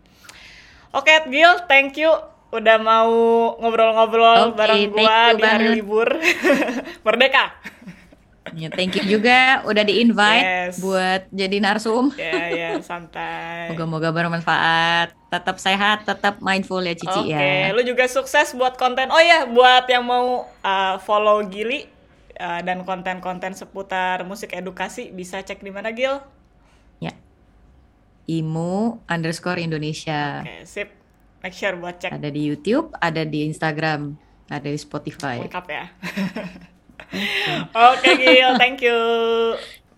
Oke, 0.89 1.13
Gil, 1.29 1.69
thank 1.69 2.01
you 2.01 2.38
udah 2.49 2.77
mau 2.81 3.13
ngobrol-ngobrol 3.57 4.51
Oke, 4.51 4.57
bareng 4.57 4.81
gua 4.89 4.97
di 4.97 5.05
hari 5.05 5.37
banget. 5.37 5.69
libur 5.77 6.09
Merdeka. 7.05 7.45
Ya, 8.49 8.65
thank 8.73 8.97
you 8.97 9.05
juga 9.05 9.61
udah 9.61 9.85
di-invite 9.85 10.73
Yes. 10.73 10.81
buat 10.81 11.29
jadi 11.29 11.61
narsum. 11.61 12.09
Ya, 12.17 12.49
ya, 12.49 12.69
santai. 12.81 13.69
Moga-moga 13.69 14.09
bermanfaat. 14.09 15.13
Tetap 15.29 15.61
sehat, 15.61 16.09
tetap 16.09 16.41
mindful 16.41 16.81
ya 16.81 16.97
Cici 16.97 17.29
Oke, 17.29 17.37
ya. 17.37 17.69
lu 17.69 17.85
juga 17.85 18.09
sukses 18.09 18.57
buat 18.57 18.73
konten. 18.73 19.13
Oh 19.13 19.21
ya, 19.21 19.45
buat 19.45 19.85
yang 19.85 20.01
mau 20.01 20.49
uh, 20.65 20.95
follow 20.97 21.45
Gili 21.45 21.85
uh, 22.35 22.65
dan 22.65 22.81
konten-konten 22.81 23.53
seputar 23.53 24.25
musik 24.25 24.49
edukasi 24.49 25.13
bisa 25.13 25.37
cek 25.39 25.61
di 25.61 25.69
mana 25.69 25.93
Gil? 25.93 26.17
Ya. 26.97 27.13
Imu 28.25 29.05
underscore 29.05 29.61
Indonesia. 29.61 30.41
Oke, 30.41 30.65
sip. 30.65 30.89
Make 31.39 31.55
sure 31.55 31.79
buat 31.79 32.03
cek 32.03 32.19
Ada 32.19 32.27
di 32.27 32.41
YouTube, 32.43 32.91
ada 32.99 33.23
di 33.23 33.47
Instagram, 33.47 34.19
ada 34.51 34.67
di 34.67 34.75
Spotify. 34.75 35.39
lengkap 35.39 35.65
ya. 35.71 35.85
Oke 37.95 38.09
Gil, 38.19 38.51
thank 38.59 38.83
you. 38.83 38.99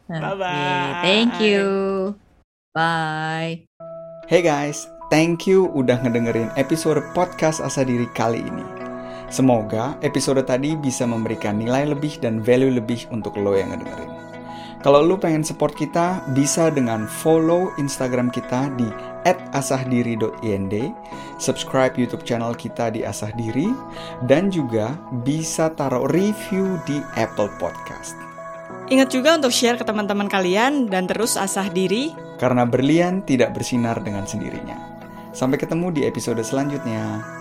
Oke, 0.06 0.22
Bye-bye. 0.22 1.02
thank 1.02 1.42
you. 1.42 1.66
Bye. 2.78 3.66
Hey 4.30 4.46
guys, 4.46 4.86
thank 5.10 5.50
you 5.50 5.74
udah 5.74 5.98
ngedengerin 6.06 6.54
episode 6.62 7.02
podcast 7.18 7.58
Asadiri 7.58 8.06
kali 8.14 8.46
ini. 8.46 8.66
Semoga 9.34 9.98
episode 10.06 10.46
tadi 10.46 10.78
bisa 10.78 11.10
memberikan 11.10 11.58
nilai 11.58 11.90
lebih 11.90 12.22
dan 12.22 12.44
value 12.46 12.78
lebih 12.78 13.10
untuk 13.10 13.34
lo 13.42 13.58
yang 13.58 13.74
ngedengerin. 13.74 14.12
Kalau 14.86 15.02
lo 15.02 15.18
pengen 15.18 15.42
support 15.42 15.74
kita, 15.74 16.22
bisa 16.38 16.70
dengan 16.70 17.10
follow 17.10 17.74
Instagram 17.82 18.30
kita 18.30 18.70
di 18.78 18.86
@asahdiri.ind, 19.28 20.74
subscribe 21.38 21.94
YouTube 21.98 22.26
channel 22.26 22.54
kita 22.54 22.94
di 22.94 23.06
Asahdiri, 23.06 23.70
dan 24.26 24.50
juga 24.50 24.98
bisa 25.26 25.70
taruh 25.74 26.08
review 26.10 26.78
di 26.86 27.02
Apple 27.18 27.50
Podcast. 27.62 28.14
Ingat 28.92 29.10
juga 29.14 29.40
untuk 29.40 29.56
share 29.56 29.80
ke 29.80 29.88
teman-teman 29.88 30.28
kalian 30.28 30.92
dan 30.92 31.08
terus 31.08 31.40
asah 31.40 31.72
diri. 31.72 32.12
Karena 32.36 32.68
berlian 32.68 33.24
tidak 33.24 33.56
bersinar 33.56 34.04
dengan 34.04 34.28
sendirinya. 34.28 34.76
Sampai 35.32 35.56
ketemu 35.56 35.96
di 35.96 36.02
episode 36.04 36.44
selanjutnya. 36.44 37.41